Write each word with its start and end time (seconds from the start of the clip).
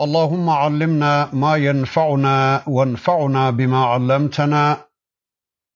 اللهم 0.00 0.50
علمنا 0.50 1.30
ما 1.34 1.56
ينفعنا 1.56 2.62
وانفعنا 2.66 3.50
بما 3.50 3.84
علمتنا 3.84 4.86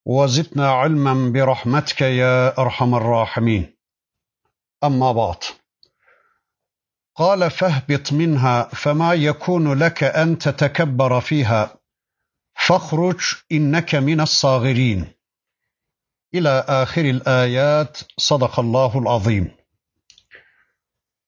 وزدنا 0.06 0.70
علما 0.72 1.32
برحمتك 1.32 2.00
يا 2.00 2.58
أرحم 2.58 2.94
الراحمين. 2.94 3.76
أما 4.84 5.12
بعد. 5.12 5.44
قال 7.14 7.50
فاهبط 7.50 8.12
منها 8.12 8.62
فما 8.62 9.14
يكون 9.14 9.78
لك 9.78 10.04
أن 10.04 10.38
تتكبر 10.38 11.20
فيها. 11.20 11.76
فاخرج 12.54 13.20
إنك 13.52 13.94
من 13.94 14.20
الصاغرين. 14.20 15.12
إلى 16.34 16.64
آخر 16.68 17.04
الآيات. 17.04 17.98
صدق 18.18 18.60
الله 18.60 18.98
العظيم. 18.98 19.50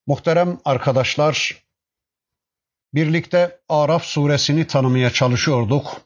Muhterem 0.07 0.57
arkadaşlar, 0.65 1.66
birlikte 2.93 3.59
Araf 3.69 4.03
suresini 4.03 4.67
tanımaya 4.67 5.09
çalışıyorduk. 5.09 6.01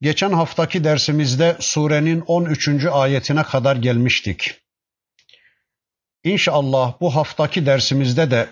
Geçen 0.00 0.32
haftaki 0.32 0.84
dersimizde 0.84 1.56
surenin 1.60 2.20
13. 2.26 2.68
ayetine 2.92 3.42
kadar 3.42 3.76
gelmiştik. 3.76 4.54
İnşallah 6.24 7.00
bu 7.00 7.16
haftaki 7.16 7.66
dersimizde 7.66 8.30
de 8.30 8.48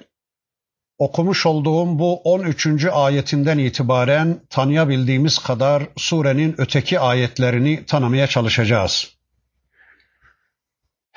okumuş 0.98 1.46
olduğum 1.46 1.98
bu 1.98 2.20
13. 2.20 2.84
ayetinden 2.92 3.58
itibaren 3.58 4.40
tanıyabildiğimiz 4.50 5.38
kadar 5.38 5.82
surenin 5.96 6.54
öteki 6.58 7.00
ayetlerini 7.00 7.86
tanımaya 7.86 8.26
çalışacağız. 8.26 9.17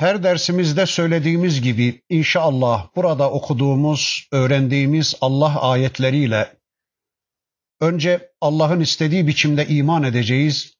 Her 0.02 0.24
dersimizde 0.24 0.86
söylediğimiz 0.86 1.62
gibi 1.62 2.02
inşallah 2.10 2.88
burada 2.96 3.32
okuduğumuz, 3.32 4.28
öğrendiğimiz 4.32 5.16
Allah 5.22 5.62
ayetleriyle 5.62 6.58
önce 7.80 8.32
Allah'ın 8.42 8.80
istediği 8.80 9.28
biçimde 9.28 9.68
iman 9.68 10.04
edeceğiz. 10.04 10.74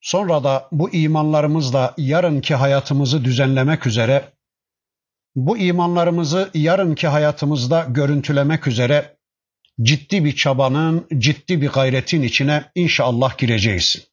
Sonra 0.00 0.44
da 0.44 0.68
bu 0.72 0.90
imanlarımızla 0.90 1.94
yarınki 1.98 2.54
hayatımızı 2.54 3.24
düzenlemek 3.24 3.86
üzere, 3.86 4.32
bu 5.36 5.58
imanlarımızı 5.58 6.50
yarınki 6.54 7.08
hayatımızda 7.08 7.86
görüntülemek 7.88 8.66
üzere 8.66 9.16
ciddi 9.82 10.24
bir 10.24 10.36
çabanın, 10.36 11.06
ciddi 11.18 11.60
bir 11.60 11.68
gayretin 11.68 12.22
içine 12.22 12.70
inşallah 12.74 13.38
gireceğiz. 13.38 14.08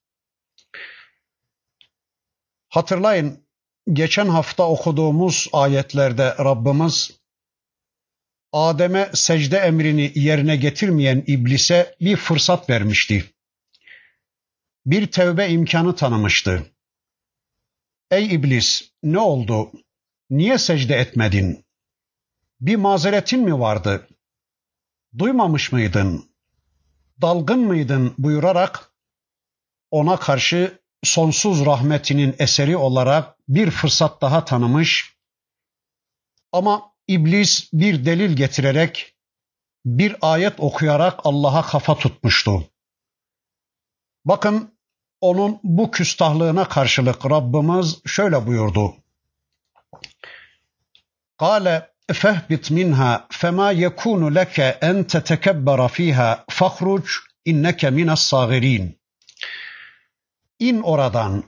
Hatırlayın 2.70 3.42
geçen 3.92 4.28
hafta 4.28 4.70
okuduğumuz 4.70 5.48
ayetlerde 5.53 6.36
Rabbimiz 6.39 7.12
Adem'e 8.52 9.12
secde 9.14 9.58
emrini 9.58 10.12
yerine 10.16 10.56
getirmeyen 10.56 11.23
iblise 11.28 11.95
bir 12.02 12.16
fırsat 12.16 12.70
vermişti. 12.70 13.34
Bir 14.86 15.11
tevbe 15.11 15.50
imkanı 15.50 15.95
tanımıştı. 15.95 16.66
Ey 18.11 18.34
iblis 18.34 18.92
ne 19.04 19.20
oldu? 19.20 19.71
Niye 20.30 20.58
secde 20.58 20.95
etmedin? 20.95 21.65
Bir 22.61 22.76
mazeretin 22.76 23.42
mi 23.42 23.60
vardı? 23.60 24.08
Duymamış 25.17 25.71
mıydın? 25.71 26.36
Dalgın 27.21 27.60
mıydın 27.60 28.14
buyurarak 28.17 28.92
ona 29.92 30.17
karşı 30.17 30.83
sonsuz 31.03 31.65
rahmetinin 31.65 32.36
eseri 32.39 32.77
olarak 32.77 33.36
bir 33.47 33.71
fırsat 33.71 34.21
daha 34.21 34.45
tanımış 34.45 35.15
ama 36.52 36.91
iblis 37.08 37.73
bir 37.73 38.05
delil 38.05 38.36
getirerek 38.36 39.15
bir 39.86 40.15
ayet 40.21 40.53
okuyarak 40.59 41.19
Allah'a 41.23 41.61
kafa 41.61 41.95
tutmuştu. 41.95 42.69
Bakın 44.25 44.73
onun 45.21 45.59
bu 45.64 45.91
küstahlığına 45.91 46.69
karşılık 46.69 47.25
Rabbimiz 47.25 48.02
şöyle 48.05 48.47
buyurdu. 48.47 48.95
Kale 51.37 51.89
fehbit 52.14 52.71
minha 52.71 53.27
fema 53.31 53.71
yekunu 53.71 54.35
leke 54.35 54.77
en 54.81 55.03
tetekebbera 55.03 55.87
fiha 55.87 56.45
fahruc 56.49 57.08
inneke 57.45 57.89
minas 57.89 58.21
sagirin. 58.21 59.02
İn 60.70 60.82
oradan. 60.82 61.44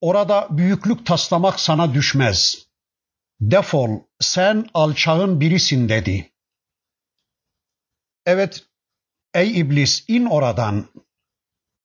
Orada 0.00 0.48
büyüklük 0.50 1.06
taslamak 1.06 1.60
sana 1.60 1.94
düşmez. 1.94 2.66
Defol, 3.40 3.90
sen 4.20 4.66
alçağın 4.74 5.40
birisin 5.40 5.88
dedi. 5.88 6.32
Evet, 8.26 8.66
ey 9.34 9.60
iblis 9.60 10.04
in 10.08 10.26
oradan. 10.26 10.86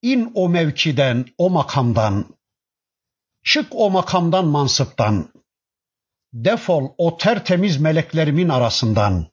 İn 0.01 0.31
o 0.35 0.49
mevkiden, 0.49 1.25
o 1.37 1.49
makamdan. 1.49 2.37
Çık 3.43 3.67
o 3.71 3.89
makamdan, 3.89 4.45
mansıptan. 4.45 5.33
Defol 6.33 6.93
o 6.97 7.17
tertemiz 7.17 7.81
meleklerimin 7.81 8.49
arasından. 8.49 9.27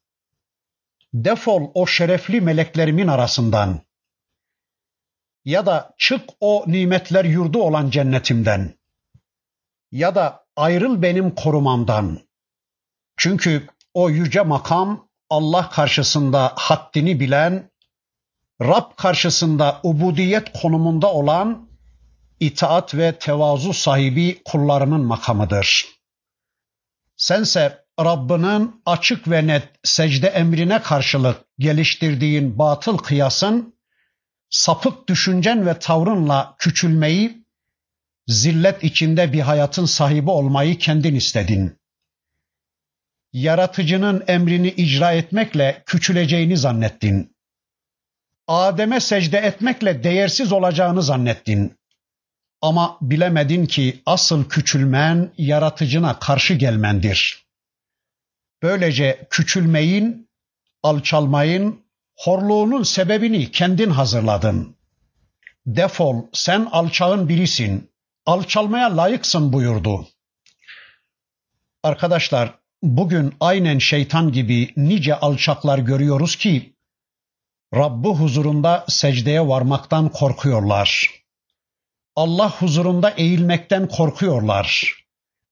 Defol 1.15 1.71
o 1.75 1.87
şerefli 1.87 2.41
meleklerimin 2.41 3.09
arasından. 3.09 3.90
Ya 5.45 5.67
da 5.67 5.95
çık 5.99 6.21
o 6.41 6.65
nimetler 6.67 7.25
yurdu 7.25 7.63
olan 7.63 7.91
cennetimden. 7.91 8.75
Ya 9.93 10.15
da 10.15 10.47
ayrıl 10.57 11.03
benim 11.03 11.35
korumamdan. 11.35 12.21
Çünkü 13.17 13.67
o 13.95 14.11
yüce 14.11 14.43
makam 14.43 15.09
Allah 15.31 15.71
karşısında 15.71 16.53
haddini 16.57 17.21
bilen, 17.21 17.71
Rab 18.63 18.97
karşısında 18.97 19.81
ubudiyet 19.83 20.61
konumunda 20.63 21.13
olan 21.13 21.69
itaat 22.41 22.95
ve 22.95 23.19
tevazu 23.19 23.73
sahibi 23.73 24.43
kullarının 24.45 25.05
makamıdır. 25.05 25.87
Sense 27.17 27.85
Rabbinin 28.01 28.83
açık 28.87 29.31
ve 29.31 29.47
net 29.47 29.69
secde 29.85 30.27
emrine 30.27 30.83
karşılık 30.83 31.45
geliştirdiğin 31.59 32.59
batıl 32.59 32.99
kıyasın, 32.99 33.80
sapık 34.51 35.09
düşüncen 35.09 35.67
ve 35.67 35.79
tavrınla 35.79 36.55
küçülmeyi, 36.59 37.45
zillet 38.27 38.85
içinde 38.85 39.33
bir 39.33 39.41
hayatın 39.41 39.85
sahibi 39.85 40.31
olmayı 40.31 40.79
kendin 40.79 41.15
istedin. 41.15 41.81
Yaratıcının 43.33 44.25
emrini 44.27 44.69
icra 44.69 45.13
etmekle 45.13 45.83
küçüleceğini 45.87 46.57
zannettin. 46.57 47.37
Adem'e 48.47 49.01
secde 49.01 49.39
etmekle 49.39 50.05
değersiz 50.05 50.53
olacağını 50.53 51.03
zannettin. 51.03 51.79
Ama 52.61 52.99
bilemedin 53.03 53.67
ki 53.67 54.03
asıl 54.07 54.49
küçülmen 54.49 55.33
yaratıcına 55.39 56.19
karşı 56.19 56.55
gelmendir. 56.55 57.47
Böylece 58.63 59.27
küçülmeyin, 59.31 60.29
alçalmayın, 60.83 61.85
horluğunun 62.25 62.83
sebebini 62.83 63.51
kendin 63.51 63.91
hazırladın. 63.91 64.77
Defol, 65.67 66.27
sen 66.33 66.69
alçağın 66.73 67.29
birisin, 67.29 67.91
alçalmaya 68.27 68.97
layıksın 68.97 69.53
buyurdu. 69.53 70.09
Arkadaşlar, 71.83 72.55
bugün 72.83 73.35
aynen 73.41 73.79
şeytan 73.79 74.33
gibi 74.33 74.73
nice 74.77 75.15
alçaklar 75.15 75.79
görüyoruz 75.79 76.37
ki, 76.37 76.77
Rabbi 77.75 78.09
huzurunda 78.09 78.85
secdeye 78.89 79.49
varmaktan 79.49 80.09
korkuyorlar. 80.09 81.11
Allah 82.17 82.51
huzurunda 82.51 83.11
eğilmekten 83.11 83.89
korkuyorlar. 83.89 84.95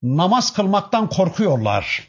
Namaz 0.03 0.53
kılmaktan 0.53 1.09
korkuyorlar. 1.09 2.08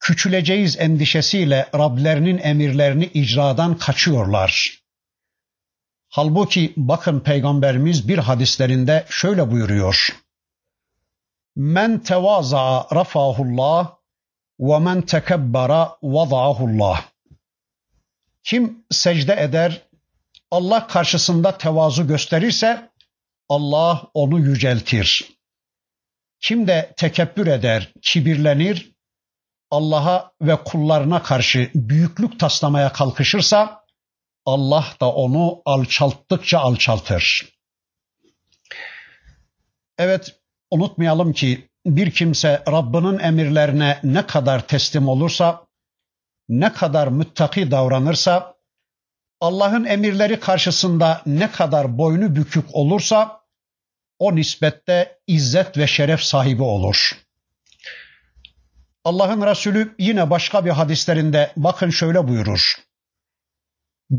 Küçüleceğiz 0.00 0.76
endişesiyle 0.80 1.68
Rablerinin 1.74 2.38
emirlerini 2.38 3.04
icradan 3.04 3.78
kaçıyorlar. 3.78 4.78
Halbuki 6.08 6.72
bakın 6.76 7.20
peygamberimiz 7.20 8.08
bir 8.08 8.18
hadislerinde 8.18 9.06
şöyle 9.10 9.50
buyuruyor. 9.50 10.16
Men 11.56 11.98
tevaza 11.98 12.86
rafahullah 12.94 13.96
ve 14.60 14.78
men 14.78 15.02
tekebbara 15.02 15.96
vadahullah. 16.02 17.04
Kim 18.44 18.84
secde 18.90 19.36
eder, 19.40 19.82
Allah 20.50 20.86
karşısında 20.86 21.58
tevazu 21.58 22.06
gösterirse 22.06 22.90
Allah 23.48 24.02
onu 24.14 24.38
yüceltir. 24.38 25.38
Kim 26.40 26.66
de 26.66 26.94
tekebbür 26.96 27.46
eder, 27.46 27.92
kibirlenir, 28.02 28.92
Allah'a 29.70 30.32
ve 30.42 30.56
kullarına 30.64 31.22
karşı 31.22 31.70
büyüklük 31.74 32.40
taslamaya 32.40 32.92
kalkışırsa 32.92 33.84
Allah 34.46 34.86
da 35.00 35.12
onu 35.12 35.62
alçalttıkça 35.64 36.58
alçaltır. 36.58 37.48
Evet, 39.98 40.40
unutmayalım 40.70 41.32
ki 41.32 41.68
bir 41.86 42.10
kimse 42.10 42.62
Rabbinin 42.68 43.18
emirlerine 43.18 44.00
ne 44.02 44.26
kadar 44.26 44.66
teslim 44.66 45.08
olursa, 45.08 45.66
ne 46.48 46.72
kadar 46.72 47.08
müttaki 47.08 47.70
davranırsa, 47.70 48.54
Allah'ın 49.40 49.84
emirleri 49.84 50.40
karşısında 50.40 51.22
ne 51.26 51.50
kadar 51.50 51.98
boynu 51.98 52.36
bükük 52.36 52.74
olursa, 52.74 53.40
o 54.18 54.36
nispette 54.36 55.18
izzet 55.26 55.78
ve 55.78 55.86
şeref 55.86 56.22
sahibi 56.22 56.62
olur. 56.62 57.27
Allah'ın 59.08 59.46
Resulü 59.46 59.94
yine 59.98 60.30
başka 60.30 60.64
bir 60.64 60.70
hadislerinde 60.70 61.52
bakın 61.56 61.90
şöyle 61.90 62.28
buyurur. 62.28 62.74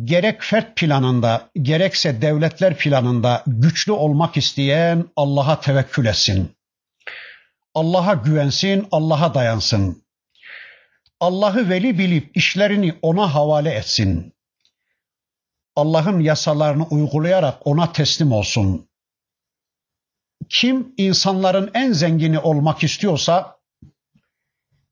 Gerek 0.03 0.44
fert 0.44 0.77
planında, 0.77 1.50
gerekse 1.62 2.21
devletler 2.21 2.77
planında 2.77 3.44
güçlü 3.47 3.91
olmak 3.91 4.38
isteyen 4.38 5.06
Allah'a 5.15 5.59
tevekkül 5.59 6.06
etsin. 6.06 6.56
Allah'a 7.74 8.13
güvensin, 8.13 8.88
Allah'a 8.91 9.33
dayansın. 9.33 10.03
Allah'ı 11.19 11.69
veli 11.69 11.97
bilip 11.97 12.38
işlerini 12.38 13.00
ona 13.01 13.33
havale 13.33 13.71
etsin. 13.71 14.33
Allah'ın 15.75 16.19
yasalarını 16.19 16.88
uygulayarak 16.88 17.68
ona 17.68 17.91
teslim 17.91 18.31
olsun. 18.31 18.89
Kim 20.50 20.94
insanların 20.97 21.71
en 21.74 21.91
zengini 21.91 22.39
olmak 22.39 22.83
istiyorsa 22.83 23.59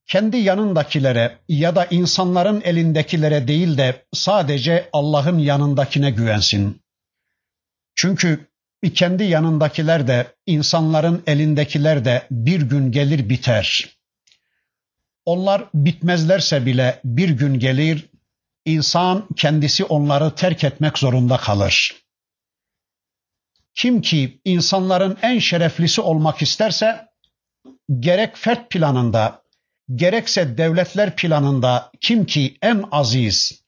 kendi 0.08 0.38
yanındakilere 0.38 1.40
ya 1.50 1.76
da 1.76 1.86
insanların 1.86 2.62
elindekilere 2.66 3.48
değil 3.48 3.78
de 3.78 4.06
sadece 4.14 4.90
Allah'ın 4.94 5.38
yanındakine 5.38 6.12
güvensin. 6.12 6.82
Çünkü 7.96 8.48
kendi 8.96 9.24
yanındakiler 9.24 10.08
de 10.08 10.36
insanların 10.46 11.24
elindekiler 11.28 12.06
de 12.06 12.28
bir 12.32 12.62
gün 12.62 12.92
gelir 12.92 13.30
biter. 13.30 13.98
Onlar 15.26 15.66
bitmezlerse 15.74 16.66
bile 16.66 17.02
bir 17.04 17.30
gün 17.30 17.60
gelir 17.60 18.06
insan 18.66 19.28
kendisi 19.36 19.84
onları 19.84 20.36
terk 20.36 20.64
etmek 20.64 20.98
zorunda 20.98 21.38
kalır. 21.38 21.96
Kim 23.76 24.02
ki 24.02 24.42
insanların 24.46 25.18
en 25.22 25.40
şereflisi 25.40 26.02
olmak 26.02 26.42
isterse 26.42 27.08
gerek 28.00 28.38
fert 28.38 28.70
planında 28.70 29.42
gerekse 29.96 30.58
devletler 30.58 31.16
planında 31.16 31.92
kim 32.02 32.26
ki 32.26 32.58
en 32.62 32.84
aziz, 32.92 33.64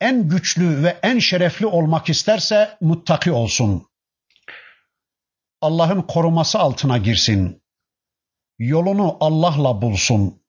en 0.00 0.28
güçlü 0.28 0.82
ve 0.82 0.98
en 1.02 1.18
şerefli 1.18 1.66
olmak 1.66 2.08
isterse 2.08 2.78
muttaki 2.80 3.32
olsun. 3.32 3.86
Allah'ın 5.60 6.02
koruması 6.02 6.58
altına 6.58 6.98
girsin. 6.98 7.62
Yolunu 8.58 9.16
Allah'la 9.20 9.82
bulsun. 9.82 10.42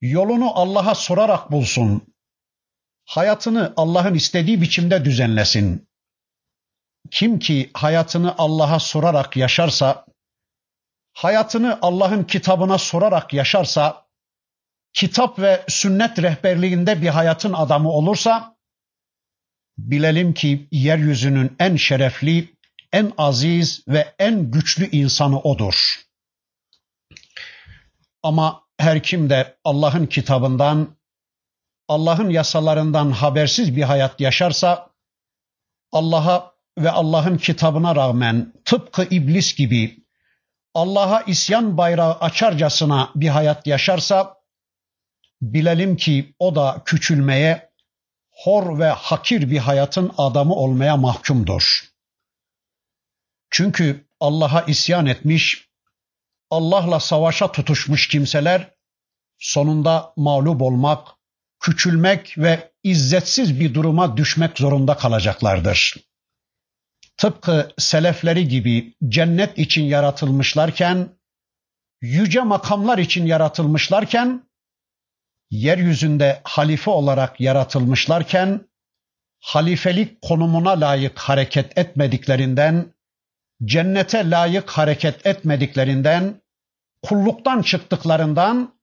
Yolunu 0.00 0.58
Allah'a 0.58 0.94
sorarak 0.94 1.52
bulsun. 1.52 2.14
Hayatını 3.04 3.72
Allah'ın 3.76 4.14
istediği 4.14 4.60
biçimde 4.60 5.04
düzenlesin. 5.04 5.88
Kim 7.10 7.38
ki 7.38 7.70
hayatını 7.74 8.34
Allah'a 8.38 8.78
sorarak 8.78 9.36
yaşarsa, 9.36 10.06
hayatını 11.12 11.78
Allah'ın 11.82 12.24
kitabına 12.24 12.78
sorarak 12.78 13.32
yaşarsa, 13.32 14.09
kitap 14.92 15.38
ve 15.38 15.64
sünnet 15.68 16.22
rehberliğinde 16.22 17.02
bir 17.02 17.08
hayatın 17.08 17.52
adamı 17.52 17.90
olursa, 17.90 18.56
bilelim 19.78 20.34
ki 20.34 20.68
yeryüzünün 20.72 21.56
en 21.58 21.76
şerefli, 21.76 22.54
en 22.92 23.12
aziz 23.18 23.88
ve 23.88 24.14
en 24.18 24.50
güçlü 24.50 24.90
insanı 24.90 25.40
odur. 25.40 26.04
Ama 28.22 28.62
her 28.78 29.02
kim 29.02 29.30
de 29.30 29.56
Allah'ın 29.64 30.06
kitabından, 30.06 30.96
Allah'ın 31.88 32.30
yasalarından 32.30 33.10
habersiz 33.10 33.76
bir 33.76 33.82
hayat 33.82 34.20
yaşarsa, 34.20 34.90
Allah'a 35.92 36.54
ve 36.78 36.90
Allah'ın 36.90 37.36
kitabına 37.36 37.96
rağmen 37.96 38.52
tıpkı 38.64 39.02
iblis 39.02 39.56
gibi 39.56 40.04
Allah'a 40.74 41.22
isyan 41.22 41.76
bayrağı 41.76 42.14
açarcasına 42.14 43.10
bir 43.14 43.28
hayat 43.28 43.66
yaşarsa, 43.66 44.39
bilelim 45.42 45.96
ki 45.96 46.34
o 46.38 46.54
da 46.54 46.82
küçülmeye, 46.84 47.70
hor 48.30 48.78
ve 48.78 48.88
hakir 48.88 49.50
bir 49.50 49.58
hayatın 49.58 50.12
adamı 50.18 50.54
olmaya 50.54 50.96
mahkumdur. 50.96 51.80
Çünkü 53.50 54.06
Allah'a 54.20 54.62
isyan 54.62 55.06
etmiş, 55.06 55.68
Allah'la 56.50 57.00
savaşa 57.00 57.52
tutuşmuş 57.52 58.08
kimseler 58.08 58.74
sonunda 59.38 60.12
mağlup 60.16 60.62
olmak, 60.62 61.08
küçülmek 61.60 62.38
ve 62.38 62.72
izzetsiz 62.82 63.60
bir 63.60 63.74
duruma 63.74 64.16
düşmek 64.16 64.58
zorunda 64.58 64.96
kalacaklardır. 64.96 65.96
Tıpkı 67.16 67.72
selefleri 67.78 68.48
gibi 68.48 68.94
cennet 69.08 69.58
için 69.58 69.84
yaratılmışlarken, 69.84 71.18
yüce 72.00 72.40
makamlar 72.40 72.98
için 72.98 73.26
yaratılmışlarken, 73.26 74.49
yeryüzünde 75.50 76.40
halife 76.44 76.90
olarak 76.90 77.40
yaratılmışlarken, 77.40 78.68
halifelik 79.40 80.22
konumuna 80.22 80.80
layık 80.80 81.18
hareket 81.18 81.78
etmediklerinden, 81.78 82.94
cennete 83.64 84.30
layık 84.30 84.70
hareket 84.70 85.26
etmediklerinden, 85.26 86.42
kulluktan 87.02 87.62
çıktıklarından 87.62 88.80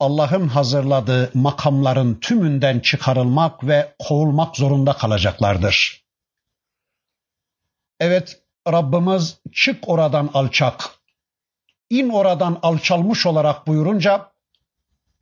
Allah'ın 0.00 0.48
hazırladığı 0.48 1.30
makamların 1.34 2.14
tümünden 2.14 2.80
çıkarılmak 2.80 3.66
ve 3.66 3.94
kovulmak 3.98 4.56
zorunda 4.56 4.92
kalacaklardır. 4.92 6.04
Evet 8.00 8.42
Rabbimiz 8.68 9.38
çık 9.52 9.88
oradan 9.88 10.30
alçak, 10.34 10.84
in 11.90 12.08
oradan 12.08 12.58
alçalmış 12.62 13.26
olarak 13.26 13.66
buyurunca 13.66 14.33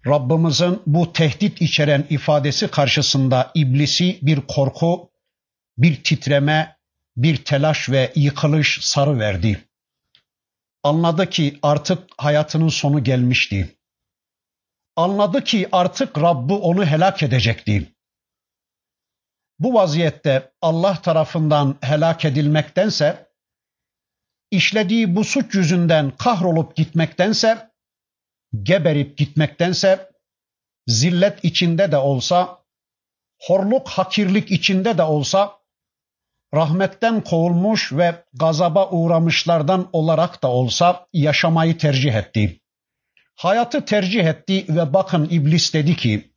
Rabbimizin 0.07 0.83
bu 0.87 1.13
tehdit 1.13 1.63
içeren 1.63 2.07
ifadesi 2.11 2.69
karşısında 2.69 3.51
iblisi 3.55 4.19
bir 4.23 4.41
korku, 4.41 5.11
bir 5.79 6.05
titreme, 6.05 6.77
bir 7.17 7.45
telaş 7.45 7.91
ve 7.91 8.13
yıkılış 8.15 8.79
sarı 8.83 9.19
verdi. 9.19 9.65
Anladı 10.83 11.31
ki 11.31 11.59
artık 11.63 12.09
hayatının 12.19 12.69
sonu 12.69 13.05
gelmişti. 13.05 13.77
Anladı 14.97 15.45
ki 15.45 15.69
artık 15.73 16.19
Rabbi 16.19 16.53
onu 16.53 16.87
helak 16.87 17.23
edecekti. 17.23 17.93
Bu 19.59 19.75
vaziyette 19.75 20.53
Allah 20.63 21.03
tarafından 21.03 21.77
helak 21.81 22.25
edilmektense, 22.25 23.29
işlediği 24.51 25.17
bu 25.17 25.25
suç 25.25 25.55
yüzünden 25.55 26.11
kahrolup 26.11 26.77
gitmektense, 26.77 27.72
geberip 28.63 29.19
gitmektense, 29.19 30.11
zillet 30.87 31.45
içinde 31.45 31.93
de 31.93 31.97
olsa, 31.97 32.59
horluk 33.39 33.89
hakirlik 33.89 34.51
içinde 34.51 34.99
de 34.99 35.03
olsa, 35.03 35.53
rahmetten 36.55 37.21
kovulmuş 37.21 37.93
ve 37.93 38.25
gazaba 38.33 38.91
uğramışlardan 38.91 39.89
olarak 39.93 40.43
da 40.43 40.49
olsa 40.49 41.07
yaşamayı 41.13 41.79
tercih 41.79 42.15
etti. 42.15 42.61
Hayatı 43.35 43.85
tercih 43.85 44.25
etti 44.25 44.67
ve 44.69 44.95
bakın 44.95 45.29
iblis 45.31 45.75
dedi 45.75 45.97
ki, 45.97 46.33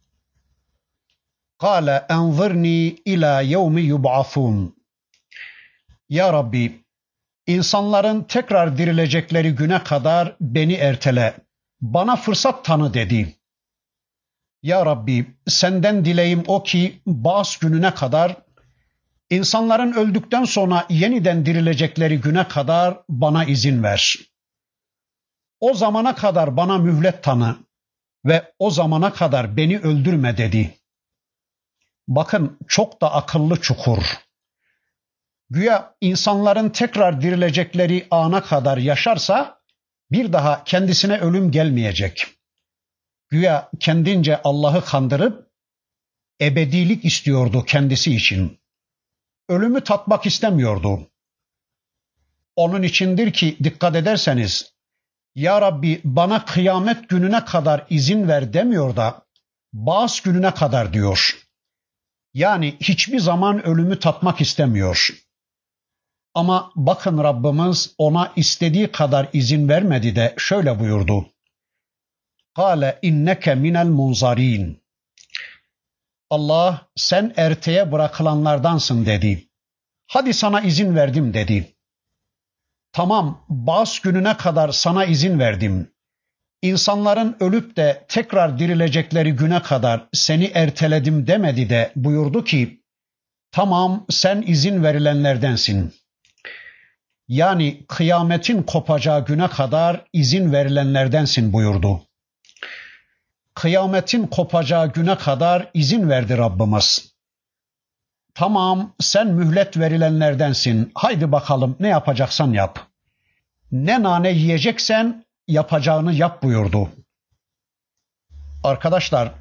Kale 1.59 2.05
enzirni 2.09 2.95
ila 3.05 3.41
yevmi 3.41 3.81
yub'afun. 3.81 4.75
Ya 6.09 6.33
Rabbi, 6.33 6.85
insanların 7.47 8.23
tekrar 8.23 8.77
dirilecekleri 8.77 9.55
güne 9.55 9.83
kadar 9.83 10.35
beni 10.41 10.73
ertele, 10.73 11.33
bana 11.81 12.15
fırsat 12.15 12.65
tanı 12.65 12.93
dedi. 12.93 13.35
Ya 14.63 14.85
Rabbi, 14.85 15.37
senden 15.47 16.05
dileğim 16.05 16.43
o 16.47 16.63
ki 16.63 17.01
bağış 17.05 17.57
gününe 17.57 17.93
kadar 17.93 18.45
İnsanların 19.29 19.93
öldükten 19.93 20.43
sonra 20.43 20.85
yeniden 20.89 21.45
dirilecekleri 21.45 22.21
güne 22.21 22.47
kadar 22.47 22.97
bana 23.09 23.45
izin 23.45 23.83
ver. 23.83 24.15
O 25.59 25.73
zamana 25.73 26.15
kadar 26.15 26.57
bana 26.57 26.77
mühlet 26.77 27.23
tanı 27.23 27.57
ve 28.25 28.53
o 28.59 28.71
zamana 28.71 29.13
kadar 29.13 29.57
beni 29.57 29.79
öldürme 29.79 30.37
dedi. 30.37 30.77
bakın 32.07 32.59
çok 32.67 33.01
da 33.01 33.13
akıllı 33.13 33.61
çukur. 33.61 34.03
Güya 35.49 35.95
insanların 36.01 36.69
tekrar 36.69 37.21
dirilecekleri 37.21 38.07
ana 38.11 38.43
kadar 38.43 38.77
yaşarsa 38.77 39.54
bir 40.11 40.33
daha 40.33 40.63
kendisine 40.63 41.19
ölüm 41.19 41.51
gelmeyecek. 41.51 42.27
Güya 43.29 43.69
kendince 43.79 44.41
Allah'ı 44.43 44.85
kandırıp 44.85 45.51
ebedilik 46.41 47.05
istiyordu 47.05 47.63
kendisi 47.67 48.15
için. 48.15 48.59
Ölümü 49.49 49.83
tatmak 49.83 50.25
istemiyordu. 50.25 51.11
Onun 52.55 52.83
içindir 52.83 53.33
ki 53.33 53.57
dikkat 53.63 53.95
ederseniz 53.95 54.75
Ya 55.35 55.61
Rabbi 55.61 56.01
bana 56.03 56.45
kıyamet 56.45 57.09
gününe 57.09 57.45
kadar 57.45 57.85
izin 57.89 58.27
ver 58.27 58.53
demiyor 58.53 58.95
da 58.95 59.25
bazı 59.73 60.23
gününe 60.23 60.53
kadar 60.53 60.93
diyor. 60.93 61.45
Yani 62.33 62.77
hiçbir 62.79 63.19
zaman 63.19 63.65
ölümü 63.65 63.99
tatmak 63.99 64.41
istemiyor. 64.41 65.24
Ama 66.35 66.71
bakın 66.75 67.23
Rabbimiz 67.23 67.95
ona 67.97 68.33
istediği 68.35 68.91
kadar 68.91 69.27
izin 69.33 69.69
vermedi 69.69 70.15
de 70.15 70.33
şöyle 70.37 70.79
buyurdu. 70.79 71.25
Kale 72.55 72.99
inneke 73.01 73.55
minel 73.55 73.87
munzarin. 73.87 74.83
Allah 76.29 76.87
sen 76.95 77.33
erteye 77.37 77.91
bırakılanlardansın 77.91 79.05
dedi. 79.05 79.49
Hadi 80.07 80.33
sana 80.33 80.61
izin 80.61 80.95
verdim 80.95 81.33
dedi. 81.33 81.75
Tamam 82.91 83.45
bas 83.49 83.99
gününe 83.99 84.37
kadar 84.37 84.71
sana 84.71 85.05
izin 85.05 85.39
verdim. 85.39 85.91
İnsanların 86.61 87.37
ölüp 87.39 87.77
de 87.77 88.05
tekrar 88.07 88.59
dirilecekleri 88.59 89.31
güne 89.31 89.61
kadar 89.61 90.07
seni 90.13 90.45
erteledim 90.45 91.27
demedi 91.27 91.69
de 91.69 91.91
buyurdu 91.95 92.43
ki 92.43 92.83
tamam 93.51 94.05
sen 94.09 94.43
izin 94.47 94.83
verilenlerdensin. 94.83 95.93
Yani 97.27 97.85
kıyametin 97.87 98.63
kopacağı 98.63 99.25
güne 99.25 99.47
kadar 99.47 100.05
izin 100.13 100.51
verilenlerdensin 100.51 101.53
buyurdu. 101.53 102.01
Kıyametin 103.53 104.27
kopacağı 104.27 104.93
güne 104.93 105.17
kadar 105.17 105.69
izin 105.73 106.09
verdi 106.09 106.37
Rabbimiz. 106.37 107.15
Tamam 108.33 108.93
sen 108.99 109.27
mühlet 109.27 109.77
verilenlerdensin. 109.77 110.91
Haydi 110.95 111.31
bakalım 111.31 111.75
ne 111.79 111.87
yapacaksan 111.87 112.53
yap. 112.53 112.79
Ne 113.71 114.03
nane 114.03 114.31
yiyeceksen 114.31 115.25
yapacağını 115.47 116.13
yap 116.13 116.43
buyurdu. 116.43 116.89
Arkadaşlar 118.63 119.31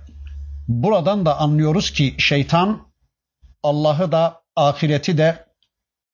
buradan 0.69 1.27
da 1.27 1.39
anlıyoruz 1.39 1.91
ki 1.91 2.15
şeytan 2.19 2.87
Allah'ı 3.63 4.13
da 4.13 4.43
ahireti 4.57 5.19
de 5.19 5.47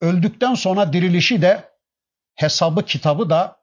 öldükten 0.00 0.54
sonra 0.54 0.92
dirilişi 0.92 1.42
de 1.42 1.70
hesabı 2.34 2.84
kitabı 2.84 3.30
da 3.30 3.56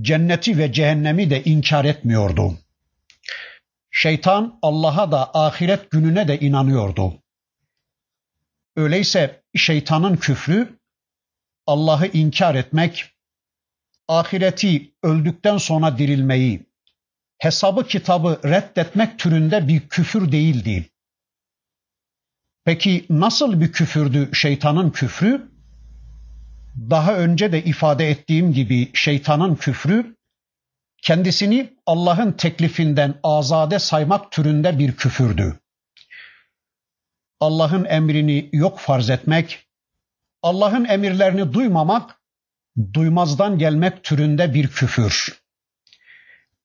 cenneti 0.00 0.58
ve 0.58 0.72
cehennemi 0.72 1.30
de 1.30 1.44
inkar 1.44 1.84
etmiyordu. 1.84 2.58
Şeytan 3.90 4.58
Allah'a 4.62 5.12
da 5.12 5.30
ahiret 5.34 5.90
gününe 5.90 6.28
de 6.28 6.40
inanıyordu. 6.40 7.22
Öyleyse 8.76 9.42
şeytanın 9.56 10.16
küfrü 10.16 10.78
Allah'ı 11.66 12.06
inkar 12.06 12.54
etmek, 12.54 13.04
ahireti 14.08 14.94
öldükten 15.02 15.58
sonra 15.58 15.98
dirilmeyi, 15.98 16.66
hesabı 17.38 17.86
kitabı 17.86 18.40
reddetmek 18.44 19.18
türünde 19.18 19.68
bir 19.68 19.88
küfür 19.88 20.32
değildi. 20.32 20.90
Peki 22.64 23.06
nasıl 23.10 23.60
bir 23.60 23.72
küfürdü 23.72 24.30
şeytanın 24.34 24.90
küfrü? 24.90 25.53
Daha 26.76 27.14
önce 27.14 27.52
de 27.52 27.64
ifade 27.64 28.10
ettiğim 28.10 28.52
gibi 28.52 28.90
şeytanın 28.94 29.54
küfrü 29.54 30.16
kendisini 31.02 31.74
Allah'ın 31.86 32.32
teklifinden 32.32 33.14
azade 33.22 33.78
saymak 33.78 34.32
türünde 34.32 34.78
bir 34.78 34.96
küfürdü. 34.96 35.58
Allah'ın 37.40 37.84
emrini 37.84 38.48
yok 38.52 38.78
farz 38.78 39.10
etmek, 39.10 39.66
Allah'ın 40.42 40.84
emirlerini 40.84 41.52
duymamak, 41.52 42.20
duymazdan 42.94 43.58
gelmek 43.58 44.04
türünde 44.04 44.54
bir 44.54 44.68
küfür. 44.68 45.42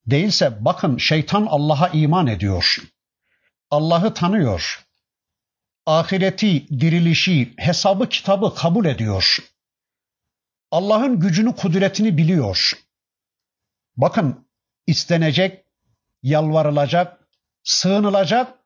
Değilse 0.07 0.65
bakın 0.65 0.97
şeytan 0.97 1.45
Allah'a 1.45 1.87
iman 1.87 2.27
ediyor. 2.27 2.77
Allah'ı 3.71 4.13
tanıyor. 4.13 4.85
Ahireti, 5.85 6.79
dirilişi, 6.79 7.53
hesabı 7.57 8.09
kitabı 8.09 8.55
kabul 8.55 8.85
ediyor. 8.85 9.37
Allah'ın 10.71 11.19
gücünü, 11.19 11.55
kudretini 11.55 12.17
biliyor. 12.17 12.71
Bakın 13.97 14.47
istenecek, 14.88 15.65
yalvarılacak, 16.23 17.27
sığınılacak, 17.63 18.59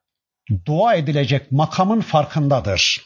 dua 0.66 0.96
edilecek 0.96 1.52
makamın 1.52 2.02
farkındadır. 2.02 3.02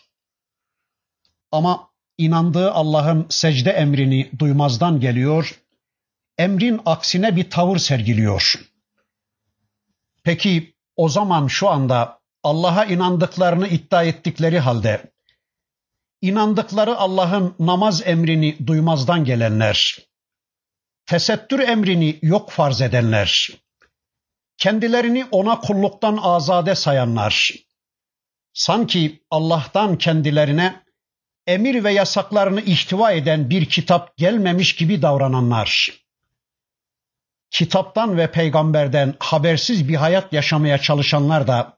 Ama 1.51 1.89
inandığı 2.18 2.72
Allah'ın 2.72 3.25
secde 3.30 3.72
emrini 3.72 4.32
duymazdan 4.39 5.00
geliyor, 5.00 5.60
emrin 6.38 6.82
aksine 6.86 7.36
bir 7.36 7.50
tavır 7.50 7.77
sergiliyor. 7.77 8.54
Peki 10.24 10.75
o 10.96 11.10
zaman 11.10 11.48
şu 11.48 11.70
anda 11.70 12.20
Allah'a 12.44 12.86
inandıklarını 12.86 13.68
iddia 13.68 14.04
ettikleri 14.04 14.60
halde 14.60 15.12
inandıkları 16.22 16.98
Allah'ın 16.98 17.56
namaz 17.60 18.08
emrini 18.08 18.68
duymazdan 18.68 19.26
gelenler, 19.26 19.98
tesettür 21.06 21.60
emrini 21.60 22.20
yok 22.22 22.52
farz 22.52 22.82
edenler, 22.82 23.50
kendilerini 24.58 25.26
ona 25.32 25.60
kulluktan 25.60 26.18
azade 26.22 26.76
sayanlar, 26.76 27.54
sanki 28.54 29.24
Allah'tan 29.32 29.98
kendilerine 29.98 30.84
emir 31.48 31.84
ve 31.84 31.94
yasaklarını 31.94 32.62
ihtiva 32.62 33.12
eden 33.12 33.50
bir 33.50 33.66
kitap 33.66 34.18
gelmemiş 34.18 34.76
gibi 34.76 35.02
davrananlar, 35.02 35.92
kitaptan 37.52 38.18
ve 38.18 38.32
peygamberden 38.32 39.14
habersiz 39.20 39.90
bir 39.90 39.96
hayat 39.96 40.34
yaşamaya 40.34 40.78
çalışanlar 40.78 41.48
da 41.48 41.78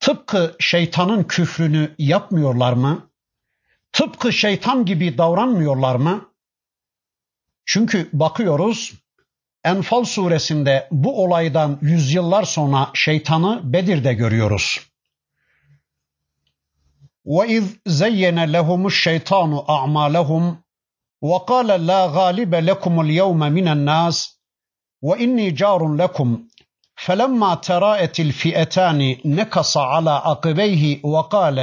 tıpkı 0.00 0.56
şeytanın 0.60 1.24
küfrünü 1.24 1.94
yapmıyorlar 1.98 2.72
mı? 2.72 3.10
Tıpkı 3.93 4.33
şeytan 4.33 4.85
gibi 4.85 5.17
davranmıyorlar 5.17 5.95
mı? 5.95 6.31
Çünkü 7.65 8.09
bakıyoruz 8.13 8.93
Enfal 9.63 10.03
suresinde 10.03 10.87
bu 10.91 11.23
olaydan 11.23 11.79
yüzyıllar 11.81 12.43
sonra 12.43 12.89
şeytanı 12.93 13.61
Bedir'de 13.63 14.13
görüyoruz. 14.13 14.79
وَاِذْ 17.25 17.65
زَيَّنَ 17.87 18.37
لَهُمُ 18.55 18.81
الشَّيْطَانُ 18.85 19.51
أَعْمَالَهُمْ 19.75 20.55
وَقَالَ 21.21 21.69
لَا 21.89 22.01
غَالِبَ 22.17 22.53
لَكُمُ 22.69 22.95
الْيَوْمَ 23.05 23.41
مِنَ 23.57 23.67
النَّاسِ 23.75 24.17
وَإِنِّي 25.01 25.47
جَارٌ 25.51 25.81
لَكُمْ 26.01 26.29
فَلَمَّا 27.05 27.55
تَرَاءَتِ 27.55 28.19
الْفِئَتَانِ 28.19 28.99
نَكَصَ 29.25 29.77
عَلَى 29.77 30.15
عَقِبَيْهِ 30.27 30.83
وَقَالَ 31.03 31.57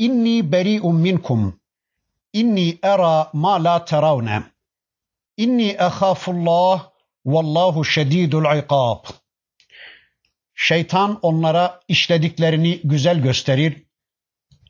إِنِّي 0.00 0.42
بَرِيءٌ 0.42 0.86
مِنْكُمْ 1.06 1.52
İnni 2.37 2.77
era 2.83 3.29
ma 3.33 3.63
la 3.63 3.85
teravne. 3.85 4.43
İnni 5.37 5.69
ehafullah 5.69 6.89
vallahu 7.25 7.85
şedidul 7.85 8.57
ikab. 8.57 9.05
Şeytan 10.55 11.19
onlara 11.21 11.79
işlediklerini 11.87 12.79
güzel 12.83 13.19
gösterir 13.19 13.83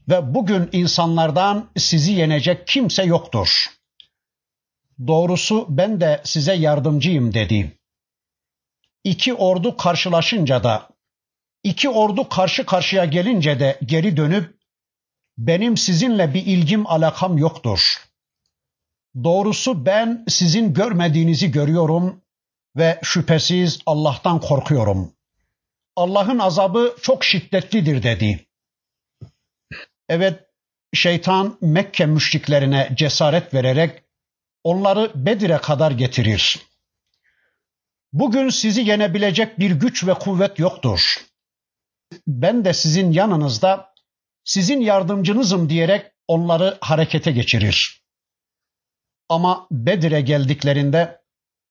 ve 0.10 0.34
bugün 0.34 0.70
insanlardan 0.72 1.70
sizi 1.78 2.12
yenecek 2.12 2.68
kimse 2.68 3.04
yoktur. 3.04 3.66
Doğrusu 5.08 5.66
ben 5.70 6.02
de 6.02 6.22
size 6.24 6.54
yardımcıyım 6.54 7.34
dedi. 7.34 7.80
İki 9.04 9.34
ordu 9.34 9.78
karşılaşınca 9.78 10.64
da, 10.64 10.90
iki 11.64 11.90
ordu 11.90 12.30
karşı 12.30 12.66
karşıya 12.66 13.06
gelince 13.06 13.60
de 13.60 13.80
geri 13.86 14.18
dönüp 14.18 14.57
benim 15.38 15.78
sizinle 15.78 16.34
bir 16.34 16.46
ilgim 16.46 16.88
alakam 16.88 17.38
yoktur. 17.38 18.08
Doğrusu 19.24 19.86
ben 19.86 20.26
sizin 20.28 20.74
görmediğinizi 20.74 21.52
görüyorum 21.52 22.22
ve 22.76 23.00
şüphesiz 23.04 23.80
Allah'tan 23.86 24.42
korkuyorum. 24.42 25.14
Allah'ın 25.96 26.40
azabı 26.40 26.96
çok 27.02 27.24
şiddetlidir 27.24 28.04
dedi. 28.04 28.46
Evet 30.10 30.44
şeytan 30.94 31.58
Mekke 31.62 32.06
müşriklerine 32.06 32.90
cesaret 32.94 33.54
vererek 33.54 34.04
onları 34.64 35.12
Bedir'e 35.16 35.58
kadar 35.58 35.92
getirir. 35.92 36.60
Bugün 38.14 38.50
sizi 38.50 38.82
yenebilecek 38.82 39.60
bir 39.60 39.72
güç 39.72 40.08
ve 40.08 40.14
kuvvet 40.14 40.60
yoktur. 40.60 41.18
Ben 42.28 42.66
de 42.66 42.74
sizin 42.74 43.12
yanınızda 43.12 43.94
sizin 44.48 44.82
yardımcınızım 44.82 45.70
diyerek 45.70 46.12
onları 46.28 46.78
harekete 46.82 47.32
geçirir. 47.32 48.04
Ama 49.30 49.68
Bedir'e 49.72 50.22
geldiklerinde 50.22 51.22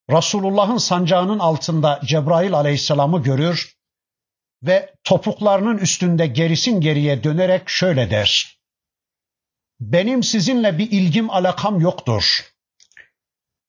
Resulullah'ın 0.09 0.77
sancağının 0.77 1.39
altında 1.39 2.01
Cebrail 2.05 2.53
aleyhisselamı 2.53 3.23
görür 3.23 3.77
ve 4.63 4.93
topuklarının 5.03 5.77
üstünde 5.77 6.27
gerisin 6.27 6.81
geriye 6.81 7.23
dönerek 7.23 7.69
şöyle 7.69 8.11
der. 8.11 8.59
Benim 9.79 10.23
sizinle 10.23 10.77
bir 10.77 10.91
ilgim 10.91 11.29
alakam 11.29 11.79
yoktur. 11.79 12.53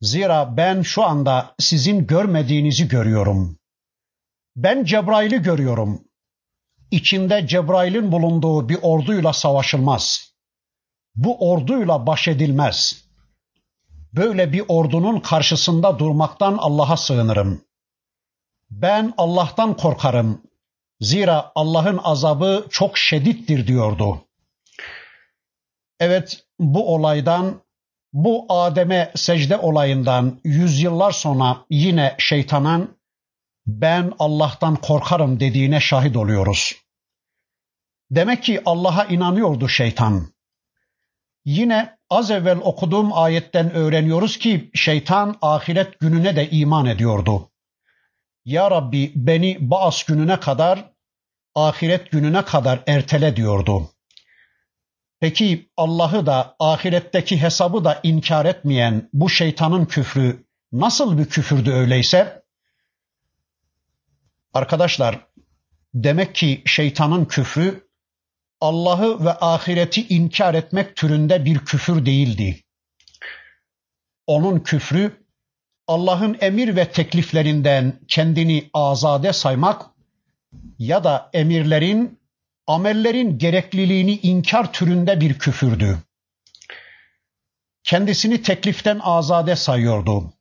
Zira 0.00 0.56
ben 0.56 0.82
şu 0.82 1.04
anda 1.04 1.54
sizin 1.58 2.06
görmediğinizi 2.06 2.88
görüyorum. 2.88 3.58
Ben 4.56 4.84
Cebrail'i 4.84 5.42
görüyorum. 5.42 6.07
İçinde 6.90 7.46
Cebrail'in 7.46 8.12
bulunduğu 8.12 8.68
bir 8.68 8.78
orduyla 8.82 9.32
savaşılmaz. 9.32 10.32
Bu 11.14 11.50
orduyla 11.50 12.06
baş 12.06 12.28
edilmez. 12.28 13.04
Böyle 14.12 14.52
bir 14.52 14.64
ordunun 14.68 15.20
karşısında 15.20 15.98
durmaktan 15.98 16.56
Allah'a 16.60 16.96
sığınırım. 16.96 17.64
Ben 18.70 19.14
Allah'tan 19.18 19.76
korkarım. 19.76 20.42
Zira 21.00 21.52
Allah'ın 21.54 22.00
azabı 22.04 22.66
çok 22.70 22.98
şedittir 22.98 23.66
diyordu. 23.66 24.24
Evet 26.00 26.44
bu 26.58 26.94
olaydan 26.94 27.62
bu 28.12 28.46
Adem'e 28.48 29.12
secde 29.14 29.56
olayından 29.56 30.40
yüzyıllar 30.44 31.12
sonra 31.12 31.56
yine 31.70 32.14
şeytanın 32.18 32.97
ben 33.68 34.12
Allah'tan 34.18 34.76
korkarım 34.76 35.40
dediğine 35.40 35.80
şahit 35.80 36.16
oluyoruz. 36.16 36.76
Demek 38.10 38.42
ki 38.42 38.62
Allah'a 38.64 39.04
inanıyordu 39.04 39.68
şeytan. 39.68 40.26
Yine 41.44 41.98
az 42.10 42.30
evvel 42.30 42.58
okuduğum 42.58 43.12
ayetten 43.12 43.70
öğreniyoruz 43.74 44.38
ki 44.38 44.70
şeytan 44.74 45.36
ahiret 45.42 46.00
gününe 46.00 46.36
de 46.36 46.50
iman 46.50 46.86
ediyordu. 46.86 47.50
Ya 48.44 48.70
Rabbi 48.70 49.12
beni 49.14 49.56
Baas 49.60 50.04
gününe 50.04 50.40
kadar, 50.40 50.92
ahiret 51.54 52.10
gününe 52.10 52.44
kadar 52.44 52.82
ertele 52.86 53.36
diyordu. 53.36 53.90
Peki 55.20 55.70
Allah'ı 55.76 56.26
da 56.26 56.56
ahiretteki 56.58 57.42
hesabı 57.42 57.84
da 57.84 58.00
inkar 58.02 58.44
etmeyen 58.44 59.08
bu 59.12 59.30
şeytanın 59.30 59.84
küfrü 59.84 60.44
nasıl 60.72 61.18
bir 61.18 61.24
küfürdü 61.24 61.72
öyleyse? 61.72 62.47
Arkadaşlar 64.54 65.26
demek 65.94 66.34
ki 66.34 66.62
şeytanın 66.66 67.24
küfrü 67.24 67.88
Allah'ı 68.60 69.24
ve 69.24 69.32
ahireti 69.32 70.08
inkar 70.08 70.54
etmek 70.54 70.96
türünde 70.96 71.44
bir 71.44 71.58
küfür 71.58 72.06
değildi. 72.06 72.64
Onun 74.26 74.60
küfrü 74.60 75.26
Allah'ın 75.86 76.36
emir 76.40 76.76
ve 76.76 76.90
tekliflerinden 76.90 78.00
kendini 78.08 78.70
azade 78.74 79.32
saymak 79.32 79.86
ya 80.78 81.04
da 81.04 81.30
emirlerin, 81.32 82.20
amellerin 82.66 83.38
gerekliliğini 83.38 84.18
inkar 84.22 84.72
türünde 84.72 85.20
bir 85.20 85.38
küfürdü. 85.38 85.98
Kendisini 87.84 88.42
tekliften 88.42 88.98
azade 89.02 89.56
sayıyordu. 89.56 90.32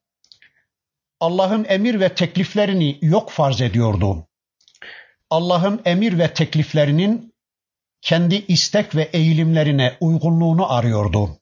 Allah'ın 1.19 1.65
emir 1.69 1.99
ve 1.99 2.15
tekliflerini 2.15 2.97
yok 3.01 3.29
farz 3.31 3.61
ediyordu. 3.61 4.27
Allah'ın 5.29 5.81
emir 5.85 6.19
ve 6.19 6.33
tekliflerinin 6.33 7.33
kendi 8.01 8.35
istek 8.47 8.95
ve 8.95 9.03
eğilimlerine 9.03 9.97
uygunluğunu 9.99 10.73
arıyordu. 10.73 11.37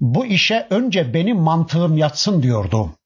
Bu 0.00 0.26
işe 0.26 0.66
önce 0.70 1.14
benim 1.14 1.36
mantığım 1.36 1.96
yatsın 1.96 2.42
diyordu. 2.42 2.98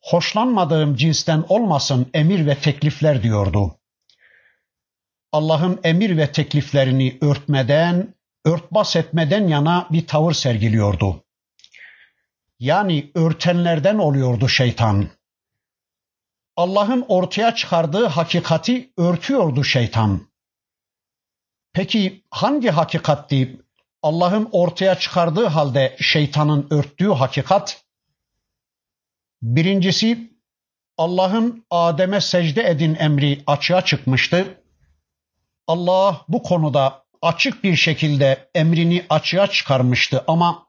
Hoşlanmadığım 0.00 0.96
cinsten 0.96 1.44
olmasın 1.48 2.06
emir 2.14 2.46
ve 2.46 2.54
teklifler 2.54 3.22
diyordu. 3.22 3.78
Allah'ın 5.32 5.80
emir 5.84 6.16
ve 6.16 6.32
tekliflerini 6.32 7.18
örtmeden, 7.20 8.14
örtbas 8.44 8.96
etmeden 8.96 9.48
yana 9.48 9.88
bir 9.90 10.06
tavır 10.06 10.32
sergiliyordu. 10.32 11.24
Yani 12.58 13.10
örtenlerden 13.14 13.98
oluyordu 13.98 14.48
şeytan. 14.48 15.08
Allah'ın 16.56 17.04
ortaya 17.08 17.54
çıkardığı 17.54 18.06
hakikati 18.06 18.92
örtüyordu 18.96 19.64
şeytan. 19.64 20.28
Peki 21.72 22.24
hangi 22.30 22.70
hakikatti 22.70 23.60
Allah'ın 24.02 24.48
ortaya 24.52 24.98
çıkardığı 24.98 25.46
halde 25.46 25.96
şeytanın 26.00 26.66
örttüğü 26.70 27.08
hakikat? 27.08 27.84
Birincisi 29.42 30.32
Allah'ın 30.96 31.66
Adem'e 31.70 32.20
secde 32.20 32.68
edin 32.68 32.94
emri 32.94 33.42
açığa 33.46 33.84
çıkmıştı. 33.84 34.62
Allah 35.66 36.24
bu 36.28 36.42
konuda 36.42 37.04
açık 37.22 37.64
bir 37.64 37.76
şekilde 37.76 38.50
emrini 38.54 39.06
açığa 39.08 39.46
çıkarmıştı 39.46 40.24
ama 40.28 40.67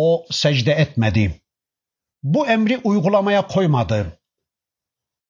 o 0.00 0.26
secde 0.30 0.72
etmedi. 0.72 1.40
Bu 2.22 2.46
emri 2.46 2.80
uygulamaya 2.84 3.46
koymadı. 3.46 4.20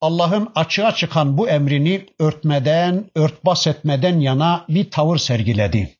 Allah'ın 0.00 0.52
açığa 0.54 0.94
çıkan 0.94 1.38
bu 1.38 1.48
emrini 1.48 2.07
örtmeden, 2.18 3.11
örtbas 3.14 3.66
etmeden 3.66 4.20
yana 4.20 4.64
bir 4.68 4.90
tavır 4.90 5.18
sergiledi. 5.18 5.98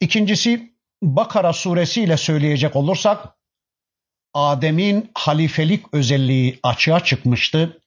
İkincisi 0.00 0.74
Bakara 1.02 1.52
suresiyle 1.52 2.16
söyleyecek 2.16 2.76
olursak 2.76 3.28
Adem'in 4.34 5.10
halifelik 5.14 5.94
özelliği 5.94 6.60
açığa 6.62 7.04
çıkmıştı. 7.04 7.80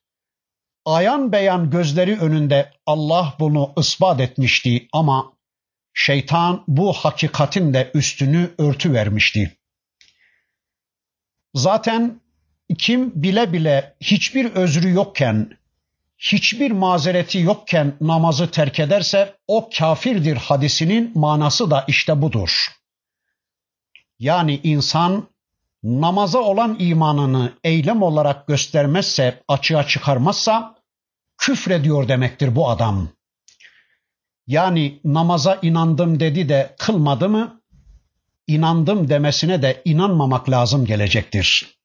Ayan 0.86 1.32
beyan 1.32 1.70
gözleri 1.70 2.20
önünde 2.20 2.72
Allah 2.86 3.34
bunu 3.40 3.74
ispat 3.78 4.20
etmişti 4.20 4.88
ama 4.94 5.37
şeytan 5.98 6.64
bu 6.68 6.94
hakikatin 6.94 7.74
de 7.74 7.92
üstünü 7.94 8.52
örtü 8.58 8.94
vermişti. 8.94 9.58
Zaten 11.54 12.22
kim 12.78 13.12
bile 13.24 13.54
bile 13.54 13.96
hiçbir 14.02 14.46
özrü 14.46 14.94
yokken, 14.94 15.58
hiçbir 16.18 16.72
mazereti 16.72 17.40
yokken 17.40 17.94
namazı 18.02 18.52
terk 18.52 18.80
ederse 18.80 19.36
o 19.48 19.70
kafirdir 19.78 20.38
hadisinin 20.38 21.12
manası 21.16 21.72
da 21.72 21.86
işte 21.88 22.22
budur. 22.22 22.68
Yani 24.20 24.60
insan 24.64 25.28
namaza 25.84 26.40
olan 26.40 26.76
imanını 26.80 27.54
eylem 27.64 28.02
olarak 28.02 28.48
göstermezse, 28.48 29.44
açığa 29.48 29.88
çıkarmazsa 29.88 30.76
küfrediyor 31.38 32.08
demektir 32.08 32.56
bu 32.56 32.70
adam. 32.70 33.17
Yani 34.48 35.00
namaza 35.04 35.60
inandım 35.62 36.20
dedi 36.20 36.50
de 36.50 36.76
kılmadı 36.80 37.30
mı? 37.30 37.62
İnandım 38.48 39.10
demesine 39.10 39.62
de 39.62 39.82
inanmamak 39.86 40.50
lazım 40.50 40.86
gelecektir. 40.86 41.78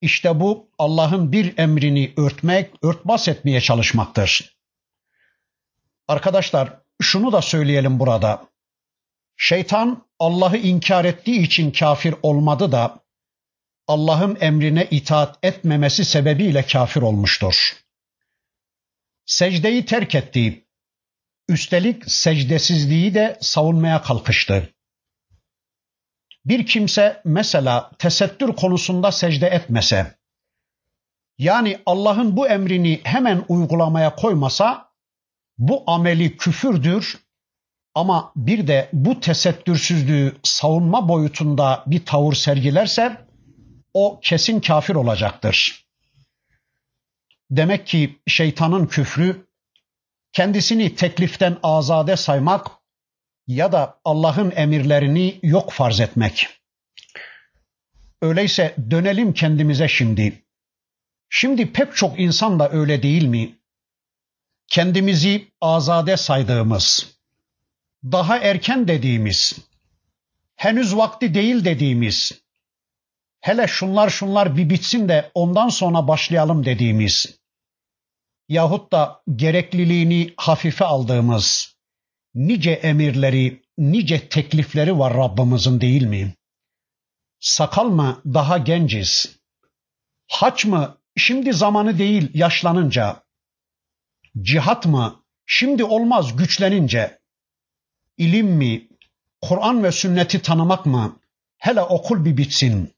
İşte 0.00 0.40
bu 0.40 0.70
Allah'ın 0.78 1.32
bir 1.32 1.58
emrini 1.58 2.12
örtmek, 2.16 2.74
örtbas 2.82 3.28
etmeye 3.28 3.60
çalışmaktır. 3.60 4.58
Arkadaşlar 6.08 6.80
şunu 7.00 7.32
da 7.32 7.42
söyleyelim 7.42 8.00
burada. 8.00 8.48
Şeytan 9.36 10.06
Allah'ı 10.18 10.56
inkar 10.56 11.04
ettiği 11.04 11.42
için 11.42 11.70
kafir 11.70 12.14
olmadı 12.22 12.72
da 12.72 13.04
Allah'ın 13.86 14.38
emrine 14.40 14.86
itaat 14.90 15.38
etmemesi 15.42 16.04
sebebiyle 16.04 16.66
kafir 16.66 17.02
olmuştur. 17.02 17.72
Secdeyi 19.28 19.84
terk 19.84 20.14
etti. 20.14 20.64
Üstelik 21.48 22.10
secdesizliği 22.10 23.14
de 23.14 23.38
savunmaya 23.40 24.02
kalkıştı. 24.02 24.74
Bir 26.44 26.66
kimse 26.66 27.22
mesela 27.24 27.90
tesettür 27.98 28.56
konusunda 28.56 29.12
secde 29.12 29.46
etmese, 29.46 30.14
yani 31.38 31.78
Allah'ın 31.86 32.36
bu 32.36 32.48
emrini 32.48 33.00
hemen 33.04 33.44
uygulamaya 33.48 34.14
koymasa, 34.14 34.92
bu 35.58 35.84
ameli 35.86 36.36
küfürdür 36.36 37.18
ama 37.94 38.32
bir 38.36 38.66
de 38.66 38.88
bu 38.92 39.20
tesettürsüzlüğü 39.20 40.36
savunma 40.42 41.08
boyutunda 41.08 41.84
bir 41.86 42.06
tavır 42.06 42.34
sergilerse, 42.34 43.26
o 43.94 44.20
kesin 44.22 44.60
kafir 44.60 44.94
olacaktır. 44.94 45.87
Demek 47.50 47.86
ki 47.86 48.18
şeytanın 48.26 48.86
küfrü 48.86 49.46
kendisini 50.32 50.94
tekliften 50.94 51.56
azade 51.62 52.16
saymak 52.16 52.66
ya 53.46 53.72
da 53.72 54.00
Allah'ın 54.04 54.52
emirlerini 54.56 55.38
yok 55.42 55.72
farz 55.72 56.00
etmek. 56.00 56.48
Öyleyse 58.22 58.74
dönelim 58.90 59.32
kendimize 59.32 59.88
şimdi. 59.88 60.42
Şimdi 61.30 61.72
pek 61.72 61.96
çok 61.96 62.20
insan 62.20 62.58
da 62.58 62.70
öyle 62.70 63.02
değil 63.02 63.24
mi? 63.24 63.58
kendimizi 64.68 65.48
azade 65.60 66.16
saydığımız, 66.16 67.16
daha 68.04 68.38
erken 68.38 68.88
dediğimiz, 68.88 69.58
henüz 70.56 70.96
vakti 70.96 71.34
değil 71.34 71.64
dediğimiz, 71.64 72.32
hele 73.40 73.66
şunlar 73.66 74.10
şunlar 74.10 74.56
bir 74.56 74.70
bitsin 74.70 75.08
de 75.08 75.30
ondan 75.34 75.68
sonra 75.68 76.08
başlayalım 76.08 76.64
dediğimiz, 76.64 77.37
yahut 78.48 78.92
da 78.92 79.22
gerekliliğini 79.36 80.34
hafife 80.36 80.84
aldığımız 80.84 81.76
nice 82.34 82.70
emirleri, 82.70 83.62
nice 83.78 84.28
teklifleri 84.28 84.98
var 84.98 85.14
Rabbimizin 85.14 85.80
değil 85.80 86.02
mi? 86.02 86.34
Sakal 87.40 87.84
mı 87.84 88.22
daha 88.26 88.58
genciz? 88.58 89.38
Haç 90.28 90.64
mı 90.64 90.98
şimdi 91.16 91.52
zamanı 91.52 91.98
değil 91.98 92.30
yaşlanınca? 92.34 93.22
Cihat 94.42 94.86
mı 94.86 95.22
şimdi 95.46 95.84
olmaz 95.84 96.36
güçlenince? 96.36 97.18
İlim 98.16 98.46
mi, 98.46 98.88
Kur'an 99.40 99.84
ve 99.84 99.92
sünneti 99.92 100.42
tanımak 100.42 100.86
mı? 100.86 101.20
Hele 101.58 101.82
okul 101.82 102.24
bir 102.24 102.36
bitsin. 102.36 102.94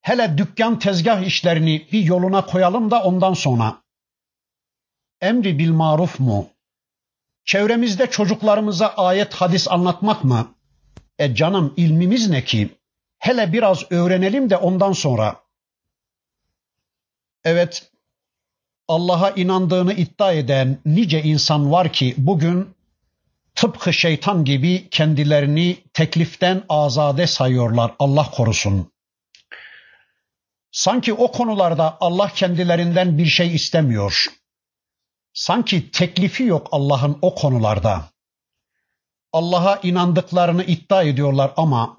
Hele 0.00 0.38
dükkan 0.38 0.78
tezgah 0.78 1.22
işlerini 1.22 1.88
bir 1.92 2.04
yoluna 2.04 2.46
koyalım 2.46 2.90
da 2.90 3.02
ondan 3.02 3.34
sonra. 3.34 3.82
Emri 5.20 5.58
bil 5.58 5.70
maruf 5.70 6.20
mu? 6.20 6.50
Çevremizde 7.44 8.10
çocuklarımıza 8.10 8.86
ayet 8.86 9.34
hadis 9.34 9.68
anlatmak 9.68 10.24
mı? 10.24 10.54
E 11.18 11.34
canım 11.34 11.74
ilmimiz 11.76 12.30
ne 12.30 12.44
ki? 12.44 12.68
Hele 13.18 13.52
biraz 13.52 13.92
öğrenelim 13.92 14.50
de 14.50 14.56
ondan 14.56 14.92
sonra. 14.92 15.36
Evet, 17.44 17.90
Allah'a 18.88 19.30
inandığını 19.30 19.92
iddia 19.92 20.32
eden 20.32 20.78
nice 20.84 21.22
insan 21.22 21.72
var 21.72 21.92
ki 21.92 22.14
bugün 22.18 22.74
tıpkı 23.54 23.92
şeytan 23.92 24.44
gibi 24.44 24.88
kendilerini 24.90 25.76
tekliften 25.92 26.62
azade 26.68 27.26
sayıyorlar. 27.26 27.94
Allah 27.98 28.30
korusun. 28.30 28.92
Sanki 30.70 31.12
o 31.12 31.32
konularda 31.32 31.96
Allah 32.00 32.28
kendilerinden 32.34 33.18
bir 33.18 33.26
şey 33.26 33.54
istemiyor. 33.54 34.37
Sanki 35.38 35.90
teklifi 35.90 36.42
yok 36.42 36.68
Allah'ın 36.72 37.18
o 37.22 37.34
konularda. 37.34 38.04
Allah'a 39.32 39.76
inandıklarını 39.82 40.64
iddia 40.64 41.02
ediyorlar 41.02 41.52
ama 41.56 41.96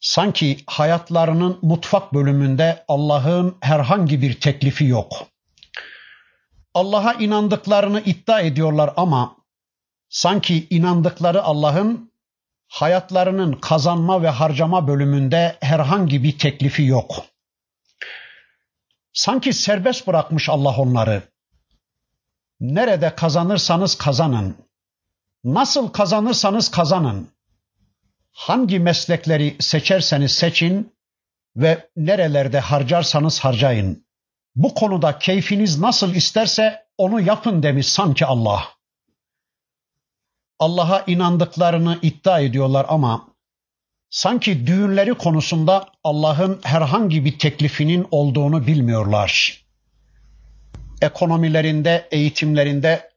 sanki 0.00 0.56
hayatlarının 0.66 1.58
mutfak 1.62 2.14
bölümünde 2.14 2.84
Allah'ın 2.88 3.56
herhangi 3.60 4.22
bir 4.22 4.40
teklifi 4.40 4.84
yok. 4.84 5.26
Allah'a 6.74 7.12
inandıklarını 7.12 8.00
iddia 8.00 8.40
ediyorlar 8.40 8.92
ama 8.96 9.36
sanki 10.08 10.66
inandıkları 10.70 11.42
Allah'ın 11.42 12.12
hayatlarının 12.68 13.52
kazanma 13.52 14.22
ve 14.22 14.28
harcama 14.28 14.88
bölümünde 14.88 15.56
herhangi 15.60 16.22
bir 16.22 16.38
teklifi 16.38 16.84
yok. 16.84 17.24
Sanki 19.12 19.52
serbest 19.52 20.06
bırakmış 20.06 20.48
Allah 20.48 20.76
onları. 20.76 21.37
Nerede 22.60 23.14
kazanırsanız 23.14 23.94
kazanın. 23.94 24.56
Nasıl 25.44 25.88
kazanırsanız 25.88 26.70
kazanın. 26.70 27.28
Hangi 28.32 28.78
meslekleri 28.78 29.56
seçerseniz 29.60 30.32
seçin 30.32 30.92
ve 31.56 31.90
nerelerde 31.96 32.60
harcarsanız 32.60 33.40
harcayın. 33.40 34.06
Bu 34.56 34.74
konuda 34.74 35.18
keyfiniz 35.18 35.78
nasıl 35.78 36.14
isterse 36.14 36.86
onu 36.98 37.20
yapın 37.20 37.62
demiş 37.62 37.88
sanki 37.88 38.26
Allah. 38.26 38.64
Allah'a 40.58 41.04
inandıklarını 41.06 41.98
iddia 42.02 42.40
ediyorlar 42.40 42.86
ama 42.88 43.28
sanki 44.10 44.66
düğünleri 44.66 45.14
konusunda 45.14 45.88
Allah'ın 46.04 46.60
herhangi 46.62 47.24
bir 47.24 47.38
teklifinin 47.38 48.08
olduğunu 48.10 48.66
bilmiyorlar 48.66 49.67
ekonomilerinde, 51.02 52.08
eğitimlerinde, 52.10 53.10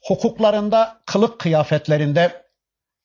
hukuklarında, 0.00 1.00
kılık 1.06 1.38
kıyafetlerinde, 1.38 2.42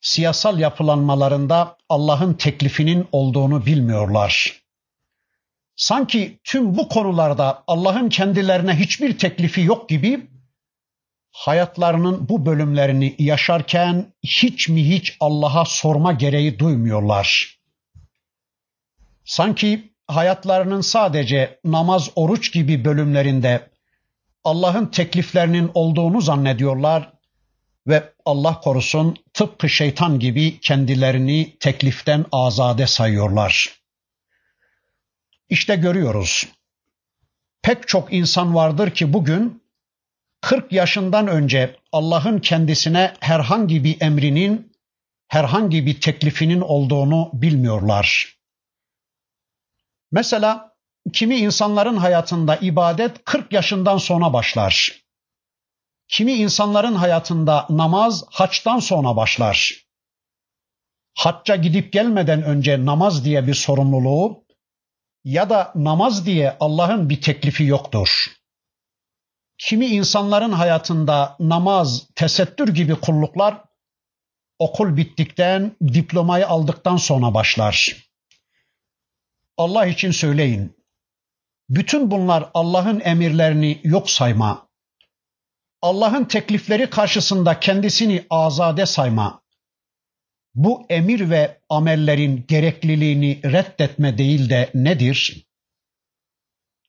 siyasal 0.00 0.58
yapılanmalarında 0.58 1.76
Allah'ın 1.88 2.34
teklifinin 2.34 3.08
olduğunu 3.12 3.66
bilmiyorlar. 3.66 4.62
Sanki 5.76 6.38
tüm 6.44 6.76
bu 6.76 6.88
konularda 6.88 7.64
Allah'ın 7.66 8.08
kendilerine 8.08 8.74
hiçbir 8.74 9.18
teklifi 9.18 9.60
yok 9.60 9.88
gibi 9.88 10.30
hayatlarının 11.32 12.28
bu 12.28 12.46
bölümlerini 12.46 13.14
yaşarken 13.18 14.12
hiç 14.22 14.68
mi 14.68 14.88
hiç 14.88 15.16
Allah'a 15.20 15.64
sorma 15.64 16.12
gereği 16.12 16.58
duymuyorlar. 16.58 17.58
Sanki 19.24 19.92
hayatlarının 20.06 20.80
sadece 20.80 21.60
namaz, 21.64 22.10
oruç 22.16 22.52
gibi 22.52 22.84
bölümlerinde 22.84 23.70
Allah'ın 24.44 24.86
tekliflerinin 24.86 25.70
olduğunu 25.74 26.20
zannediyorlar 26.20 27.12
ve 27.86 28.12
Allah 28.24 28.60
korusun 28.60 29.16
tıpkı 29.34 29.68
şeytan 29.68 30.18
gibi 30.18 30.60
kendilerini 30.60 31.56
tekliften 31.60 32.24
azade 32.32 32.86
sayıyorlar. 32.86 33.78
İşte 35.48 35.76
görüyoruz. 35.76 36.48
Pek 37.62 37.88
çok 37.88 38.12
insan 38.12 38.54
vardır 38.54 38.90
ki 38.90 39.12
bugün 39.12 39.62
40 40.40 40.72
yaşından 40.72 41.28
önce 41.28 41.76
Allah'ın 41.92 42.38
kendisine 42.38 43.14
herhangi 43.20 43.84
bir 43.84 44.00
emrinin, 44.00 44.72
herhangi 45.28 45.86
bir 45.86 46.00
teklifinin 46.00 46.60
olduğunu 46.60 47.30
bilmiyorlar. 47.32 48.38
Mesela 50.12 50.67
Kimi 51.12 51.36
insanların 51.36 51.96
hayatında 51.96 52.56
ibadet 52.56 53.24
40 53.24 53.52
yaşından 53.52 53.98
sonra 53.98 54.32
başlar. 54.32 55.02
Kimi 56.08 56.32
insanların 56.32 56.94
hayatında 56.94 57.66
namaz 57.70 58.24
haçtan 58.30 58.78
sonra 58.78 59.16
başlar. 59.16 59.74
Hacca 61.16 61.56
gidip 61.56 61.92
gelmeden 61.92 62.42
önce 62.42 62.84
namaz 62.84 63.24
diye 63.24 63.46
bir 63.46 63.54
sorumluluğu 63.54 64.44
ya 65.24 65.50
da 65.50 65.72
namaz 65.74 66.26
diye 66.26 66.56
Allah'ın 66.60 67.10
bir 67.10 67.20
teklifi 67.20 67.64
yoktur. 67.64 68.26
Kimi 69.58 69.86
insanların 69.86 70.52
hayatında 70.52 71.36
namaz, 71.40 72.06
tesettür 72.14 72.68
gibi 72.68 72.94
kulluklar 72.94 73.64
okul 74.58 74.96
bittikten, 74.96 75.76
diplomayı 75.82 76.48
aldıktan 76.48 76.96
sonra 76.96 77.34
başlar. 77.34 77.96
Allah 79.56 79.86
için 79.86 80.10
söyleyin. 80.10 80.77
Bütün 81.68 82.10
bunlar 82.10 82.50
Allah'ın 82.54 83.00
emirlerini 83.00 83.80
yok 83.84 84.10
sayma, 84.10 84.68
Allah'ın 85.82 86.24
teklifleri 86.24 86.90
karşısında 86.90 87.60
kendisini 87.60 88.26
azade 88.30 88.86
sayma, 88.86 89.42
bu 90.54 90.86
emir 90.88 91.30
ve 91.30 91.60
amellerin 91.68 92.44
gerekliliğini 92.48 93.40
reddetme 93.44 94.18
değil 94.18 94.50
de 94.50 94.70
nedir? 94.74 95.46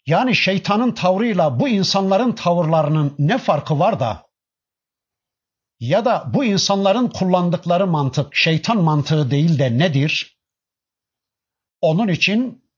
Yani 0.06 0.36
şeytanın 0.36 0.92
tavrıyla 0.92 1.60
bu 1.60 1.70
insanların 1.70 2.32
tavırlarının 2.32 3.16
ne 3.20 3.38
farkı 3.38 3.80
var 3.80 4.00
da 4.00 4.30
ya 5.80 6.06
da 6.06 6.32
bu 6.34 6.46
insanların 6.46 7.08
kullandıkları 7.08 7.88
mantık 7.88 8.36
şeytan 8.36 8.78
mantığı 8.78 9.32
değil 9.32 9.60
de 9.60 9.78
nedir? 9.78 10.40
Onun 11.82 12.08
için 12.08 12.69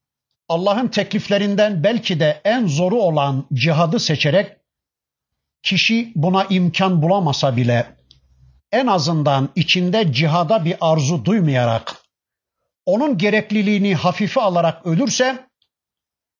Allah'ın 0.51 0.87
tekliflerinden 0.87 1.83
belki 1.83 2.19
de 2.19 2.41
en 2.45 2.67
zoru 2.67 2.95
olan 2.95 3.47
cihadı 3.53 3.99
seçerek 3.99 4.57
kişi 5.63 6.11
buna 6.15 6.45
imkan 6.45 7.01
bulamasa 7.01 7.57
bile 7.57 7.95
en 8.71 8.87
azından 8.87 9.49
içinde 9.55 10.13
cihada 10.13 10.65
bir 10.65 10.75
arzu 10.81 11.25
duymayarak 11.25 11.95
onun 12.85 13.17
gerekliliğini 13.17 13.95
hafife 13.95 14.41
alarak 14.41 14.85
ölürse 14.85 15.47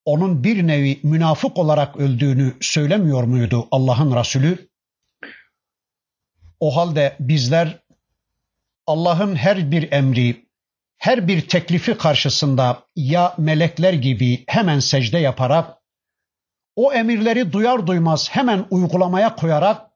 onun 0.05 0.43
bir 0.43 0.67
nevi 0.67 0.99
münafık 1.03 1.57
olarak 1.57 1.97
öldüğünü 1.97 2.53
söylemiyor 2.61 3.23
muydu 3.23 3.67
Allah'ın 3.71 4.15
Resulü? 4.15 4.69
O 6.59 6.75
halde 6.77 7.15
bizler 7.19 7.79
Allah'ın 8.87 9.35
her 9.35 9.71
bir 9.71 9.91
emri, 9.91 10.45
her 11.01 11.27
bir 11.27 11.47
teklifi 11.47 11.97
karşısında 11.97 12.83
ya 12.95 13.35
melekler 13.37 13.93
gibi 13.93 14.43
hemen 14.47 14.79
secde 14.79 15.17
yaparak 15.17 15.77
o 16.75 16.93
emirleri 16.93 17.53
duyar 17.53 17.87
duymaz 17.87 18.29
hemen 18.31 18.65
uygulamaya 18.69 19.35
koyarak 19.35 19.91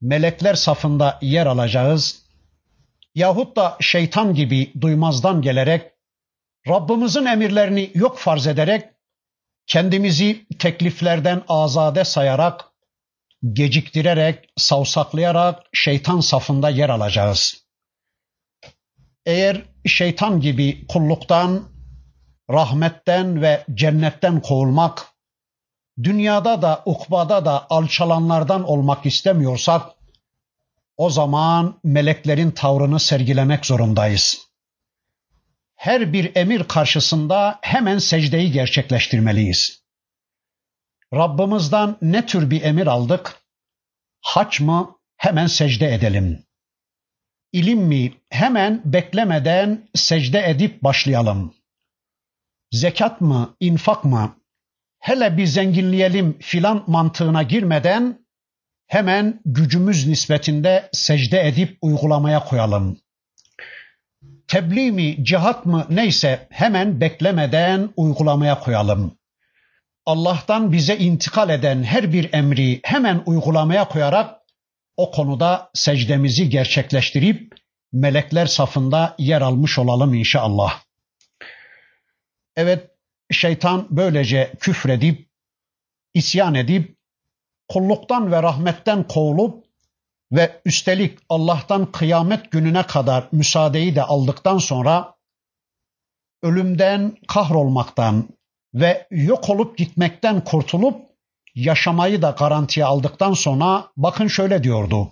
melekler 0.00 0.54
safında 0.54 1.18
yer 1.22 1.46
alacağız. 1.46 2.22
Yahut 3.14 3.56
da 3.56 3.76
şeytan 3.80 4.34
gibi 4.34 4.72
duymazdan 4.80 5.42
gelerek 5.42 5.92
Rabbimizin 6.68 7.24
emirlerini 7.24 7.90
yok 7.94 8.18
farz 8.18 8.46
ederek 8.46 8.84
kendimizi 9.66 10.46
tekliflerden 10.58 11.42
azade 11.48 12.04
sayarak 12.04 12.64
geciktirerek, 13.52 14.52
savsaklayarak 14.56 15.62
şeytan 15.72 16.20
safında 16.20 16.70
yer 16.70 16.88
alacağız. 16.88 17.64
Eğer 19.26 19.71
şeytan 19.86 20.40
gibi 20.40 20.86
kulluktan, 20.86 21.68
rahmetten 22.50 23.42
ve 23.42 23.64
cennetten 23.74 24.40
kovulmak, 24.40 25.06
dünyada 26.02 26.62
da 26.62 26.82
ukbada 26.86 27.44
da 27.44 27.66
alçalanlardan 27.70 28.64
olmak 28.68 29.06
istemiyorsak, 29.06 29.90
o 30.96 31.10
zaman 31.10 31.80
meleklerin 31.84 32.50
tavrını 32.50 33.00
sergilemek 33.00 33.66
zorundayız. 33.66 34.48
Her 35.74 36.12
bir 36.12 36.36
emir 36.36 36.64
karşısında 36.64 37.58
hemen 37.62 37.98
secdeyi 37.98 38.52
gerçekleştirmeliyiz. 38.52 39.82
Rabbimizden 41.14 41.96
ne 42.02 42.26
tür 42.26 42.50
bir 42.50 42.62
emir 42.62 42.86
aldık? 42.86 43.36
Haç 44.20 44.60
mı? 44.60 44.96
Hemen 45.16 45.46
secde 45.46 45.94
edelim. 45.94 46.44
İlim 47.52 47.78
mi? 47.78 48.12
Hemen 48.30 48.82
beklemeden 48.84 49.88
secde 49.94 50.50
edip 50.50 50.82
başlayalım. 50.82 51.54
Zekat 52.70 53.20
mı? 53.20 53.56
infak 53.60 54.04
mı? 54.04 54.36
Hele 54.98 55.36
bir 55.36 55.46
zenginleyelim 55.46 56.38
filan 56.38 56.84
mantığına 56.86 57.42
girmeden 57.42 58.18
hemen 58.86 59.40
gücümüz 59.44 60.06
nispetinde 60.06 60.88
secde 60.92 61.48
edip 61.48 61.78
uygulamaya 61.82 62.44
koyalım. 62.44 62.98
Tebliğ 64.48 64.92
mi, 64.92 65.24
cihat 65.24 65.66
mı 65.66 65.86
neyse 65.90 66.46
hemen 66.50 67.00
beklemeden 67.00 67.90
uygulamaya 67.96 68.60
koyalım. 68.60 69.18
Allah'tan 70.06 70.72
bize 70.72 70.96
intikal 70.96 71.50
eden 71.50 71.82
her 71.82 72.12
bir 72.12 72.32
emri 72.32 72.80
hemen 72.84 73.22
uygulamaya 73.26 73.88
koyarak 73.88 74.41
o 74.96 75.10
konuda 75.10 75.70
secdemizi 75.74 76.48
gerçekleştirip 76.48 77.54
melekler 77.92 78.46
safında 78.46 79.14
yer 79.18 79.40
almış 79.40 79.78
olalım 79.78 80.14
inşallah. 80.14 80.82
Evet 82.56 82.90
şeytan 83.30 83.86
böylece 83.90 84.52
küfredip, 84.60 85.28
isyan 86.14 86.54
edip, 86.54 86.96
kulluktan 87.68 88.32
ve 88.32 88.42
rahmetten 88.42 89.08
kovulup 89.08 89.64
ve 90.32 90.60
üstelik 90.64 91.18
Allah'tan 91.28 91.92
kıyamet 91.92 92.50
gününe 92.50 92.82
kadar 92.82 93.28
müsaadeyi 93.32 93.96
de 93.96 94.02
aldıktan 94.02 94.58
sonra 94.58 95.14
ölümden, 96.42 97.16
kahrolmaktan 97.28 98.28
ve 98.74 99.06
yok 99.10 99.50
olup 99.50 99.78
gitmekten 99.78 100.44
kurtulup 100.44 101.11
yaşamayı 101.55 102.21
da 102.21 102.35
garantiye 102.39 102.85
aldıktan 102.85 103.33
sonra 103.33 103.87
bakın 103.97 104.27
şöyle 104.27 104.63
diyordu. 104.63 105.11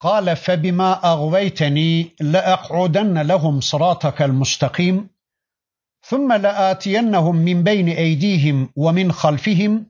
قال 0.00 0.36
فبما 0.36 0.90
أغويتني 1.12 1.92
لأقعدن 2.20 3.16
لهم 3.32 3.60
صراطك 3.60 4.18
المستقيم 4.22 4.96
ثم 6.02 6.32
لآتينهم 6.32 7.36
من 7.36 7.64
بين 7.64 7.88
أيديهم 7.88 8.68
ومن 8.76 9.12
خلفهم 9.12 9.86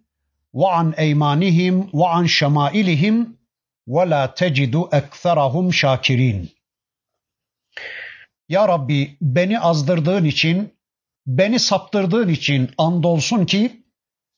وعن 0.52 0.90
أيمانهم 1.05 1.90
وعن 1.92 2.26
شمائلهم 2.26 3.37
ولا 3.87 4.26
تجد 4.26 4.74
أكثرهم 4.92 5.70
شاكرين 5.70 6.48
Ya 8.48 8.68
Rabbi 8.68 9.16
beni 9.20 9.61
azdırdığın 9.61 10.24
için, 10.24 10.74
beni 11.26 11.59
saptırdığın 11.59 12.29
için 12.29 12.70
andolsun 12.79 13.44
ki 13.44 13.80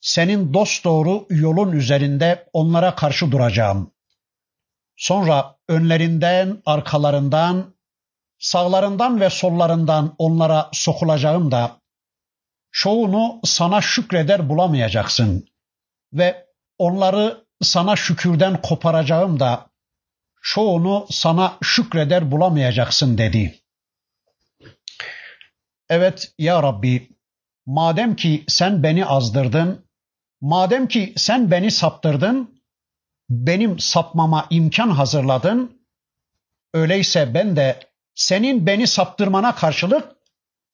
senin 0.04 0.54
dosdoğru 0.54 1.26
yolun 1.30 1.72
üzerinde 1.72 2.50
onlara 2.54 2.96
karşı 2.96 3.32
duracağım. 3.32 3.92
Sonra 4.96 5.56
önlerinden, 5.68 6.62
arkalarından, 6.66 7.76
sağlarından 8.40 9.20
ve 9.20 9.30
sollarından 9.30 10.16
onlara 10.18 10.70
sokulacağım 10.74 11.52
da 11.52 11.82
çoğunu 12.72 13.40
sana 13.44 13.82
şükreder 13.82 14.50
bulamayacaksın 14.50 15.48
ve 16.14 16.46
onları 16.78 17.46
sana 17.62 17.96
şükürden 17.96 18.62
koparacağım 18.62 19.40
da 19.40 19.70
çoğunu 20.42 21.08
sana 21.10 21.58
şükreder 21.62 22.32
bulamayacaksın 22.32 23.18
dedi. 23.18 23.60
Evet 25.90 26.34
ya 26.38 26.64
Rabbi 26.64 27.10
madem 27.66 28.16
ki 28.16 28.44
sen 28.48 28.84
beni 28.84 29.06
azdırdın, 29.06 29.86
madem 30.44 30.88
ki 30.88 31.14
sen 31.18 31.52
beni 31.52 31.72
saptırdın, 31.72 32.62
benim 33.30 33.80
sapmama 33.80 34.48
imkan 34.50 34.90
hazırladın, 34.90 35.88
öyleyse 36.74 37.34
ben 37.34 37.56
de 37.56 37.80
senin 38.16 38.68
beni 38.68 38.88
saptırmana 38.88 39.56
karşılık 39.56 40.16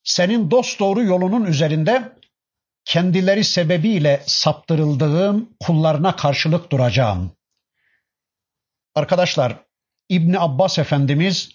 senin 0.04 0.52
dost 0.52 0.80
doğru 0.80 1.04
yolunun 1.04 1.46
üzerinde 1.46 2.14
kendileri 2.86 3.44
sebebiyle 3.44 4.24
saptırıldığım 4.26 5.50
kullarına 5.60 6.16
karşılık 6.16 6.72
duracağım. 6.72 7.32
Arkadaşlar 8.96 9.66
İbni 10.10 10.40
Abbas 10.40 10.80
Efendimiz 10.80 11.50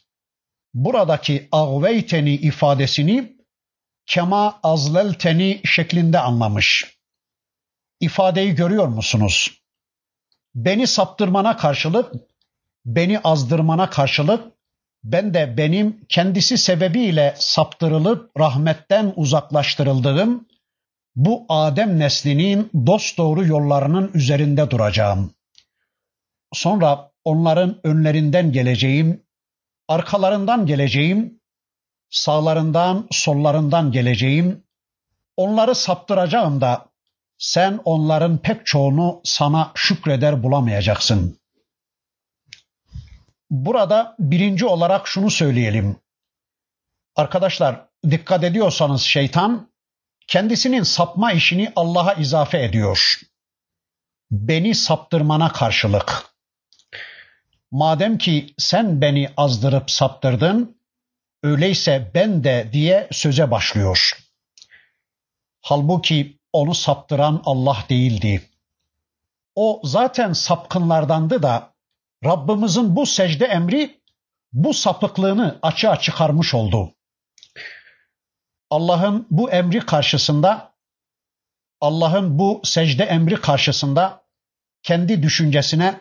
buradaki 0.74 1.48
agveyteni 1.53 2.35
ifadesini 2.35 3.37
kema 4.07 4.61
azlelteni 4.62 5.61
şeklinde 5.64 6.18
anlamış. 6.18 6.93
İfadeyi 8.04 8.54
görüyor 8.54 8.88
musunuz? 8.88 9.60
Beni 10.54 10.86
saptırmana 10.86 11.56
karşılık, 11.56 12.12
beni 12.86 13.18
azdırmana 13.18 13.90
karşılık 13.90 14.44
ben 15.04 15.34
de 15.34 15.56
benim 15.56 16.00
kendisi 16.08 16.58
sebebiyle 16.58 17.34
saptırılıp 17.38 18.40
rahmetten 18.40 19.12
uzaklaştırıldığım 19.16 20.48
bu 21.16 21.46
Adem 21.48 21.98
neslinin 21.98 22.70
dost 22.86 23.18
doğru 23.18 23.46
yollarının 23.46 24.10
üzerinde 24.14 24.70
duracağım. 24.70 25.34
Sonra 26.52 27.10
onların 27.24 27.80
önlerinden 27.84 28.52
geleceğim, 28.52 29.22
arkalarından 29.88 30.66
geleceğim, 30.66 31.40
sağlarından, 32.10 33.06
sollarından 33.10 33.92
geleceğim. 33.92 34.64
Onları 35.36 35.74
saptıracağım 35.74 36.60
da 36.60 36.93
sen 37.38 37.80
onların 37.84 38.38
pek 38.38 38.66
çoğunu 38.66 39.20
sana 39.24 39.72
şükreder 39.74 40.42
bulamayacaksın. 40.42 41.38
Burada 43.50 44.16
birinci 44.18 44.66
olarak 44.66 45.08
şunu 45.08 45.30
söyleyelim. 45.30 45.96
Arkadaşlar 47.16 47.88
dikkat 48.10 48.44
ediyorsanız 48.44 49.02
şeytan 49.02 49.70
kendisinin 50.26 50.82
sapma 50.82 51.32
işini 51.32 51.72
Allah'a 51.76 52.12
izafe 52.12 52.64
ediyor. 52.64 53.20
Beni 54.30 54.74
saptırmana 54.74 55.52
karşılık. 55.52 56.24
Madem 57.70 58.18
ki 58.18 58.54
sen 58.58 59.00
beni 59.00 59.30
azdırıp 59.36 59.90
saptırdın, 59.90 60.80
öyleyse 61.42 62.10
ben 62.14 62.44
de 62.44 62.70
diye 62.72 63.08
söze 63.12 63.50
başlıyor. 63.50 64.12
Halbuki 65.60 66.38
onu 66.54 66.74
saptıran 66.74 67.42
Allah 67.44 67.84
değildi. 67.88 68.50
O 69.54 69.80
zaten 69.84 70.32
sapkınlardandı 70.32 71.42
da 71.42 71.74
Rabbimizin 72.24 72.96
bu 72.96 73.06
secde 73.06 73.44
emri 73.44 74.00
bu 74.52 74.74
sapıklığını 74.74 75.58
açığa 75.62 76.00
çıkarmış 76.00 76.54
oldu. 76.54 76.94
Allah'ın 78.70 79.26
bu 79.30 79.50
emri 79.50 79.80
karşısında 79.80 80.74
Allah'ın 81.80 82.38
bu 82.38 82.60
secde 82.64 83.04
emri 83.04 83.40
karşısında 83.40 84.24
kendi 84.82 85.22
düşüncesine, 85.22 86.00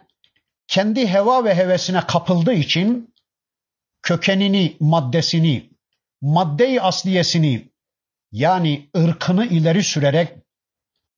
kendi 0.67 1.07
heva 1.07 1.45
ve 1.45 1.55
hevesine 1.55 2.01
kapıldığı 2.07 2.53
için 2.53 3.13
kökenini, 4.01 4.77
maddesini, 4.79 5.69
maddeyi 6.21 6.81
asliyesini 6.81 7.69
yani 8.31 8.89
ırkını 8.97 9.45
ileri 9.45 9.83
sürerek, 9.83 10.42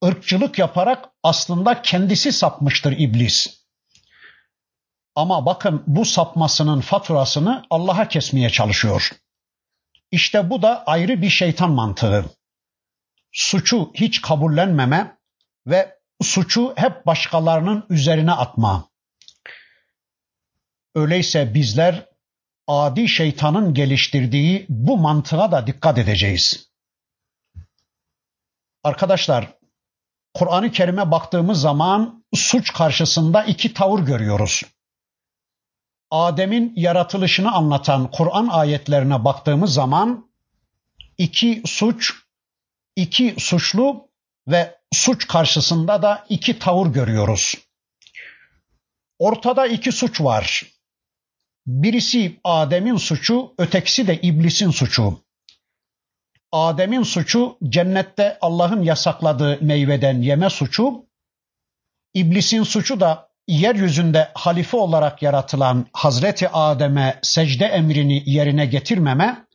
ırkçılık 0.05 0.59
yaparak 0.59 1.09
aslında 1.23 1.81
kendisi 1.81 2.31
sapmıştır 2.31 2.91
iblis. 2.91 3.65
Ama 5.15 5.45
bakın 5.45 5.83
bu 5.87 6.05
sapmasının 6.05 6.81
faturasını 6.81 7.65
Allah'a 7.69 8.07
kesmeye 8.07 8.49
çalışıyor. 8.49 9.11
İşte 10.11 10.49
bu 10.49 10.61
da 10.61 10.83
ayrı 10.85 11.21
bir 11.21 11.29
şeytan 11.29 11.71
mantığı. 11.71 12.25
Suçu 13.31 13.91
hiç 13.93 14.21
kabullenmeme 14.21 15.17
ve 15.67 15.99
suçu 16.21 16.73
hep 16.75 17.05
başkalarının 17.05 17.85
üzerine 17.89 18.31
atma. 18.31 18.89
Öyleyse 20.95 21.53
bizler 21.53 22.09
adi 22.67 23.07
şeytanın 23.07 23.73
geliştirdiği 23.73 24.65
bu 24.69 24.97
mantığa 24.97 25.51
da 25.51 25.67
dikkat 25.67 25.97
edeceğiz. 25.97 26.69
Arkadaşlar, 28.83 29.54
Kur'an-ı 30.35 30.71
Kerim'e 30.71 31.11
baktığımız 31.11 31.61
zaman 31.61 32.25
suç 32.33 32.73
karşısında 32.73 33.43
iki 33.43 33.73
tavır 33.73 33.99
görüyoruz. 33.99 34.61
Adem'in 36.11 36.73
yaratılışını 36.75 37.51
anlatan 37.51 38.11
Kur'an 38.11 38.47
ayetlerine 38.47 39.25
baktığımız 39.25 39.73
zaman 39.73 40.29
iki 41.17 41.61
suç, 41.65 42.13
iki 42.95 43.35
suçlu 43.37 44.09
ve 44.47 44.79
suç 44.93 45.27
karşısında 45.27 46.01
da 46.01 46.25
iki 46.29 46.59
tavır 46.59 46.87
görüyoruz. 46.87 47.55
Ortada 49.19 49.67
iki 49.67 49.91
suç 49.91 50.21
var. 50.21 50.63
Birisi 51.67 52.39
Adem'in 52.43 52.97
suçu, 52.97 53.53
ötekisi 53.57 54.07
de 54.07 54.21
iblisin 54.21 54.71
suçu. 54.71 55.24
Adem'in 56.55 57.03
suçu 57.03 57.57
cennette 57.69 58.37
Allah'ın 58.41 58.81
yasakladığı 58.81 59.57
meyveden 59.61 60.21
yeme 60.21 60.49
suçu. 60.49 61.05
İblisin 62.13 62.63
suçu 62.63 62.99
da 62.99 63.29
yeryüzünde 63.47 64.31
halife 64.33 64.77
olarak 64.77 65.21
yaratılan 65.21 65.85
Hazreti 65.93 66.49
Adem'e 66.49 67.19
secde 67.21 67.65
emrini 67.65 68.23
yerine 68.25 68.65
getirmeme 68.65 69.45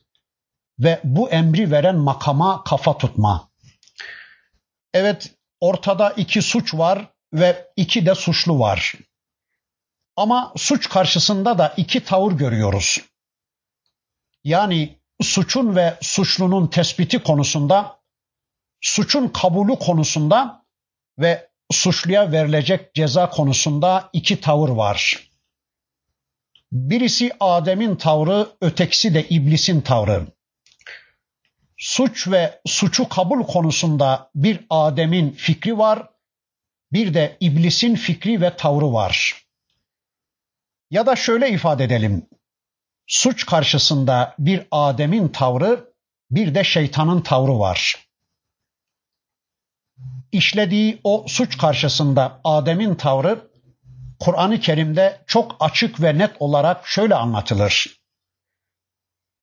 ve 0.79 0.99
bu 1.03 1.29
emri 1.29 1.71
veren 1.71 1.95
makama 1.95 2.63
kafa 2.63 2.97
tutma. 2.97 3.51
Evet 4.93 5.35
ortada 5.59 6.09
iki 6.09 6.41
suç 6.41 6.73
var 6.73 7.07
ve 7.33 7.67
iki 7.75 8.05
de 8.05 8.15
suçlu 8.15 8.59
var. 8.59 8.93
Ama 10.15 10.53
suç 10.57 10.89
karşısında 10.89 11.57
da 11.57 11.73
iki 11.77 12.03
tavır 12.03 12.31
görüyoruz. 12.31 13.01
Yani 14.43 15.00
suçun 15.21 15.75
ve 15.75 15.97
suçlunun 16.01 16.67
tespiti 16.67 17.19
konusunda, 17.19 17.99
suçun 18.81 19.27
kabulü 19.27 19.75
konusunda 19.75 20.65
ve 21.19 21.49
suçluya 21.71 22.31
verilecek 22.31 22.95
ceza 22.95 23.29
konusunda 23.29 24.09
iki 24.13 24.41
tavır 24.41 24.69
var. 24.69 25.31
Birisi 26.71 27.31
Adem'in 27.39 27.95
tavrı, 27.95 28.47
ötekisi 28.61 29.13
de 29.13 29.29
iblisin 29.29 29.81
tavrı. 29.81 30.27
Suç 31.77 32.27
ve 32.27 32.61
suçu 32.65 33.09
kabul 33.09 33.43
konusunda 33.43 34.29
bir 34.35 34.65
Adem'in 34.69 35.31
fikri 35.31 35.77
var, 35.77 36.09
bir 36.91 37.13
de 37.13 37.37
iblisin 37.39 37.95
fikri 37.95 38.41
ve 38.41 38.55
tavrı 38.55 38.93
var. 38.93 39.45
Ya 40.91 41.05
da 41.05 41.15
şöyle 41.15 41.49
ifade 41.49 41.83
edelim. 41.83 42.27
Suç 43.11 43.45
karşısında 43.45 44.35
bir 44.39 44.67
Adem'in 44.71 45.27
tavrı, 45.27 45.93
bir 46.29 46.55
de 46.55 46.63
şeytanın 46.63 47.21
tavrı 47.21 47.59
var. 47.59 48.07
İşlediği 50.31 51.01
o 51.03 51.25
suç 51.27 51.57
karşısında 51.57 52.41
Adem'in 52.43 52.95
tavrı 52.95 53.51
Kur'an-ı 54.19 54.59
Kerim'de 54.59 55.23
çok 55.27 55.55
açık 55.59 56.01
ve 56.01 56.17
net 56.17 56.35
olarak 56.39 56.87
şöyle 56.87 57.15
anlatılır. 57.15 58.01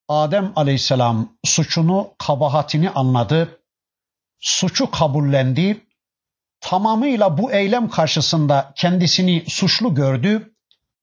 Adem 0.07 0.53
Aleyhisselam 0.55 1.37
suçunu, 1.45 2.13
kabahatini 2.19 2.89
anladı, 2.89 3.61
suçu 4.39 4.91
kabullendi, 4.91 5.87
tamamıyla 6.59 7.37
bu 7.37 7.51
eylem 7.51 7.89
karşısında 7.89 8.73
kendisini 8.75 9.45
suçlu 9.47 9.95
gördü 9.95 10.55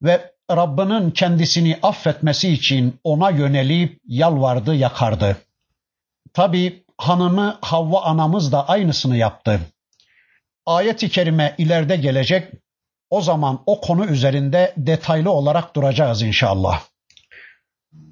ve 0.02 0.35
Rabbinin 0.50 1.10
kendisini 1.10 1.78
affetmesi 1.82 2.48
için 2.48 3.00
ona 3.04 3.30
yönelip 3.30 4.00
yalvardı, 4.06 4.74
yakardı. 4.74 5.36
Tabi 6.32 6.84
hanımı 6.98 7.58
Havva 7.62 8.02
anamız 8.02 8.52
da 8.52 8.68
aynısını 8.68 9.16
yaptı. 9.16 9.60
Ayet-i 10.66 11.08
kerime 11.08 11.54
ileride 11.58 11.96
gelecek. 11.96 12.52
O 13.10 13.20
zaman 13.20 13.62
o 13.66 13.80
konu 13.80 14.06
üzerinde 14.06 14.74
detaylı 14.76 15.30
olarak 15.30 15.76
duracağız 15.76 16.22
inşallah. 16.22 16.82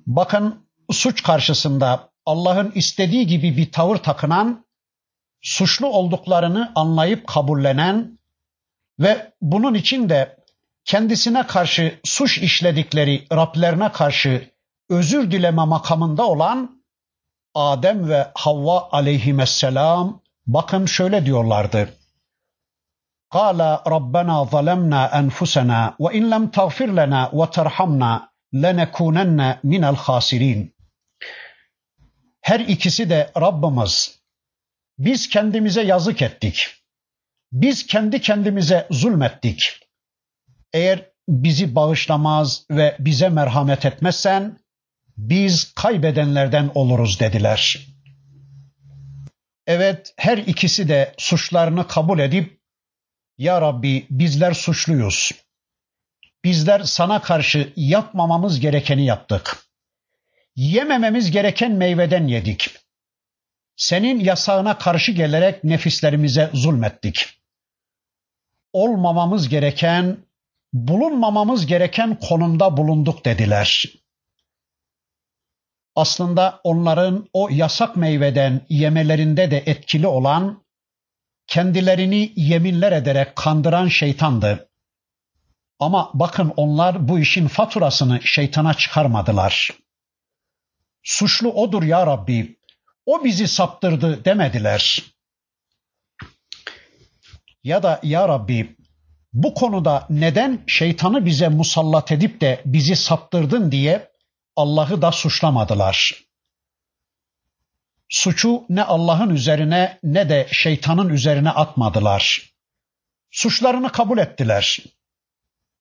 Bakın 0.06 0.66
suç 0.90 1.22
karşısında 1.22 2.08
Allah'ın 2.26 2.72
istediği 2.74 3.26
gibi 3.26 3.56
bir 3.56 3.72
tavır 3.72 3.96
takınan, 3.96 4.66
suçlu 5.42 5.86
olduklarını 5.86 6.72
anlayıp 6.74 7.26
kabullenen 7.26 8.18
ve 8.98 9.32
bunun 9.40 9.74
için 9.74 10.08
de 10.08 10.43
kendisine 10.84 11.46
karşı 11.46 12.00
suç 12.04 12.38
işledikleri 12.38 13.26
Rablerine 13.32 13.92
karşı 13.92 14.50
özür 14.88 15.30
dileme 15.30 15.64
makamında 15.64 16.26
olan 16.26 16.84
Adem 17.54 18.08
ve 18.08 18.26
Havva 18.34 18.88
aleyhisselam 18.92 20.22
bakın 20.46 20.86
şöyle 20.86 21.26
diyorlardı. 21.26 21.94
Zalemna 24.50 25.06
enfusena 25.06 25.96
ve 26.00 26.18
in 26.18 26.30
lem 26.30 26.50
tağfir 26.50 26.88
lena 26.88 27.30
ve 27.32 27.50
terhamna 27.50 28.32
lenekunenne 28.54 29.60
minel 29.62 29.94
hasirin. 29.94 30.74
Her 32.40 32.60
ikisi 32.60 33.10
de 33.10 33.32
Rabbimiz 33.40 34.20
biz 34.98 35.28
kendimize 35.28 35.82
yazık 35.82 36.22
ettik. 36.22 36.70
Biz 37.52 37.86
kendi 37.86 38.20
kendimize 38.20 38.86
zulmettik. 38.90 39.83
Eğer 40.74 41.10
bizi 41.28 41.74
bağışlamaz 41.74 42.66
ve 42.70 42.96
bize 42.98 43.28
merhamet 43.28 43.84
etmezsen 43.86 44.58
biz 45.16 45.74
kaybedenlerden 45.74 46.70
oluruz 46.74 47.20
dediler. 47.20 47.86
Evet 49.66 50.14
her 50.16 50.38
ikisi 50.38 50.88
de 50.88 51.14
suçlarını 51.18 51.88
kabul 51.88 52.18
edip 52.18 52.60
ya 53.38 53.60
Rabbi 53.60 54.06
bizler 54.10 54.54
suçluyuz. 54.54 55.32
Bizler 56.44 56.82
sana 56.82 57.22
karşı 57.22 57.72
yapmamamız 57.76 58.60
gerekeni 58.60 59.06
yaptık. 59.06 59.58
Yemememiz 60.56 61.30
gereken 61.30 61.72
meyveden 61.72 62.26
yedik. 62.26 62.70
Senin 63.76 64.20
yasağına 64.20 64.78
karşı 64.78 65.12
gelerek 65.12 65.64
nefislerimize 65.64 66.50
zulmettik. 66.54 67.28
Olmamamız 68.72 69.48
gereken, 69.48 70.18
bulunmamamız 70.74 71.66
gereken 71.66 72.18
konumda 72.20 72.76
bulunduk 72.76 73.24
dediler. 73.24 73.84
Aslında 75.96 76.60
onların 76.64 77.28
o 77.32 77.48
yasak 77.48 77.96
meyveden 77.96 78.66
yemelerinde 78.68 79.50
de 79.50 79.62
etkili 79.66 80.06
olan 80.06 80.64
kendilerini 81.46 82.32
yeminler 82.36 82.92
ederek 82.92 83.36
kandıran 83.36 83.88
şeytandı. 83.88 84.70
Ama 85.78 86.10
bakın 86.14 86.52
onlar 86.56 87.08
bu 87.08 87.18
işin 87.18 87.48
faturasını 87.48 88.22
şeytana 88.22 88.74
çıkarmadılar. 88.74 89.70
Suçlu 91.02 91.52
odur 91.52 91.82
ya 91.82 92.06
Rabbi. 92.06 92.58
O 93.06 93.24
bizi 93.24 93.48
saptırdı 93.48 94.24
demediler. 94.24 95.02
Ya 97.64 97.82
da 97.82 98.00
ya 98.02 98.28
Rabbi 98.28 98.76
bu 99.34 99.54
konuda 99.54 100.06
neden 100.10 100.60
şeytanı 100.66 101.26
bize 101.26 101.48
musallat 101.48 102.12
edip 102.12 102.40
de 102.40 102.62
bizi 102.64 102.96
saptırdın 102.96 103.72
diye 103.72 104.10
Allah'ı 104.56 105.02
da 105.02 105.12
suçlamadılar. 105.12 106.24
Suçu 108.08 108.64
ne 108.68 108.82
Allah'ın 108.82 109.30
üzerine 109.30 109.98
ne 110.02 110.28
de 110.28 110.48
şeytanın 110.50 111.08
üzerine 111.08 111.50
atmadılar. 111.50 112.54
Suçlarını 113.30 113.92
kabul 113.92 114.18
ettiler. 114.18 114.78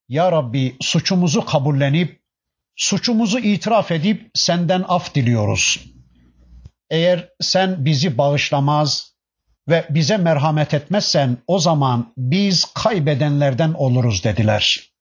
Ya 0.10 0.32
Rabbi 0.32 0.76
suçumuzu 0.82 1.46
kabullenip, 1.46 2.22
suçumuzu 2.76 3.39
itiraf 3.39 3.92
edip 3.92 4.32
senden 4.34 4.86
af 4.88 5.16
diliyoruz. 5.16 5.80
Eğer 6.89 7.30
sen 7.42 7.86
bizi 7.86 8.18
bağışlamaz 8.18 9.12
ve 9.68 9.88
bize 9.89 10.18
merhamet 10.18 10.74
etmezsen 10.74 11.38
o 11.47 11.59
zaman 11.59 12.14
biz 12.18 12.66
kaybedenlerden 12.66 13.74
oluruz 13.74 14.24
dediler. 14.24 14.93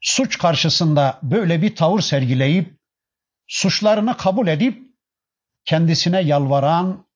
Suç 0.00 0.38
karşısında 0.38 1.18
böyle 1.22 1.62
bir 1.62 1.76
tavır 1.76 2.00
sergileyip 2.00 2.76
suçlarını 3.46 4.16
kabul 4.16 4.46
edip 4.46 4.82
kendisine 5.64 6.20
yalvaran, 6.20 7.06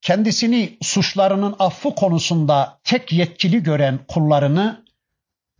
kendisini 0.00 0.78
suçlarının 0.82 1.56
affı 1.58 1.94
konusunda 1.94 2.80
tek 2.84 3.12
yetkili 3.12 3.62
gören 3.62 3.98
kullarını 4.08 4.84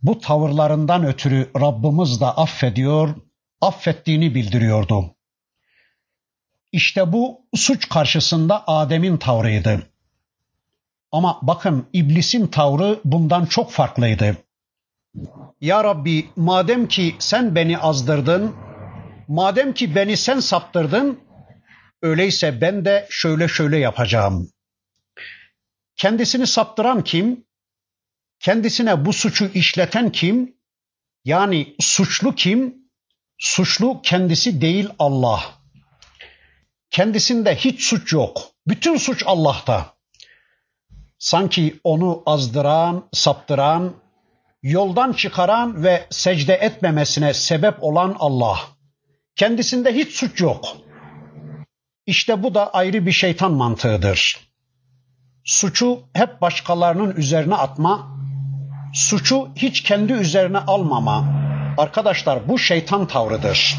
bu 0.01 0.19
tavırlarından 0.19 1.05
ötürü 1.05 1.51
Rabbimiz 1.59 2.21
de 2.21 2.25
affediyor, 2.25 3.15
affettiğini 3.61 4.35
bildiriyordu. 4.35 5.15
İşte 6.71 7.13
bu 7.13 7.41
suç 7.55 7.89
karşısında 7.89 8.63
Adem'in 8.67 9.17
tavrıydı. 9.17 9.87
Ama 11.11 11.39
bakın 11.41 11.87
iblisin 11.93 12.47
tavrı 12.47 12.99
bundan 13.05 13.45
çok 13.45 13.71
farklıydı. 13.71 14.37
Ya 15.61 15.83
Rabbi 15.83 16.29
madem 16.35 16.87
ki 16.87 17.15
sen 17.19 17.55
beni 17.55 17.77
azdırdın, 17.77 18.55
madem 19.27 19.73
ki 19.73 19.95
beni 19.95 20.17
sen 20.17 20.39
saptırdın, 20.39 21.19
Öyleyse 22.01 22.61
ben 22.61 22.85
de 22.85 23.07
şöyle 23.09 23.47
şöyle 23.47 23.77
yapacağım. 23.77 24.51
Kendisini 25.95 26.47
saptıran 26.47 27.03
kim? 27.03 27.45
Kendisine 28.39 29.05
bu 29.05 29.13
suçu 29.13 29.45
işleten 29.53 30.11
kim? 30.11 30.55
Yani 31.25 31.75
suçlu 31.79 32.35
kim? 32.35 32.75
Suçlu 33.37 34.01
kendisi 34.01 34.61
değil 34.61 34.89
Allah. 34.99 35.60
Kendisinde 36.91 37.55
hiç 37.55 37.83
suç 37.83 38.13
yok. 38.13 38.41
Bütün 38.67 38.97
suç 38.97 39.23
Allah'ta. 39.25 39.93
Sanki 41.19 41.79
onu 41.83 42.23
azdıran, 42.25 43.03
saptıran, 43.13 43.93
yoldan 44.63 45.13
çıkaran 45.13 45.83
ve 45.83 46.07
secde 46.09 46.53
etmemesine 46.53 47.33
sebep 47.33 47.83
olan 47.83 48.15
Allah. 48.19 48.59
Kendisinde 49.35 49.95
hiç 49.95 50.15
suç 50.15 50.41
yok. 50.41 50.77
İşte 52.05 52.43
bu 52.43 52.55
da 52.55 52.73
ayrı 52.73 53.05
bir 53.05 53.11
şeytan 53.11 53.51
mantığıdır. 53.51 54.51
Suçu 55.45 55.99
hep 56.13 56.41
başkalarının 56.41 57.15
üzerine 57.15 57.55
atma, 57.55 58.17
suçu 58.93 59.49
hiç 59.55 59.83
kendi 59.83 60.13
üzerine 60.13 60.57
almama. 60.57 61.25
Arkadaşlar 61.77 62.47
bu 62.47 62.59
şeytan 62.59 63.07
tavrıdır. 63.07 63.77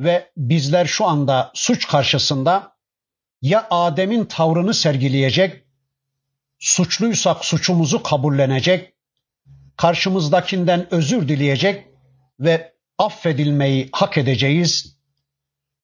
Ve 0.00 0.32
bizler 0.36 0.86
şu 0.86 1.06
anda 1.06 1.50
suç 1.54 1.88
karşısında 1.88 2.76
ya 3.42 3.66
Adem'in 3.70 4.24
tavrını 4.24 4.74
sergileyecek, 4.74 5.64
suçluysak 6.58 7.44
suçumuzu 7.44 8.02
kabullenecek, 8.02 8.94
karşımızdakinden 9.76 10.94
özür 10.94 11.28
dileyecek 11.28 11.86
ve 12.38 12.74
affedilmeyi 12.98 13.88
hak 13.92 14.18
edeceğiz 14.18 14.96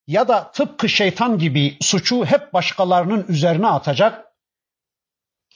ya 0.07 0.29
da 0.29 0.51
tıpkı 0.53 0.89
şeytan 0.89 1.39
gibi 1.39 1.77
suçu 1.81 2.25
hep 2.25 2.53
başkalarının 2.53 3.25
üzerine 3.29 3.67
atacak, 3.67 4.25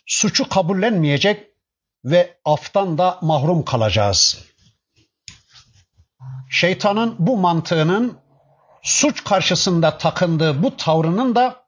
suçu 0.07 0.49
kabullenmeyecek 0.49 1.47
ve 2.05 2.39
aftan 2.45 2.99
da 2.99 3.19
mahrum 3.23 3.65
kalacağız. 3.65 4.45
Şeytanın 6.51 7.17
bu 7.19 7.37
mantığının 7.37 8.30
suç 8.83 9.25
karşısında 9.25 9.99
takındığı 9.99 10.63
bu 10.63 10.77
tavrının 10.77 11.35
da 11.35 11.65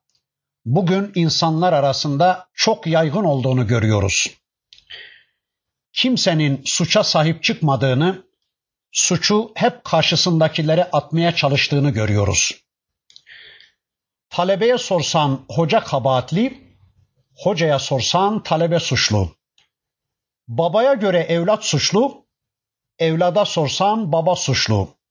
bugün 0.64 1.12
insanlar 1.14 1.72
arasında 1.72 2.48
çok 2.54 2.86
yaygın 2.86 3.24
olduğunu 3.24 3.66
görüyoruz. 3.66 4.26
Kimsenin 5.92 6.62
suça 6.64 7.04
sahip 7.04 7.42
çıkmadığını, 7.42 8.26
suçu 8.92 9.52
hep 9.54 9.84
karşısındakilere 9.84 10.84
atmaya 10.92 11.34
çalıştığını 11.34 11.90
görüyoruz. 11.90 12.62
Talebeye 14.30 14.78
sorsan 14.78 15.44
hoca 15.48 15.80
kabahatli, 15.80 16.76
hocaya 17.36 17.78
sorsan 17.78 18.42
talebe 18.42 18.80
suçlu. 18.80 19.36
Babaya 20.48 20.94
göre 20.94 21.18
evlat 21.18 21.64
suçlu, 21.64 22.26
evlada 22.98 23.44
sorsan 23.44 24.12
baba 24.12 24.36
suçlu. 24.36 25.01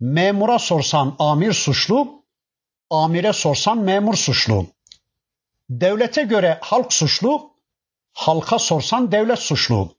Memura 0.00 0.58
sorsan 0.58 1.16
amir 1.18 1.52
suçlu, 1.52 2.24
amire 2.90 3.32
sorsan 3.32 3.78
memur 3.78 4.14
suçlu. 4.14 4.66
Devlete 5.70 6.22
göre 6.22 6.58
halk 6.62 6.92
suçlu, 6.92 7.50
halka 8.12 8.58
sorsan 8.58 9.12
devlet 9.12 9.38
suçlu. 9.38 9.96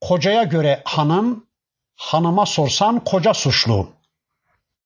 Kocaya 0.00 0.42
göre 0.42 0.82
hanım, 0.84 1.46
hanıma 1.96 2.46
sorsan 2.46 3.04
koca 3.04 3.34
suçlu. 3.34 3.90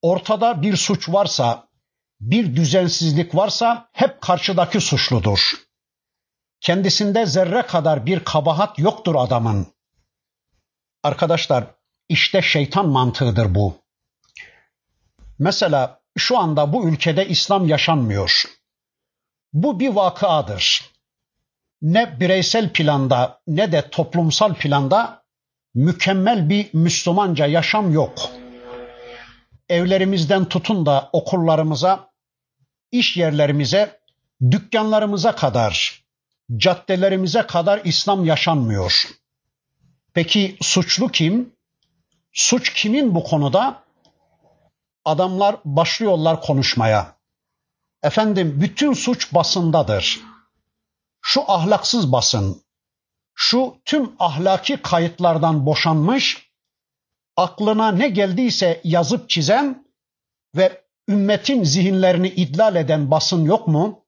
Ortada 0.03 0.63
bir 0.63 0.77
suç 0.77 1.09
varsa, 1.09 1.69
bir 2.21 2.57
düzensizlik 2.57 3.35
varsa 3.35 3.89
hep 3.93 4.21
karşıdaki 4.21 4.81
suçludur. 4.81 5.53
Kendisinde 6.61 7.27
zerre 7.27 7.63
kadar 7.63 8.07
bir 8.07 8.25
kabahat 8.25 8.79
yoktur 8.79 9.15
adamın. 9.19 9.67
Arkadaşlar 11.03 11.65
işte 12.09 12.43
şeytan 12.43 12.89
mantığıdır 12.89 13.55
bu. 13.55 13.82
Mesela 15.43 16.01
şu 16.19 16.39
anda 16.39 16.73
bu 16.73 16.89
ülkede 16.89 17.29
İslam 17.29 17.69
yaşanmıyor. 17.69 18.45
Bu 19.53 19.81
bir 19.81 19.89
vakadır. 19.89 20.91
Ne 21.83 22.21
bireysel 22.21 22.73
planda 22.73 23.41
ne 23.47 23.73
de 23.73 23.91
toplumsal 23.91 24.55
planda 24.55 25.23
mükemmel 25.75 26.49
bir 26.49 26.75
Müslümanca 26.75 27.47
yaşam 27.47 27.93
yok. 27.93 28.31
Evlerimizden 29.69 30.45
tutun 30.45 30.87
da 30.87 31.11
okullarımıza, 31.13 32.11
iş 32.93 33.17
yerlerimize, 33.17 34.01
dükkanlarımıza 34.51 35.35
kadar, 35.35 36.03
caddelerimize 36.57 37.43
kadar 37.43 37.81
İslam 37.85 38.25
yaşanmıyor. 38.25 39.09
Peki 40.15 40.57
suçlu 40.61 41.09
kim? 41.09 41.53
Suç 42.33 42.73
kimin 42.75 43.15
bu 43.15 43.25
konuda? 43.25 43.82
Adamlar 45.05 45.57
başlıyorlar 45.65 46.41
konuşmaya. 46.41 47.17
Efendim 48.03 48.61
bütün 48.61 48.93
suç 48.93 49.35
basındadır. 49.35 50.21
Şu 51.21 51.51
ahlaksız 51.51 52.13
basın, 52.13 52.63
şu 53.35 53.77
tüm 53.85 54.13
ahlaki 54.19 54.77
kayıtlardan 54.77 55.67
boşanmış, 55.67 56.53
aklına 57.37 57.93
ne 57.93 58.09
geldiyse 58.09 58.81
yazıp 58.85 59.31
çizen 59.31 59.87
ve 60.57 60.83
ümmetin 61.09 61.65
zihinlerini 61.65 62.29
idlal 62.29 62.77
eden 62.77 63.11
basın 63.11 63.45
yok 63.45 63.69
mu? 63.69 64.05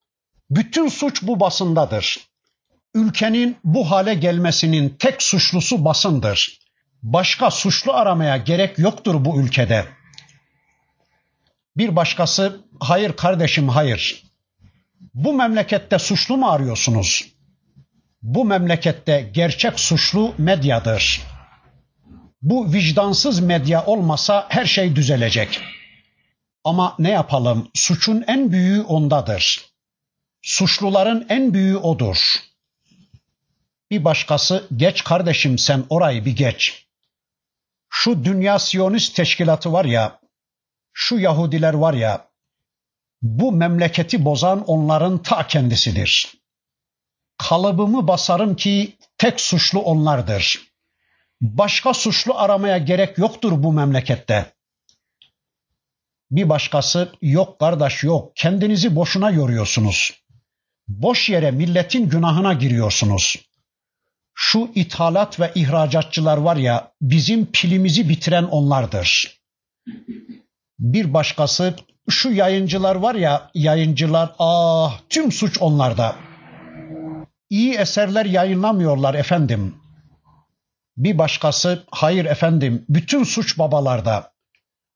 Bütün 0.51 0.89
suç 0.89 1.23
bu 1.23 1.41
basındadır. 1.41 2.29
Ülkenin 2.95 3.57
bu 3.65 3.91
hale 3.91 4.15
gelmesinin 4.15 4.89
tek 4.89 5.23
suçlusu 5.23 5.85
basındır. 5.85 6.59
Başka 7.03 7.51
suçlu 7.51 7.93
aramaya 7.93 8.37
gerek 8.37 8.79
yoktur 8.79 9.25
bu 9.25 9.41
ülkede. 9.41 9.87
Bir 11.77 11.97
başkası 11.97 12.61
hayır 12.81 13.13
kardeşim 13.13 13.69
hayır. 13.69 14.25
Bu 15.15 15.33
memlekette 15.33 15.99
suçlu 15.99 16.37
mu 16.37 16.51
arıyorsunuz? 16.51 17.35
Bu 18.23 18.45
memlekette 18.45 19.31
gerçek 19.35 19.81
suçlu 19.81 20.35
medyadır. 20.39 21.23
Bu 22.43 22.73
vicdansız 22.73 23.41
medya 23.41 23.87
olmasa 23.87 24.47
her 24.49 24.65
şey 24.65 24.97
düzelecek. 24.97 25.61
Ama 26.65 26.95
ne 26.99 27.11
yapalım? 27.11 27.71
Suçun 27.75 28.25
en 28.27 28.53
büyüğü 28.53 28.83
ondadır. 28.83 29.61
Suçluların 30.43 31.27
en 31.29 31.55
büyüğü 31.55 31.77
odur. 31.77 32.17
Bir 33.91 34.05
başkası 34.05 34.69
geç 34.77 35.05
kardeşim 35.05 35.59
sen 35.59 35.85
orayı 35.89 36.25
bir 36.25 36.37
geç. 36.37 36.87
Şu 37.91 38.25
dünya 38.25 38.59
siyonist 38.59 39.17
teşkilatı 39.17 39.73
var 39.73 39.85
ya, 39.85 40.19
şu 40.95 41.19
Yahudiler 41.19 41.75
var 41.75 41.95
ya, 41.95 42.29
bu 43.23 43.53
memleketi 43.53 44.25
bozan 44.25 44.65
onların 44.65 45.23
ta 45.23 45.47
kendisidir. 45.47 46.35
Kalıbımı 47.39 48.09
basarım 48.09 48.57
ki 48.57 48.97
tek 49.19 49.41
suçlu 49.41 49.81
onlardır. 49.81 50.61
Başka 51.41 51.95
suçlu 51.95 52.39
aramaya 52.39 52.79
gerek 52.79 53.19
yoktur 53.19 53.63
bu 53.63 53.73
memlekette. 53.73 54.53
Bir 56.31 56.49
başkası 56.49 57.13
yok 57.23 57.59
kardeş 57.59 58.03
yok 58.03 58.33
kendinizi 58.37 58.97
boşuna 58.97 59.31
yoruyorsunuz. 59.31 60.13
Boş 60.89 61.31
yere 61.31 61.51
milletin 61.51 62.09
günahına 62.09 62.53
giriyorsunuz. 62.53 63.37
Şu 64.35 64.71
ithalat 64.75 65.41
ve 65.41 65.53
ihracatçılar 65.55 66.37
var 66.37 66.57
ya 66.57 66.93
bizim 67.01 67.47
pilimizi 67.47 68.09
bitiren 68.09 68.45
onlardır. 68.45 69.41
Bir 70.85 71.15
başkası 71.15 71.75
şu 72.11 72.31
yayıncılar 72.31 72.97
var 72.97 73.15
ya 73.15 73.51
yayıncılar 73.55 74.35
ah 74.39 75.01
tüm 75.09 75.33
suç 75.33 75.59
onlarda. 75.63 76.17
İyi 77.51 77.75
eserler 77.75 78.27
yayınlamıyorlar 78.27 79.15
efendim. 79.15 79.77
Bir 80.97 81.19
başkası 81.19 81.85
hayır 81.91 82.25
efendim 82.25 82.85
bütün 82.89 83.25
suç 83.25 83.59
babalarda. 83.59 84.33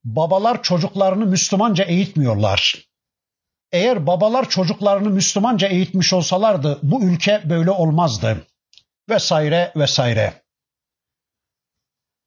Babalar 0.05 0.62
çocuklarını 0.62 1.26
Müslümanca 1.26 1.84
eğitmiyorlar. 1.84 2.89
Eğer 3.72 4.07
babalar 4.07 4.49
çocuklarını 4.49 5.11
Müslümanca 5.11 5.68
eğitmiş 5.68 6.12
olsalardı 6.12 6.78
bu 6.82 7.03
ülke 7.03 7.43
böyle 7.45 7.70
olmazdı. 7.70 8.47
Vesaire 9.09 9.72
vesaire. 9.76 10.43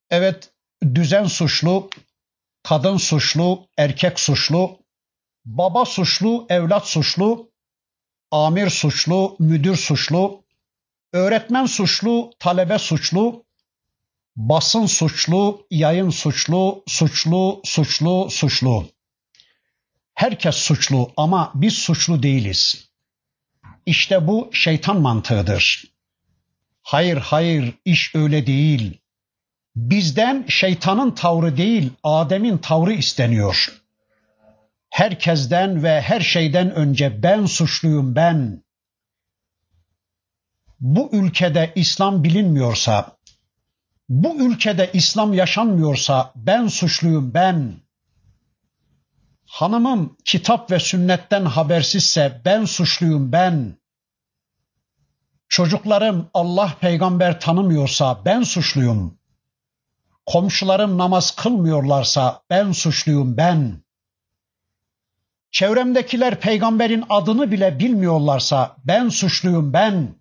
Evet 0.09 0.49
düzen 0.95 1.25
suçlu, 1.25 1.89
kadın 2.63 2.97
suçlu, 2.97 3.67
erkek 3.77 4.19
suçlu, 4.19 4.79
baba 5.45 5.85
suçlu, 5.85 6.45
evlat 6.49 6.87
suçlu, 6.87 7.51
amir 8.31 8.69
suçlu, 8.69 9.35
müdür 9.39 9.75
suçlu, 9.75 10.43
öğretmen 11.13 11.65
suçlu, 11.65 12.31
talebe 12.39 12.79
suçlu, 12.79 13.45
basın 14.35 14.85
suçlu, 14.85 15.67
yayın 15.71 16.09
suçlu, 16.09 16.83
suçlu, 16.87 17.61
suçlu, 17.65 18.29
suçlu. 18.29 18.89
Herkes 20.13 20.55
suçlu 20.55 21.11
ama 21.17 21.51
biz 21.55 21.73
suçlu 21.73 22.23
değiliz. 22.23 22.89
İşte 23.85 24.27
bu 24.27 24.49
şeytan 24.53 25.01
mantığıdır. 25.01 25.83
Hayır 26.81 27.17
hayır 27.17 27.73
iş 27.85 28.15
öyle 28.15 28.47
değil. 28.47 29.00
Bizden 29.75 30.45
şeytanın 30.47 31.11
tavrı 31.11 31.57
değil 31.57 31.91
Adem'in 32.03 32.57
tavrı 32.57 32.93
isteniyor. 32.93 33.81
Herkesten 34.89 35.83
ve 35.83 36.01
her 36.01 36.21
şeyden 36.21 36.71
önce 36.71 37.23
ben 37.23 37.45
suçluyum 37.45 38.15
ben. 38.15 38.63
Bu 40.79 41.09
ülkede 41.11 41.71
İslam 41.75 42.23
bilinmiyorsa, 42.23 43.17
bu 44.09 44.35
ülkede 44.35 44.89
İslam 44.93 45.33
yaşanmıyorsa 45.33 46.31
ben 46.35 46.67
suçluyum 46.67 47.33
ben. 47.33 47.73
Hanımım 49.45 50.17
kitap 50.25 50.71
ve 50.71 50.79
sünnetten 50.79 51.45
habersizse 51.45 52.41
ben 52.45 52.65
suçluyum 52.65 53.31
ben. 53.31 53.77
Çocuklarım 55.49 56.29
Allah 56.33 56.73
peygamber 56.81 57.39
tanımıyorsa 57.39 58.25
ben 58.25 58.43
suçluyum. 58.43 59.20
Komşularım 60.25 60.97
namaz 60.97 61.35
kılmıyorlarsa 61.35 62.41
ben 62.49 62.71
suçluyum 62.71 63.37
ben. 63.37 63.83
Çevremdekiler 65.51 66.39
peygamberin 66.39 67.03
adını 67.09 67.51
bile 67.51 67.79
bilmiyorlarsa 67.79 68.75
ben 68.85 69.09
suçluyum 69.09 69.73
ben. 69.73 70.15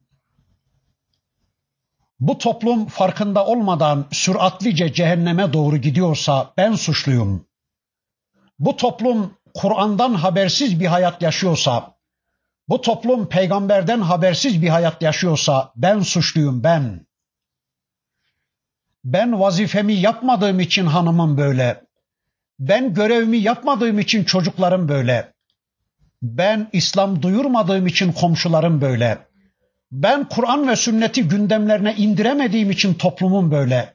Bu 2.20 2.38
toplum 2.38 2.86
farkında 2.86 3.46
olmadan 3.46 4.06
süratlice 4.10 4.92
cehenneme 4.92 5.52
doğru 5.52 5.76
gidiyorsa 5.76 6.52
ben 6.56 6.74
suçluyum. 6.74 7.46
Bu 8.58 8.76
toplum 8.76 9.34
Kur'an'dan 9.54 10.14
habersiz 10.14 10.80
bir 10.80 10.86
hayat 10.86 11.22
yaşıyorsa, 11.22 11.94
bu 12.68 12.80
toplum 12.80 13.28
peygamberden 13.28 14.00
habersiz 14.00 14.62
bir 14.62 14.68
hayat 14.68 15.02
yaşıyorsa 15.02 15.72
ben 15.76 16.00
suçluyum 16.00 16.64
ben. 16.64 17.06
Ben 19.04 19.40
vazifemi 19.40 19.92
yapmadığım 19.94 20.60
için 20.60 20.86
hanımım 20.86 21.36
böyle. 21.36 21.84
Ben 22.58 22.94
görevimi 22.94 23.36
yapmadığım 23.36 23.98
için 23.98 24.24
çocuklarım 24.24 24.88
böyle. 24.88 25.32
Ben 26.22 26.68
İslam 26.72 27.22
duyurmadığım 27.22 27.86
için 27.86 28.12
komşularım 28.12 28.80
böyle. 28.80 29.18
Ben 29.92 30.28
Kur'an 30.28 30.68
ve 30.68 30.76
sünneti 30.76 31.28
gündemlerine 31.28 31.94
indiremediğim 31.96 32.70
için 32.70 32.94
toplumum 32.94 33.50
böyle. 33.50 33.94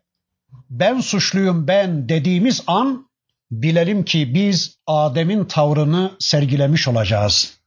Ben 0.69 0.99
suçluyum 0.99 1.67
ben 1.67 2.09
dediğimiz 2.09 2.63
an 2.67 3.09
bilelim 3.51 4.05
ki 4.05 4.33
biz 4.33 4.77
Adem'in 4.87 5.45
tavrını 5.45 6.11
sergilemiş 6.19 6.87
olacağız. 6.87 7.57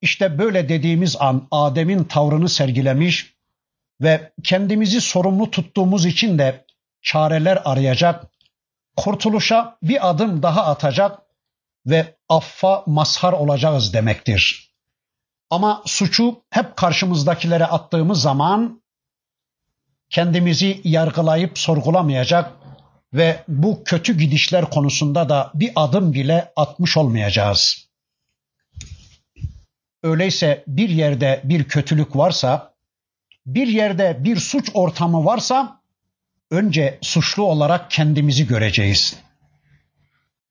İşte 0.00 0.38
böyle 0.38 0.68
dediğimiz 0.68 1.16
an 1.20 1.48
Adem'in 1.50 2.04
tavrını 2.04 2.48
sergilemiş 2.48 3.34
ve 4.00 4.32
kendimizi 4.44 5.00
sorumlu 5.00 5.50
tuttuğumuz 5.50 6.06
için 6.06 6.38
de 6.38 6.64
çareler 7.02 7.62
arayacak, 7.64 8.24
kurtuluşa 8.96 9.78
bir 9.82 10.10
adım 10.10 10.42
daha 10.42 10.66
atacak 10.66 11.18
ve 11.86 12.16
affa 12.28 12.84
mazhar 12.86 13.32
olacağız 13.32 13.94
demektir. 13.94 14.74
Ama 15.50 15.82
suçu 15.86 16.42
hep 16.50 16.76
karşımızdakilere 16.76 17.66
attığımız 17.66 18.22
zaman 18.22 18.82
kendimizi 20.10 20.80
yargılayıp 20.84 21.58
sorgulamayacak 21.58 22.52
ve 23.12 23.44
bu 23.48 23.84
kötü 23.84 24.18
gidişler 24.18 24.70
konusunda 24.70 25.28
da 25.28 25.50
bir 25.54 25.72
adım 25.76 26.12
bile 26.12 26.52
atmış 26.56 26.96
olmayacağız. 26.96 27.90
Öyleyse 30.02 30.64
bir 30.66 30.88
yerde 30.88 31.40
bir 31.44 31.64
kötülük 31.64 32.16
varsa, 32.16 32.69
bir 33.46 33.66
yerde 33.66 34.16
bir 34.24 34.36
suç 34.36 34.70
ortamı 34.74 35.24
varsa 35.24 35.80
önce 36.50 36.98
suçlu 37.02 37.42
olarak 37.42 37.90
kendimizi 37.90 38.46
göreceğiz. 38.46 39.16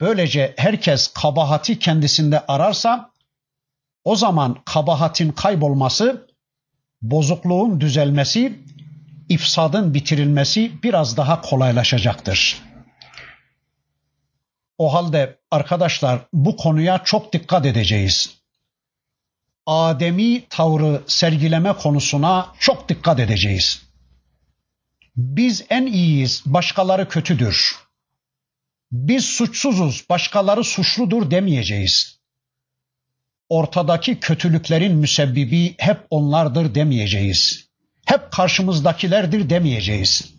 Böylece 0.01 0.53
herkes 0.57 1.13
kabahati 1.13 1.79
kendisinde 1.79 2.45
ararsa 2.47 3.11
o 4.03 4.15
zaman 4.15 4.57
kabahatin 4.65 5.31
kaybolması, 5.31 6.27
bozukluğun 7.01 7.81
düzelmesi, 7.81 8.59
ifsadın 9.29 9.93
bitirilmesi 9.93 10.83
biraz 10.83 11.17
daha 11.17 11.41
kolaylaşacaktır. 11.41 12.61
O 14.77 14.93
halde 14.93 15.39
arkadaşlar 15.51 16.19
bu 16.33 16.57
konuya 16.57 17.03
çok 17.03 17.33
dikkat 17.33 17.65
edeceğiz. 17.65 18.38
Ademi 19.69 20.43
tavrı 20.49 21.01
sergileme 21.07 21.73
konusuna 21.73 22.53
çok 22.59 22.89
dikkat 22.89 23.19
edeceğiz. 23.19 23.81
Biz 25.15 25.65
en 25.69 25.85
iyiyiz, 25.85 26.43
başkaları 26.45 27.09
kötüdür. 27.09 27.75
Biz 28.91 29.25
suçsuzuz, 29.25 30.05
başkaları 30.09 30.63
suçludur 30.63 31.31
demeyeceğiz. 31.31 32.19
Ortadaki 33.49 34.19
kötülüklerin 34.19 34.95
müsebbibi 34.95 35.75
hep 35.77 35.99
onlardır 36.09 36.75
demeyeceğiz. 36.75 37.69
Hep 38.05 38.31
karşımızdakilerdir 38.31 39.49
demeyeceğiz. 39.49 40.33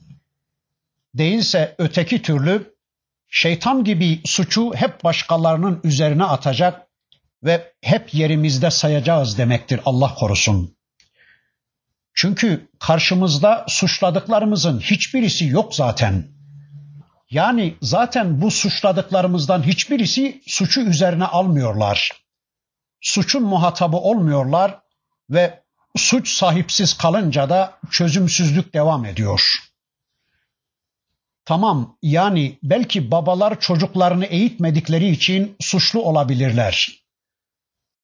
Değilse 1.15 1.75
öteki 1.79 2.23
türlü 2.23 2.75
şeytan 3.29 3.85
gibi 3.85 4.21
suçu 4.25 4.75
hep 4.75 5.05
başkalarının 5.05 5.81
üzerine 5.85 6.25
atacak 6.25 6.90
ve 7.43 7.73
hep 7.83 8.15
yerimizde 8.15 8.71
sayacağız 8.71 9.39
demektir 9.39 9.81
Allah 9.85 10.15
korusun. 10.15 10.77
Çünkü 12.15 12.69
karşımızda 12.79 13.65
suçladıklarımızın 13.69 14.81
hiçbirisi 14.81 15.47
yok 15.47 15.75
zaten. 15.75 16.29
Yani 17.31 17.75
zaten 17.83 18.41
bu 18.41 18.51
suçladıklarımızdan 18.51 19.63
hiçbirisi 19.63 20.43
suçu 20.47 20.81
üzerine 20.81 21.25
almıyorlar. 21.25 22.13
Suçun 23.01 23.43
muhatabı 23.43 23.97
olmuyorlar 23.97 24.79
ve 25.31 25.63
suç 25.97 26.29
sahipsiz 26.29 26.97
kalınca 26.97 27.51
da 27.51 27.79
çözümsüzlük 27.91 28.75
devam 28.75 29.05
ediyor. 29.05 29.71
Tamam 31.45 31.97
yani 32.03 32.59
belki 32.63 33.11
babalar 33.11 33.61
çocuklarını 33.61 34.25
eğitmedikleri 34.25 35.09
için 35.09 35.57
suçlu 35.61 36.03
olabilirler. 36.03 37.01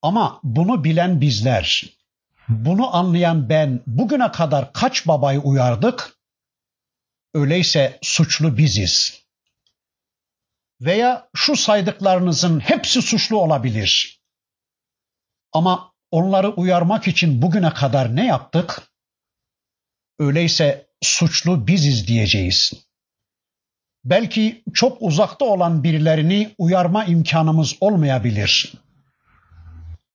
Ama 0.02 0.40
bunu 0.42 0.84
bilen 0.84 1.20
bizler, 1.20 1.84
bunu 2.48 2.96
anlayan 2.96 3.48
ben 3.48 3.82
bugüne 3.86 4.32
kadar 4.32 4.72
kaç 4.72 5.06
babayı 5.06 5.40
uyardık? 5.40 6.16
Öyleyse 7.34 7.98
suçlu 8.02 8.58
biziz. 8.58 9.22
Veya 10.80 11.28
şu 11.34 11.56
saydıklarınızın 11.56 12.60
hepsi 12.60 13.02
suçlu 13.02 13.40
olabilir. 13.40 14.20
Ama 15.52 15.92
onları 16.10 16.50
uyarmak 16.50 17.08
için 17.08 17.42
bugüne 17.42 17.74
kadar 17.74 18.16
ne 18.16 18.26
yaptık? 18.26 18.82
Öyleyse 20.18 20.86
suçlu 21.02 21.66
biziz 21.66 22.08
diyeceğiz. 22.08 22.72
Belki 24.04 24.62
çok 24.74 25.02
uzakta 25.02 25.44
olan 25.44 25.84
birilerini 25.84 26.54
uyarma 26.58 27.04
imkanımız 27.04 27.76
olmayabilir. 27.80 28.72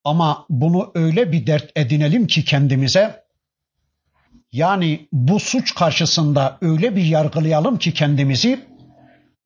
Ama 0.04 0.46
bunu 0.50 0.92
öyle 0.96 1.32
bir 1.32 1.48
dert 1.48 1.72
edinelim 1.76 2.28
ki 2.28 2.46
kendimize, 2.46 3.24
yani 4.52 5.08
bu 5.12 5.40
suç 5.40 5.76
karşısında 5.76 6.58
öyle 6.62 6.96
bir 6.96 7.04
yargılayalım 7.04 7.78
ki 7.78 7.94
kendimizi, 7.94 8.66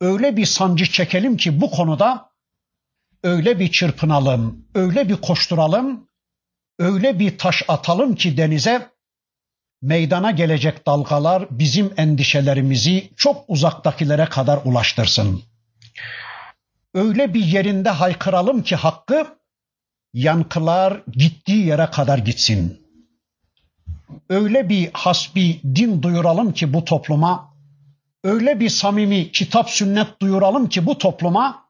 öyle 0.02 0.38
bir 0.38 0.46
sancı 0.46 0.86
çekelim 0.86 1.38
ki 1.38 1.62
bu 1.62 1.72
konuda 1.72 2.30
öyle 3.24 3.60
bir 3.60 3.72
çırpınalım, 3.72 4.66
öyle 4.76 5.10
bir 5.10 5.16
koşturalım, 5.16 6.10
öyle 6.80 7.20
bir 7.20 7.38
taş 7.38 7.64
atalım 7.68 8.16
ki 8.16 8.38
denize 8.38 8.90
meydana 9.82 10.32
gelecek 10.32 10.88
dalgalar 10.88 11.48
bizim 11.52 11.94
endişelerimizi 11.98 13.10
çok 13.18 13.46
uzaktakilere 13.48 14.26
kadar 14.26 14.60
ulaştırsın. 14.66 15.44
Öyle 16.94 17.34
bir 17.34 17.46
yerinde 17.46 17.90
haykıralım 17.90 18.64
ki 18.64 18.76
hakkı 18.76 19.28
yankılar 20.16 21.02
gittiği 21.08 21.66
yere 21.66 21.86
kadar 21.86 22.18
gitsin. 22.18 22.86
Öyle 24.30 24.70
bir 24.70 24.90
hasbi 24.94 25.62
din 25.64 26.02
duyuralım 26.04 26.54
ki 26.54 26.74
bu 26.74 26.86
topluma, 26.86 27.54
öyle 28.24 28.60
bir 28.60 28.70
samimi 28.70 29.32
kitap 29.32 29.70
sünnet 29.70 30.22
duyuralım 30.22 30.70
ki 30.70 30.86
bu 30.86 30.98
topluma 30.98 31.66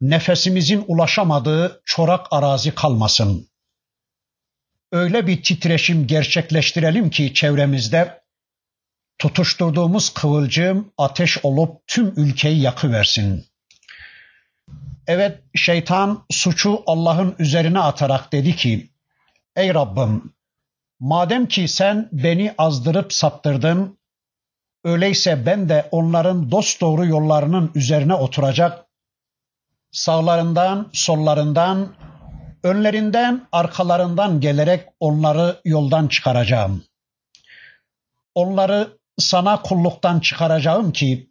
nefesimizin 0.00 0.84
ulaşamadığı 0.86 1.82
çorak 1.84 2.26
arazi 2.30 2.74
kalmasın. 2.74 3.48
Öyle 4.92 5.26
bir 5.26 5.42
titreşim 5.42 6.06
gerçekleştirelim 6.06 7.10
ki 7.10 7.34
çevremizde 7.34 8.22
tutuşturduğumuz 9.18 10.14
kıvılcım 10.14 10.92
ateş 10.98 11.44
olup 11.44 11.86
tüm 11.86 12.14
ülkeyi 12.16 12.60
yakıversin. 12.60 13.46
Evet 15.06 15.42
şeytan 15.54 16.24
suçu 16.30 16.82
Allah'ın 16.86 17.34
üzerine 17.38 17.78
atarak 17.80 18.32
dedi 18.32 18.56
ki 18.56 18.90
Ey 19.56 19.74
Rabbim 19.74 20.34
madem 21.00 21.46
ki 21.48 21.68
sen 21.68 22.08
beni 22.12 22.54
azdırıp 22.58 23.12
saptırdın 23.12 23.98
öyleyse 24.84 25.46
ben 25.46 25.68
de 25.68 25.88
onların 25.90 26.50
dosdoğru 26.50 27.06
yollarının 27.06 27.70
üzerine 27.74 28.14
oturacak 28.14 28.86
sağlarından, 29.92 30.90
sollarından, 30.92 31.94
önlerinden, 32.62 33.46
arkalarından 33.52 34.40
gelerek 34.40 34.88
onları 35.00 35.60
yoldan 35.64 36.08
çıkaracağım. 36.08 36.84
Onları 38.34 38.98
sana 39.18 39.62
kulluktan 39.62 40.20
çıkaracağım 40.20 40.92
ki 40.92 41.30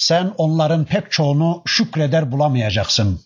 sen 0.00 0.34
onların 0.38 0.84
pek 0.84 1.10
çoğunu 1.12 1.62
şükreder 1.66 2.32
bulamayacaksın. 2.32 3.20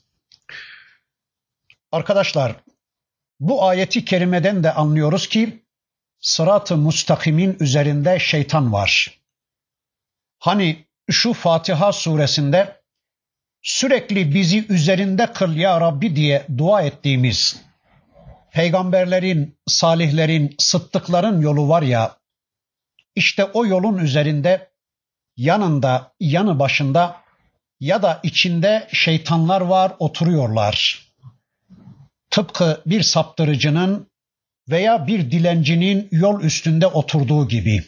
Arkadaşlar 1.93 2.57
bu 3.41 3.65
ayeti 3.65 4.05
kerimeden 4.05 4.63
de 4.65 4.73
anlıyoruz 4.73 5.29
ki 5.29 5.65
sırat-ı 6.21 6.77
mustakimin 6.77 7.57
üzerinde 7.61 8.19
şeytan 8.19 8.73
var. 8.73 9.21
Hani 10.39 10.85
şu 11.11 11.33
Fatiha 11.33 11.93
suresinde 11.93 12.81
sürekli 13.63 14.35
bizi 14.35 14.67
üzerinde 14.69 15.33
kıl 15.33 15.57
ya 15.57 15.81
Rabbi 15.81 16.17
diye 16.17 16.47
dua 16.59 16.83
ettiğimiz 16.83 17.61
peygamberlerin, 18.53 19.59
salihlerin, 19.67 20.55
sıddıkların 20.59 21.41
yolu 21.41 21.69
var 21.69 21.83
ya 21.83 22.17
işte 23.15 23.45
o 23.45 23.67
yolun 23.67 23.99
üzerinde 23.99 24.74
yanında, 25.37 26.13
yanı 26.21 26.59
başında 26.59 27.17
ya 27.81 28.03
da 28.03 28.21
içinde 28.23 28.89
şeytanlar 28.93 29.61
var 29.61 29.93
oturuyorlar. 29.99 31.05
Tıpkı 32.31 32.83
bir 32.87 33.03
saptırıcının 33.03 34.11
veya 34.69 35.07
bir 35.07 35.31
dilencinin 35.31 36.09
yol 36.11 36.41
üstünde 36.41 36.87
oturduğu 36.87 37.49
gibi 37.49 37.85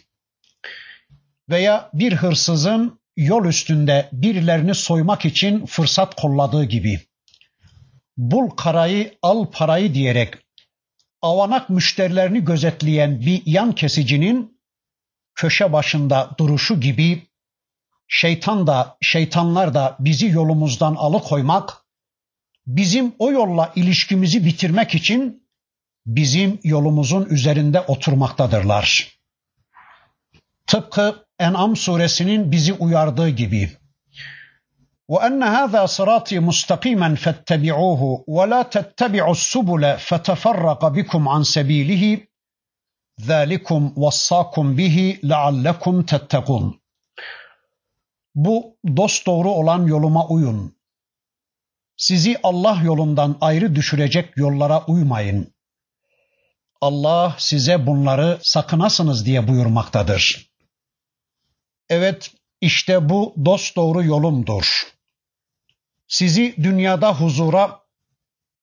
veya 1.49 1.91
bir 1.95 2.13
hırsızın 2.13 3.01
yol 3.17 3.45
üstünde 3.45 4.09
birilerini 4.13 4.75
soymak 4.75 5.25
için 5.25 5.67
fırsat 5.67 6.15
kolladığı 6.15 6.65
gibi. 6.65 7.01
Bul 8.17 8.51
karayı 8.51 9.19
al 9.23 9.47
parayı 9.53 9.95
diyerek 9.95 10.35
avanak 11.23 11.71
müşterilerini 11.71 12.45
gözetleyen 12.45 13.21
bir 13.21 13.43
yan 13.47 13.73
kesicinin 13.73 14.61
köşe 15.35 15.73
başında 15.73 16.31
duruşu 16.39 16.81
gibi 16.81 17.23
şeytan 18.08 18.68
da 18.68 18.98
şeytanlar 19.02 19.74
da 19.74 19.96
bizi 20.00 20.28
yolumuzdan 20.28 20.96
alıkoymak, 20.96 21.78
bizim 22.68 23.14
o 23.20 23.32
yolla 23.32 23.72
ilişkimizi 23.76 24.46
bitirmek 24.46 24.96
için 24.96 25.48
bizim 26.06 26.60
yolumuzun 26.64 27.26
üzerinde 27.26 27.82
oturmaktadırlar. 27.82 29.20
Tıpkı 30.68 31.26
En'am 31.40 31.76
suresinin 31.76 32.52
bizi 32.52 32.74
uyardığı 32.74 33.30
gibi. 33.30 33.82
وأن 35.12 35.44
هذا 35.44 35.86
صراطي 35.86 36.40
مستقيما 36.40 37.10
فاتبعوه 37.16 38.24
ولا 38.28 38.62
تتبعوا 38.62 39.32
السبل 39.32 39.98
فتفرق 39.98 40.88
بكم 40.88 41.28
عن 41.28 41.44
سبيله 41.44 42.04
ذلكم 43.22 43.94
وصاكم 43.98 44.76
به 44.76 45.20
لعلكم 45.24 46.02
تتقون 46.02 46.80
bu 48.37 48.77
dost 48.97 49.27
doğru 49.27 49.51
olan 49.51 49.87
yoluma 49.87 50.27
uyun. 50.27 50.77
Sizi 51.97 52.37
Allah 52.43 52.81
yolundan 52.85 53.37
ayrı 53.41 53.75
düşürecek 53.75 54.37
yollara 54.37 54.85
uymayın. 54.87 55.55
Allah 56.81 57.37
size 57.39 57.87
bunları 57.87 58.39
sakınasınız 58.43 59.27
diye 59.27 59.49
buyurmaktadır. 59.49 60.51
Evet, 61.89 62.31
işte 62.61 63.09
bu 63.09 63.35
dost 63.45 63.77
doğru 63.77 64.05
yolumdur. 64.05 64.87
Sizi 66.09 66.55
dünyada 66.57 67.21
huzura, 67.21 67.81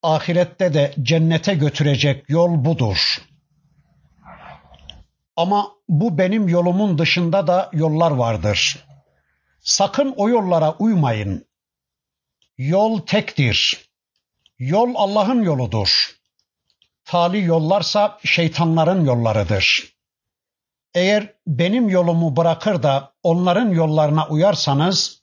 ahirette 0.04 0.74
de 0.74 0.94
cennete 1.02 1.54
götürecek 1.54 2.30
yol 2.30 2.66
budur. 2.66 3.22
Ama 5.36 5.72
bu 5.90 6.18
benim 6.18 6.48
yolumun 6.48 6.98
dışında 6.98 7.48
da 7.48 7.70
yollar 7.74 8.12
vardır. 8.12 8.86
Sakın 9.64 10.14
o 10.18 10.30
yollara 10.30 10.72
uymayın. 10.72 11.46
Yol 12.58 13.00
tektir. 13.00 13.90
Yol 14.60 14.94
Allah'ın 14.96 15.44
yoludur. 15.44 16.16
Tali 17.06 17.44
yollarsa 17.44 18.20
şeytanların 18.24 19.06
yollarıdır. 19.06 19.94
Eğer 20.94 21.34
benim 21.48 21.90
yolumu 21.90 22.38
bırakır 22.38 22.84
da 22.84 23.14
onların 23.24 23.70
yollarına 23.70 24.28
uyarsanız 24.28 25.22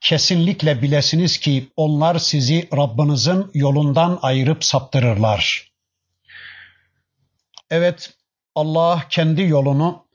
kesinlikle 0.00 0.82
bilesiniz 0.82 1.38
ki 1.38 1.72
onlar 1.76 2.18
sizi 2.18 2.68
Rabbinizin 2.76 3.50
yolundan 3.54 4.18
ayırıp 4.22 4.64
saptırırlar. 4.64 5.72
Evet 7.70 8.14
Allah 8.54 9.02
kendi 9.10 9.42
yolunu 9.42 10.05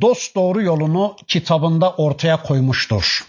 dost 0.00 0.36
doğru 0.36 0.62
yolunu 0.62 1.16
kitabında 1.26 1.92
ortaya 1.92 2.42
koymuştur. 2.42 3.26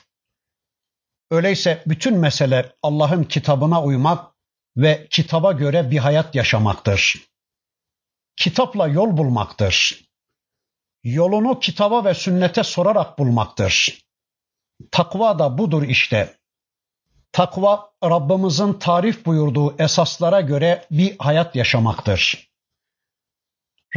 Öyleyse 1.32 1.84
bütün 1.88 2.18
mesele 2.18 2.76
Allah'ın 2.84 3.24
kitabına 3.24 3.84
uymak 3.84 4.36
ve 4.78 5.08
kitaba 5.10 5.52
göre 5.52 5.92
bir 5.92 5.98
hayat 5.98 6.36
yaşamaktır. 6.36 7.16
Kitapla 8.36 8.88
yol 8.88 9.18
bulmaktır. 9.18 10.06
Yolunu 11.04 11.60
kitaba 11.60 12.06
ve 12.06 12.14
sünnete 12.14 12.64
sorarak 12.64 13.20
bulmaktır. 13.20 14.02
Takva 14.92 15.40
da 15.40 15.58
budur 15.58 15.84
işte. 15.84 16.38
Takva 17.32 17.92
Rabbimizin 18.04 18.74
tarif 18.74 19.26
buyurduğu 19.26 19.76
esaslara 19.80 20.42
göre 20.42 20.86
bir 20.92 21.16
hayat 21.20 21.56
yaşamaktır. 21.56 22.49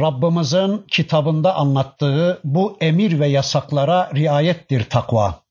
Rabbimizin 0.01 0.85
kitabında 0.87 1.55
anlattığı 1.55 2.41
bu 2.43 2.77
emir 2.81 3.19
ve 3.19 3.27
yasaklara 3.27 4.11
riayettir 4.15 4.83
takva. 4.83 5.43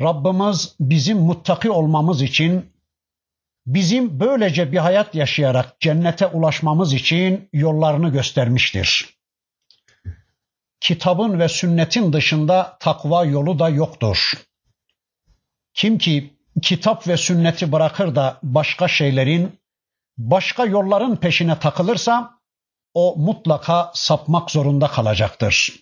Rabbimiz 0.00 0.76
bizim 0.80 1.18
muttaki 1.18 1.70
olmamız 1.70 2.22
için, 2.22 2.72
bizim 3.66 4.20
böylece 4.20 4.72
bir 4.72 4.78
hayat 4.78 5.14
yaşayarak 5.14 5.80
cennete 5.80 6.26
ulaşmamız 6.26 6.94
için 6.94 7.48
yollarını 7.52 8.08
göstermiştir. 8.08 9.18
Kitabın 10.80 11.38
ve 11.38 11.48
sünnetin 11.48 12.12
dışında 12.12 12.76
takva 12.80 13.24
yolu 13.24 13.58
da 13.58 13.68
yoktur. 13.68 14.32
Kim 15.74 15.98
ki 15.98 16.34
kitap 16.62 17.08
ve 17.08 17.16
sünneti 17.16 17.72
bırakır 17.72 18.14
da 18.14 18.38
başka 18.42 18.88
şeylerin, 18.88 19.60
başka 20.18 20.64
yolların 20.64 21.16
peşine 21.16 21.58
takılırsa 21.58 22.39
o 22.94 23.16
mutlaka 23.16 23.90
sapmak 23.94 24.50
zorunda 24.50 24.88
kalacaktır. 24.88 25.74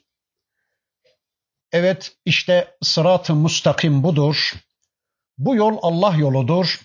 Evet 1.73 2.17
işte 2.25 2.77
sırat-ı 2.83 3.35
müstakim 3.35 4.03
budur. 4.03 4.53
Bu 5.39 5.57
yol 5.57 5.79
Allah 5.83 6.15
yoludur. 6.15 6.81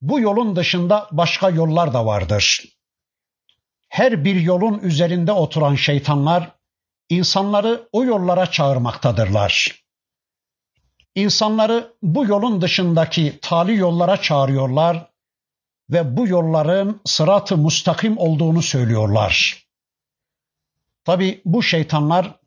Bu 0.00 0.20
yolun 0.20 0.56
dışında 0.56 1.08
başka 1.12 1.50
yollar 1.50 1.94
da 1.94 2.06
vardır. 2.06 2.64
Her 3.88 4.24
bir 4.24 4.40
yolun 4.40 4.78
üzerinde 4.78 5.32
oturan 5.32 5.74
şeytanlar 5.74 6.50
insanları 7.08 7.88
o 7.92 8.04
yollara 8.04 8.50
çağırmaktadırlar. 8.50 9.84
İnsanları 11.14 11.94
bu 12.02 12.26
yolun 12.26 12.60
dışındaki 12.60 13.38
tali 13.42 13.76
yollara 13.76 14.22
çağırıyorlar 14.22 15.13
ve 15.90 16.16
bu 16.16 16.28
yolların 16.28 17.00
sırat-ı 17.04 17.56
mustakim 17.56 18.18
olduğunu 18.18 18.62
söylüyorlar. 18.62 19.64
Tabi 21.04 21.42
bu 21.44 21.62
şeytanlar 21.62 22.40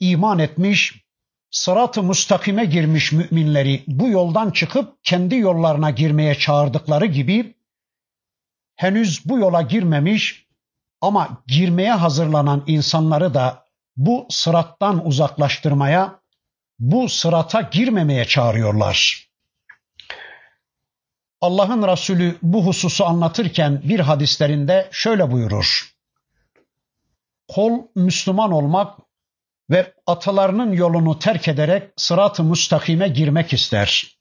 iman 0.00 0.38
etmiş, 0.38 1.04
sırat-ı 1.50 2.02
mustakime 2.02 2.64
girmiş 2.64 3.12
müminleri 3.12 3.84
bu 3.86 4.08
yoldan 4.08 4.50
çıkıp 4.50 5.04
kendi 5.04 5.36
yollarına 5.36 5.90
girmeye 5.90 6.34
çağırdıkları 6.34 7.06
gibi 7.06 7.54
henüz 8.76 9.28
bu 9.28 9.38
yola 9.38 9.62
girmemiş 9.62 10.46
ama 11.00 11.42
girmeye 11.46 11.92
hazırlanan 11.92 12.64
insanları 12.66 13.34
da 13.34 13.64
bu 13.96 14.26
sırattan 14.30 15.06
uzaklaştırmaya, 15.06 16.20
bu 16.78 17.08
sırata 17.08 17.60
girmemeye 17.60 18.24
çağırıyorlar. 18.24 19.28
Allah'ın 21.44 21.88
Resulü 21.88 22.38
bu 22.42 22.66
hususu 22.66 23.04
anlatırken 23.04 23.82
bir 23.84 24.00
hadislerinde 24.00 24.88
şöyle 24.92 25.30
buyurur. 25.30 25.94
Kol 27.48 27.82
Müslüman 27.94 28.52
olmak 28.52 28.98
ve 29.70 29.94
atalarının 30.06 30.72
yolunu 30.72 31.18
terk 31.18 31.48
ederek 31.48 31.90
sırat-ı 31.96 32.44
müstakime 32.44 33.08
girmek 33.08 33.52
ister. 33.52 34.18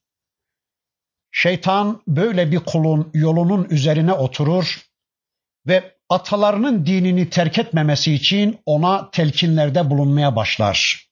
Şeytan 1.32 2.01
böyle 2.07 2.51
bir 2.51 2.59
kulun 2.59 3.11
yolunun 3.13 3.67
üzerine 3.69 4.13
oturur 4.13 4.82
ve 5.67 5.95
atalarının 6.09 6.86
dinini 6.86 7.30
terk 7.30 7.59
etmemesi 7.59 8.13
için 8.13 8.59
ona 8.65 9.11
telkinlerde 9.11 9.89
bulunmaya 9.89 10.36
başlar. 10.36 11.09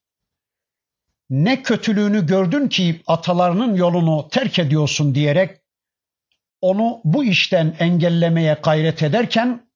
Ne 1.30 1.64
kötülüğünü 1.64 2.26
gördün 2.26 2.68
ki 2.68 3.02
atalarının 3.08 3.76
yolunu 3.76 4.28
terk 4.32 4.60
ediyorsun 4.60 5.16
diyerek 5.16 5.61
onu 6.62 7.02
bu 7.04 7.24
işten 7.24 7.76
engellemeye 7.80 8.58
gayret 8.64 9.04
ederken 9.04 9.72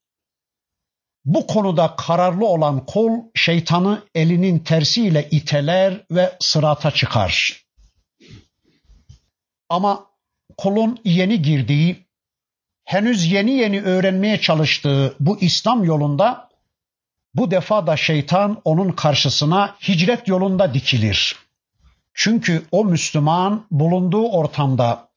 bu 1.26 1.48
konuda 1.48 1.96
kararlı 1.96 2.46
olan 2.46 2.86
kul 2.86 3.12
şeytanı 3.36 4.04
elinin 4.16 4.60
tersiyle 4.60 5.28
iteler 5.32 6.06
ve 6.12 6.38
sırata 6.40 6.92
çıkar. 6.92 7.66
Ama 9.70 10.06
kulun 10.58 11.00
yeni 11.04 11.42
girdiği, 11.42 12.06
henüz 12.84 13.32
yeni 13.32 13.52
yeni 13.52 13.82
öğrenmeye 13.82 14.42
çalıştığı 14.42 15.16
bu 15.20 15.40
İslam 15.40 15.84
yolunda 15.84 16.50
bu 17.36 17.52
defa 17.52 17.88
da 17.88 17.98
şeytan 17.98 18.62
onun 18.66 18.92
karşısına 18.92 19.76
hicret 19.88 20.28
yolunda 20.28 20.74
dikilir. 20.74 21.36
Çünkü 22.14 22.66
o 22.72 22.86
Müslüman 22.86 23.68
bulunduğu 23.72 24.28
ortamda 24.28 25.10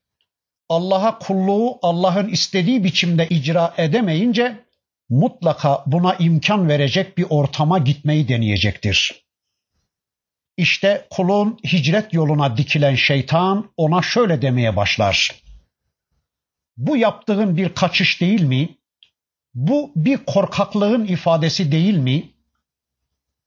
Allah'a 0.68 1.18
kulluğu 1.18 1.78
Allah'ın 1.82 2.28
istediği 2.28 2.84
biçimde 2.84 3.28
icra 3.28 3.74
edemeyince 3.76 4.64
mutlaka 5.08 5.84
buna 5.86 6.14
imkan 6.14 6.68
verecek 6.68 7.18
bir 7.18 7.26
ortama 7.30 7.78
gitmeyi 7.78 8.28
deneyecektir. 8.28 9.24
İşte 10.56 11.06
kulun 11.10 11.58
hicret 11.72 12.12
yoluna 12.12 12.56
dikilen 12.56 12.94
şeytan 12.94 13.70
ona 13.76 14.02
şöyle 14.02 14.42
demeye 14.42 14.76
başlar. 14.76 15.42
Bu 16.76 16.96
yaptığın 16.96 17.56
bir 17.56 17.74
kaçış 17.74 18.20
değil 18.20 18.42
mi? 18.42 18.78
Bu 19.54 19.92
bir 19.96 20.16
korkaklığın 20.16 21.06
ifadesi 21.06 21.72
değil 21.72 21.96
mi? 21.96 22.30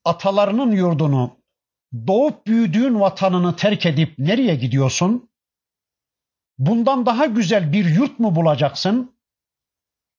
Atalarının 0.06 0.72
yurdunu, 0.72 1.38
doğup 2.08 2.48
büyüdüğün 2.48 3.00
vatanını 3.00 3.56
terk 3.56 3.86
edip 3.86 4.20
nereye 4.20 4.56
gidiyorsun? 4.56 5.31
Bundan 6.62 7.06
daha 7.06 7.26
güzel 7.26 7.74
bir 7.74 7.86
yurt 7.86 8.20
mu 8.20 8.36
bulacaksın? 8.36 9.16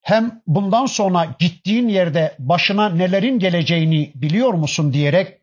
Hem 0.00 0.42
bundan 0.46 0.86
sonra 0.86 1.36
gittiğin 1.38 1.88
yerde 1.88 2.36
başına 2.38 2.88
nelerin 2.88 3.38
geleceğini 3.38 4.12
biliyor 4.14 4.54
musun 4.54 4.92
diyerek 4.92 5.38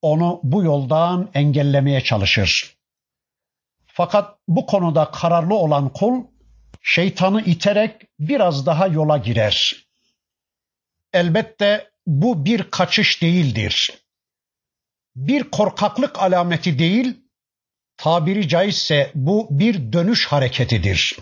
onu 0.00 0.40
bu 0.42 0.62
yoldan 0.62 1.30
engellemeye 1.34 2.00
çalışır. 2.00 2.76
Fakat 3.86 4.38
bu 4.48 4.66
konuda 4.66 5.10
kararlı 5.10 5.54
olan 5.54 5.88
kul 5.88 6.24
şeytanı 6.80 7.42
iterek 7.42 8.02
biraz 8.18 8.66
daha 8.66 8.86
yola 8.86 9.18
girer. 9.18 9.86
Elbette 11.12 11.90
bu 12.06 12.44
bir 12.44 12.70
kaçış 12.70 13.22
değildir. 13.22 13.90
Bir 15.16 15.44
korkaklık 15.44 16.22
alameti 16.22 16.78
değil, 16.78 17.21
tabiri 18.02 18.48
caizse 18.48 19.10
bu 19.14 19.46
bir 19.50 19.92
dönüş 19.92 20.26
hareketidir. 20.26 21.16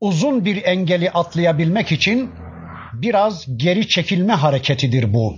Uzun 0.00 0.44
bir 0.44 0.64
engeli 0.64 1.10
atlayabilmek 1.10 1.92
için 1.92 2.30
biraz 2.92 3.56
geri 3.56 3.88
çekilme 3.88 4.32
hareketidir 4.32 5.14
bu. 5.14 5.36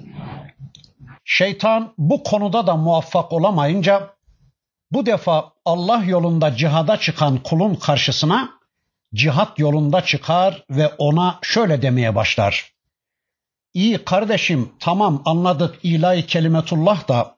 Şeytan 1.24 1.94
bu 1.98 2.22
konuda 2.22 2.66
da 2.66 2.76
muvaffak 2.76 3.32
olamayınca 3.32 4.10
bu 4.90 5.06
defa 5.06 5.52
Allah 5.64 6.04
yolunda 6.04 6.56
cihada 6.56 6.96
çıkan 6.96 7.42
kulun 7.42 7.74
karşısına 7.74 8.50
cihat 9.14 9.58
yolunda 9.58 10.04
çıkar 10.04 10.64
ve 10.70 10.88
ona 10.88 11.38
şöyle 11.42 11.82
demeye 11.82 12.14
başlar. 12.14 12.72
İyi 13.74 14.04
kardeşim 14.04 14.72
tamam 14.80 15.22
anladık 15.24 15.78
ilahi 15.82 16.26
kelimetullah 16.26 17.08
da 17.08 17.37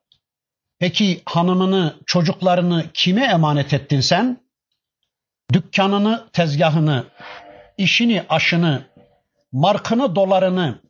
peki 0.80 1.22
hanımını 1.24 1.96
çocuklarını 2.06 2.86
kime 2.94 3.24
emanet 3.24 3.74
ettin 3.74 4.00
sen? 4.00 4.40
Dükkanını, 5.52 6.28
tezgahını, 6.32 7.06
işini, 7.78 8.24
aşını, 8.28 8.86
markını, 9.52 10.14
dolarını, 10.14 10.82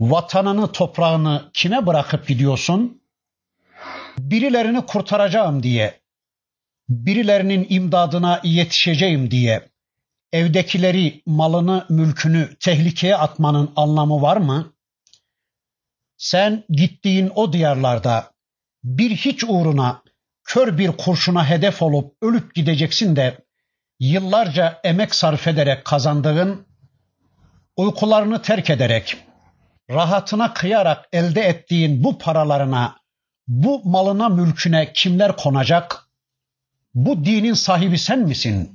vatanını, 0.00 0.72
toprağını 0.72 1.50
kime 1.52 1.86
bırakıp 1.86 2.28
gidiyorsun? 2.28 3.02
Birilerini 4.18 4.86
kurtaracağım 4.86 5.62
diye, 5.62 6.00
birilerinin 6.88 7.66
imdadına 7.70 8.40
yetişeceğim 8.44 9.30
diye 9.30 9.68
evdekileri, 10.32 11.22
malını, 11.26 11.86
mülkünü 11.88 12.56
tehlikeye 12.60 13.16
atmanın 13.16 13.72
anlamı 13.76 14.22
var 14.22 14.36
mı? 14.36 14.72
Sen 16.16 16.64
gittiğin 16.68 17.32
o 17.34 17.52
diyarlarda 17.52 18.35
bir 18.86 19.10
hiç 19.10 19.44
uğruna 19.44 20.02
kör 20.44 20.78
bir 20.78 20.92
kurşuna 20.92 21.50
hedef 21.50 21.82
olup 21.82 22.14
ölüp 22.22 22.54
gideceksin 22.54 23.16
de 23.16 23.38
yıllarca 24.00 24.80
emek 24.84 25.14
sarf 25.14 25.46
ederek 25.46 25.84
kazandığın, 25.84 26.66
uykularını 27.76 28.42
terk 28.42 28.70
ederek, 28.70 29.16
rahatına 29.90 30.54
kıyarak 30.54 31.08
elde 31.12 31.40
ettiğin 31.40 32.04
bu 32.04 32.18
paralarına, 32.18 32.96
bu 33.48 33.82
malına 33.84 34.28
mülküne 34.28 34.92
kimler 34.92 35.36
konacak? 35.36 36.08
Bu 36.94 37.24
dinin 37.24 37.54
sahibi 37.54 37.98
sen 37.98 38.18
misin? 38.18 38.72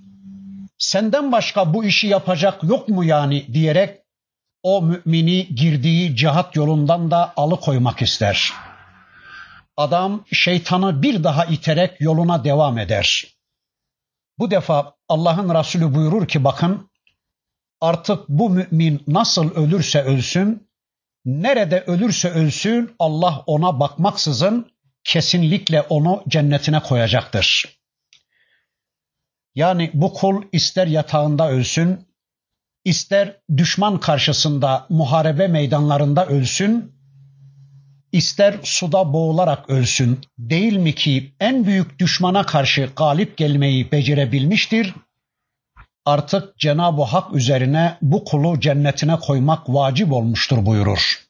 Senden 0.77 1.31
başka 1.31 1.73
bu 1.73 1.83
işi 1.83 2.07
yapacak 2.07 2.63
yok 2.63 2.89
mu 2.89 3.03
yani 3.03 3.53
diyerek 3.53 3.99
o 4.63 4.81
mümini 4.81 5.47
girdiği 5.47 6.15
cihat 6.15 6.55
yolundan 6.55 7.11
da 7.11 7.33
alıkoymak 7.37 8.01
ister. 8.01 8.53
Adam 9.77 10.25
şeytanı 10.31 11.01
bir 11.01 11.23
daha 11.23 11.45
iterek 11.45 12.01
yoluna 12.01 12.43
devam 12.43 12.77
eder. 12.77 13.23
Bu 14.39 14.51
defa 14.51 14.95
Allah'ın 15.09 15.55
Resulü 15.59 15.93
buyurur 15.93 16.27
ki 16.27 16.43
bakın 16.43 16.89
artık 17.81 18.29
bu 18.29 18.49
mümin 18.49 19.03
nasıl 19.07 19.55
ölürse 19.55 20.01
ölsün, 20.01 20.69
nerede 21.25 21.83
ölürse 21.87 22.29
ölsün 22.29 22.95
Allah 22.99 23.43
ona 23.45 23.79
bakmaksızın 23.79 24.71
kesinlikle 25.03 25.81
onu 25.81 26.23
cennetine 26.27 26.79
koyacaktır. 26.79 27.79
Yani 29.55 29.91
bu 29.93 30.13
kul 30.13 30.43
ister 30.51 30.87
yatağında 30.87 31.49
ölsün, 31.49 32.07
ister 32.85 33.41
düşman 33.57 33.99
karşısında 33.99 34.85
muharebe 34.89 35.47
meydanlarında 35.47 36.25
ölsün, 36.25 37.00
ister 38.11 38.55
suda 38.63 39.13
boğularak 39.13 39.69
ölsün. 39.69 40.19
Değil 40.39 40.73
mi 40.73 40.95
ki 40.95 41.35
en 41.39 41.65
büyük 41.65 41.99
düşmana 41.99 42.45
karşı 42.45 42.89
galip 42.95 43.37
gelmeyi 43.37 43.91
becerebilmiştir? 43.91 44.93
Artık 46.05 46.57
Cenab-ı 46.57 47.01
Hak 47.01 47.35
üzerine 47.35 47.97
bu 48.01 48.25
kulu 48.25 48.59
cennetine 48.59 49.19
koymak 49.19 49.69
vacip 49.69 50.11
olmuştur 50.11 50.65
buyurur. 50.65 51.21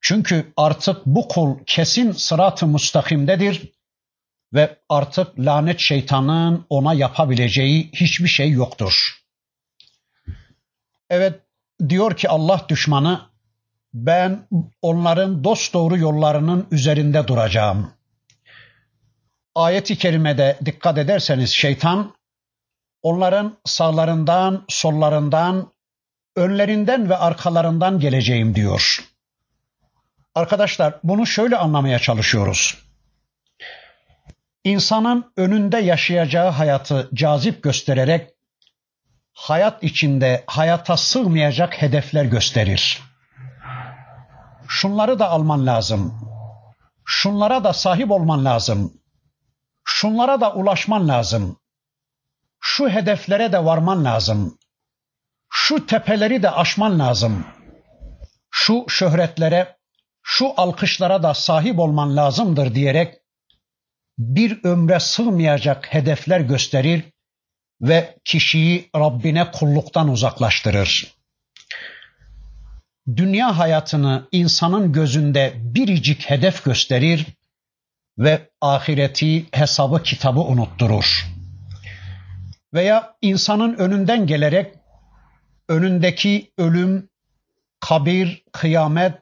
Çünkü 0.00 0.52
artık 0.56 1.06
bu 1.06 1.28
kul 1.28 1.58
kesin 1.66 2.12
sırat-ı 2.12 2.66
müstakimdedir 2.66 3.72
ve 4.54 4.76
artık 4.88 5.38
lanet 5.38 5.80
şeytanın 5.80 6.66
ona 6.68 6.94
yapabileceği 6.94 7.90
hiçbir 7.92 8.28
şey 8.28 8.50
yoktur. 8.50 9.20
Evet 11.10 11.40
diyor 11.88 12.16
ki 12.16 12.28
Allah 12.28 12.66
düşmanı 12.68 13.29
ben 13.94 14.48
onların 14.82 15.44
dost 15.44 15.74
doğru 15.74 15.98
yollarının 15.98 16.66
üzerinde 16.70 17.28
duracağım. 17.28 17.92
Ayet-i 19.54 19.96
kerimede 19.98 20.58
dikkat 20.64 20.98
ederseniz 20.98 21.50
şeytan 21.50 22.14
onların 23.02 23.58
sağlarından, 23.64 24.64
sollarından, 24.68 25.72
önlerinden 26.36 27.10
ve 27.10 27.16
arkalarından 27.16 28.00
geleceğim 28.00 28.54
diyor. 28.54 29.04
Arkadaşlar 30.34 30.94
bunu 31.04 31.26
şöyle 31.26 31.56
anlamaya 31.56 31.98
çalışıyoruz. 31.98 32.78
İnsanın 34.64 35.32
önünde 35.36 35.78
yaşayacağı 35.78 36.50
hayatı 36.50 37.10
cazip 37.14 37.62
göstererek 37.62 38.28
hayat 39.32 39.82
içinde 39.82 40.44
hayata 40.46 40.96
sığmayacak 40.96 41.82
hedefler 41.82 42.24
gösterir. 42.24 43.09
Şunları 44.72 45.18
da 45.18 45.30
alman 45.30 45.66
lazım. 45.66 46.14
Şunlara 47.04 47.64
da 47.64 47.72
sahip 47.72 48.10
olman 48.10 48.44
lazım. 48.44 48.92
Şunlara 49.84 50.40
da 50.40 50.54
ulaşman 50.54 51.08
lazım. 51.08 51.60
Şu 52.60 52.88
hedeflere 52.88 53.52
de 53.52 53.64
varman 53.64 54.04
lazım. 54.04 54.58
Şu 55.48 55.86
tepeleri 55.86 56.42
de 56.42 56.50
aşman 56.50 56.98
lazım. 56.98 57.46
Şu 58.50 58.84
şöhretlere, 58.88 59.76
şu 60.22 60.52
alkışlara 60.56 61.22
da 61.22 61.34
sahip 61.34 61.78
olman 61.78 62.16
lazımdır 62.16 62.74
diyerek 62.74 63.14
bir 64.18 64.64
ömre 64.64 65.00
sığmayacak 65.00 65.94
hedefler 65.94 66.40
gösterir 66.40 67.04
ve 67.80 68.18
kişiyi 68.24 68.90
Rabbine 68.96 69.50
kulluktan 69.50 70.08
uzaklaştırır. 70.08 71.19
Dünya 73.16 73.58
hayatını 73.58 74.28
insanın 74.32 74.92
gözünde 74.92 75.52
biricik 75.56 76.30
hedef 76.30 76.64
gösterir 76.64 77.26
ve 78.18 78.50
ahireti 78.60 79.46
hesabı 79.52 80.02
kitabı 80.02 80.40
unutturur. 80.40 81.26
Veya 82.74 83.14
insanın 83.22 83.74
önünden 83.74 84.26
gelerek 84.26 84.74
önündeki 85.68 86.52
ölüm, 86.58 87.08
kabir, 87.80 88.44
kıyamet, 88.52 89.16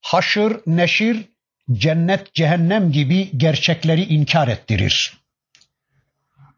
haşır, 0.00 0.60
neşir, 0.66 1.28
cennet, 1.72 2.34
cehennem 2.34 2.92
gibi 2.92 3.38
gerçekleri 3.38 4.04
inkar 4.04 4.48
ettirir. 4.48 5.20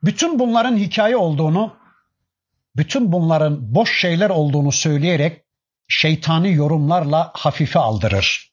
Bütün 0.04 0.38
bunların 0.38 0.76
hikaye 0.76 1.16
olduğunu, 1.16 1.76
bütün 2.76 3.12
bunların 3.12 3.74
boş 3.74 4.00
şeyler 4.00 4.30
olduğunu 4.30 4.72
söyleyerek 4.72 5.44
şeytani 5.88 6.52
yorumlarla 6.52 7.30
hafife 7.34 7.78
aldırır. 7.78 8.52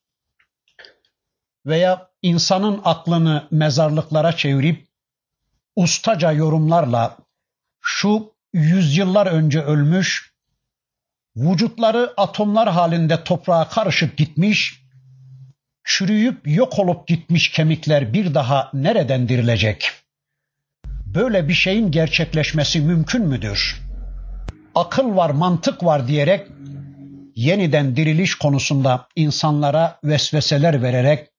Veya 1.66 2.10
insanın 2.22 2.82
aklını 2.84 3.48
mezarlıklara 3.52 4.36
çevirip 4.36 4.88
ustaca 5.76 6.32
yorumlarla 6.32 7.18
şu 7.82 8.34
yüzyıllar 8.54 9.28
önce 9.28 9.62
ölmüş, 9.62 10.34
vücutları 11.36 12.14
atomlar 12.18 12.70
halinde 12.70 13.24
toprağa 13.24 13.70
karışıp 13.70 14.18
gitmiş, 14.18 14.84
çürüyüp 15.84 16.48
yok 16.48 16.80
olup 16.80 17.08
gitmiş 17.08 17.50
kemikler 17.52 18.14
bir 18.14 18.34
daha 18.34 18.70
nereden 18.74 19.30
dirilecek? 19.30 19.92
Böyle 20.86 21.48
bir 21.48 21.54
şeyin 21.54 21.92
gerçekleşmesi 21.92 22.82
mümkün 22.82 23.26
müdür? 23.26 23.82
Akıl 24.76 25.16
var, 25.16 25.30
mantık 25.30 25.84
var 25.84 26.08
diyerek 26.08 26.48
yeniden 27.40 27.96
diriliş 27.96 28.36
konusunda 28.36 29.08
insanlara 29.16 30.00
vesveseler 30.04 30.84
vererek 30.84 31.30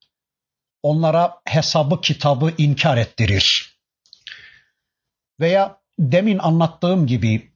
onlara 0.82 1.40
hesabı 1.44 2.00
kitabı 2.00 2.52
inkar 2.58 2.96
ettirir. 2.96 3.76
Veya 5.40 5.78
demin 5.98 6.38
anlattığım 6.38 7.06
gibi 7.06 7.52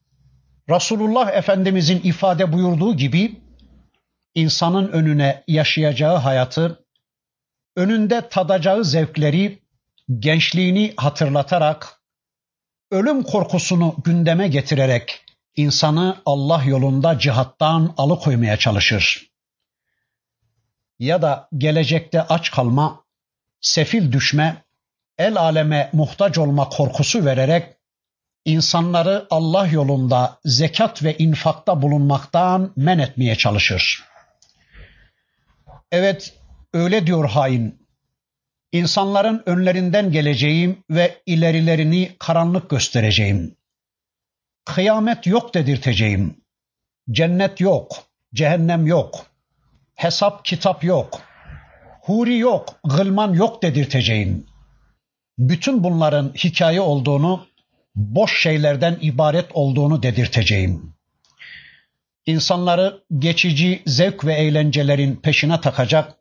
Resulullah 0.69 1.33
Efendimizin 1.33 2.01
ifade 2.03 2.53
buyurduğu 2.53 2.97
gibi 2.97 3.41
insanın 4.35 4.87
önüne 4.87 5.43
yaşayacağı 5.47 6.17
hayatı, 6.17 6.85
önünde 7.75 8.29
tadacağı 8.29 8.85
zevkleri, 8.85 9.59
gençliğini 10.19 10.93
hatırlatarak, 10.97 12.01
ölüm 12.91 13.23
korkusunu 13.23 13.95
gündeme 14.05 14.47
getirerek 14.47 15.24
insanı 15.55 16.21
Allah 16.25 16.63
yolunda 16.63 17.19
cihattan 17.19 17.93
alıkoymaya 17.97 18.57
çalışır. 18.57 19.31
Ya 20.99 21.21
da 21.21 21.49
gelecekte 21.57 22.21
aç 22.21 22.51
kalma, 22.51 23.03
sefil 23.61 24.11
düşme, 24.11 24.63
el 25.17 25.37
aleme 25.37 25.89
muhtaç 25.93 26.37
olma 26.37 26.69
korkusu 26.69 27.25
vererek 27.25 27.75
insanları 28.45 29.27
Allah 29.29 29.67
yolunda 29.67 30.39
zekat 30.45 31.03
ve 31.03 31.17
infakta 31.17 31.81
bulunmaktan 31.81 32.73
men 32.75 32.99
etmeye 32.99 33.35
çalışır. 33.35 34.03
Evet, 35.91 36.33
öyle 36.73 37.07
diyor 37.07 37.29
hain. 37.29 37.85
İnsanların 38.71 39.43
önlerinden 39.45 40.11
geleceğim 40.11 40.83
ve 40.89 41.21
ilerilerini 41.25 42.15
karanlık 42.19 42.69
göstereceğim. 42.69 43.55
Kıyamet 44.65 45.27
yok 45.27 45.53
dedirteceğim. 45.53 46.37
Cennet 47.11 47.59
yok, 47.61 48.03
cehennem 48.33 48.87
yok. 48.87 49.25
Hesap 49.95 50.45
kitap 50.45 50.83
yok. 50.83 51.21
Huri 52.01 52.37
yok, 52.37 52.79
gılman 52.83 53.33
yok 53.33 53.63
dedirteceğim. 53.63 54.45
Bütün 55.37 55.83
bunların 55.83 56.33
hikaye 56.33 56.81
olduğunu, 56.81 57.47
boş 57.95 58.41
şeylerden 58.41 58.97
ibaret 59.01 59.45
olduğunu 59.53 60.03
dedirteceğim. 60.03 60.93
İnsanları 62.25 63.03
geçici 63.19 63.83
zevk 63.85 64.25
ve 64.25 64.33
eğlencelerin 64.33 65.15
peşine 65.15 65.61
takacak, 65.61 66.13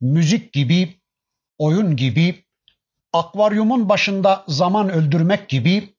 müzik 0.00 0.52
gibi, 0.52 1.00
oyun 1.58 1.96
gibi, 1.96 2.44
akvaryumun 3.12 3.88
başında 3.88 4.44
zaman 4.48 4.90
öldürmek 4.90 5.48
gibi 5.48 5.94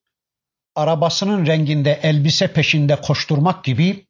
arabasının 0.74 1.46
renginde 1.46 2.00
elbise 2.02 2.52
peşinde 2.52 2.96
koşturmak 2.96 3.64
gibi 3.64 4.06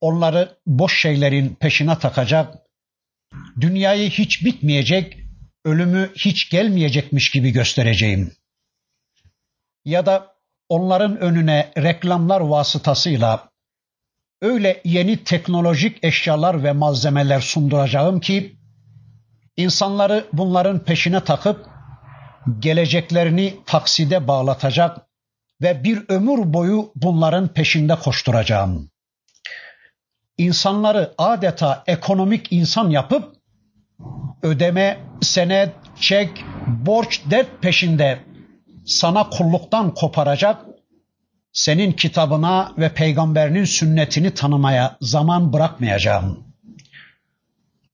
onları 0.00 0.56
boş 0.66 1.00
şeylerin 1.00 1.54
peşine 1.54 1.98
takacak, 1.98 2.54
dünyayı 3.60 4.10
hiç 4.10 4.44
bitmeyecek, 4.44 5.18
ölümü 5.64 6.10
hiç 6.14 6.50
gelmeyecekmiş 6.50 7.30
gibi 7.30 7.50
göstereceğim. 7.50 8.32
Ya 9.84 10.06
da 10.06 10.34
onların 10.68 11.20
önüne 11.20 11.72
reklamlar 11.78 12.40
vasıtasıyla 12.40 13.48
öyle 14.42 14.80
yeni 14.84 15.24
teknolojik 15.24 16.04
eşyalar 16.04 16.64
ve 16.64 16.72
malzemeler 16.72 17.40
sunduracağım 17.40 18.20
ki 18.20 18.56
insanları 19.56 20.26
bunların 20.32 20.84
peşine 20.84 21.24
takıp 21.24 21.68
geleceklerini 22.58 23.54
takside 23.66 24.28
bağlatacak, 24.28 25.07
ve 25.62 25.84
bir 25.84 26.04
ömür 26.08 26.52
boyu 26.52 26.92
bunların 26.94 27.48
peşinde 27.48 27.94
koşturacağım. 27.94 28.90
İnsanları 30.38 31.14
adeta 31.18 31.84
ekonomik 31.86 32.52
insan 32.52 32.90
yapıp 32.90 33.32
ödeme, 34.42 34.98
senet, 35.22 35.72
çek, 36.00 36.44
borç, 36.66 37.22
dert 37.30 37.62
peşinde 37.62 38.18
sana 38.86 39.30
kulluktan 39.30 39.94
koparacak, 39.94 40.64
senin 41.52 41.92
kitabına 41.92 42.72
ve 42.78 42.88
peygamberinin 42.94 43.64
sünnetini 43.64 44.34
tanımaya 44.34 44.96
zaman 45.00 45.52
bırakmayacağım. 45.52 46.44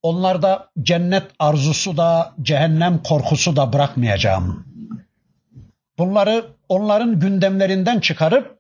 Onlarda 0.03 0.71
cennet 0.83 1.25
arzusu 1.39 1.97
da, 1.97 2.35
cehennem 2.43 3.03
korkusu 3.03 3.57
da 3.57 3.73
bırakmayacağım. 3.73 4.67
Bunları 5.99 6.54
onların 6.69 7.21
gündemlerinden 7.21 8.01
çıkarıp 8.01 8.59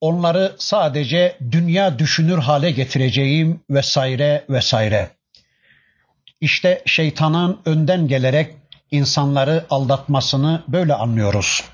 onları 0.00 0.52
sadece 0.58 1.36
dünya 1.50 1.98
düşünür 1.98 2.38
hale 2.38 2.70
getireceğim 2.70 3.60
vesaire 3.70 4.44
vesaire. 4.48 5.10
İşte 6.40 6.82
şeytanın 6.86 7.60
önden 7.66 8.08
gelerek 8.08 8.54
insanları 8.90 9.64
aldatmasını 9.70 10.62
böyle 10.68 10.94
anlıyoruz. 10.94 11.64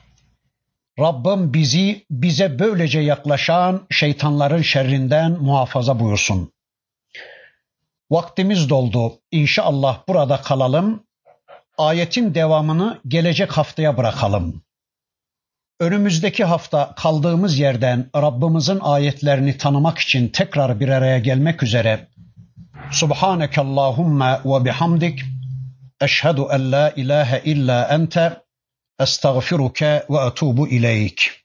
Rabbim 0.98 1.54
bizi 1.54 2.06
bize 2.10 2.58
böylece 2.58 3.00
yaklaşan 3.00 3.86
şeytanların 3.90 4.62
şerrinden 4.62 5.32
muhafaza 5.32 6.00
buyursun. 6.00 6.52
Vaktimiz 8.10 8.70
doldu. 8.70 9.20
İnşallah 9.30 10.00
burada 10.08 10.40
kalalım. 10.40 11.02
Ayetin 11.78 12.34
devamını 12.34 13.00
gelecek 13.08 13.52
haftaya 13.52 13.96
bırakalım. 13.96 14.62
Önümüzdeki 15.80 16.44
hafta 16.44 16.94
kaldığımız 16.96 17.58
yerden 17.58 18.10
Rabbimizin 18.16 18.80
ayetlerini 18.80 19.56
tanımak 19.58 19.98
için 19.98 20.28
tekrar 20.28 20.80
bir 20.80 20.88
araya 20.88 21.18
gelmek 21.18 21.62
üzere. 21.62 22.08
Subhaneke 22.90 23.60
Allahumma 23.60 24.40
ve 24.44 24.64
bihamdik. 24.64 25.20
Eşhedü 26.00 26.42
en 26.50 26.72
la 26.72 26.90
ilahe 26.90 27.42
illa 27.44 27.88
ente. 27.88 28.42
Estağfiruke 29.00 30.06
ve 30.10 30.26
etubu 30.26 30.68
ileyk. 30.68 31.44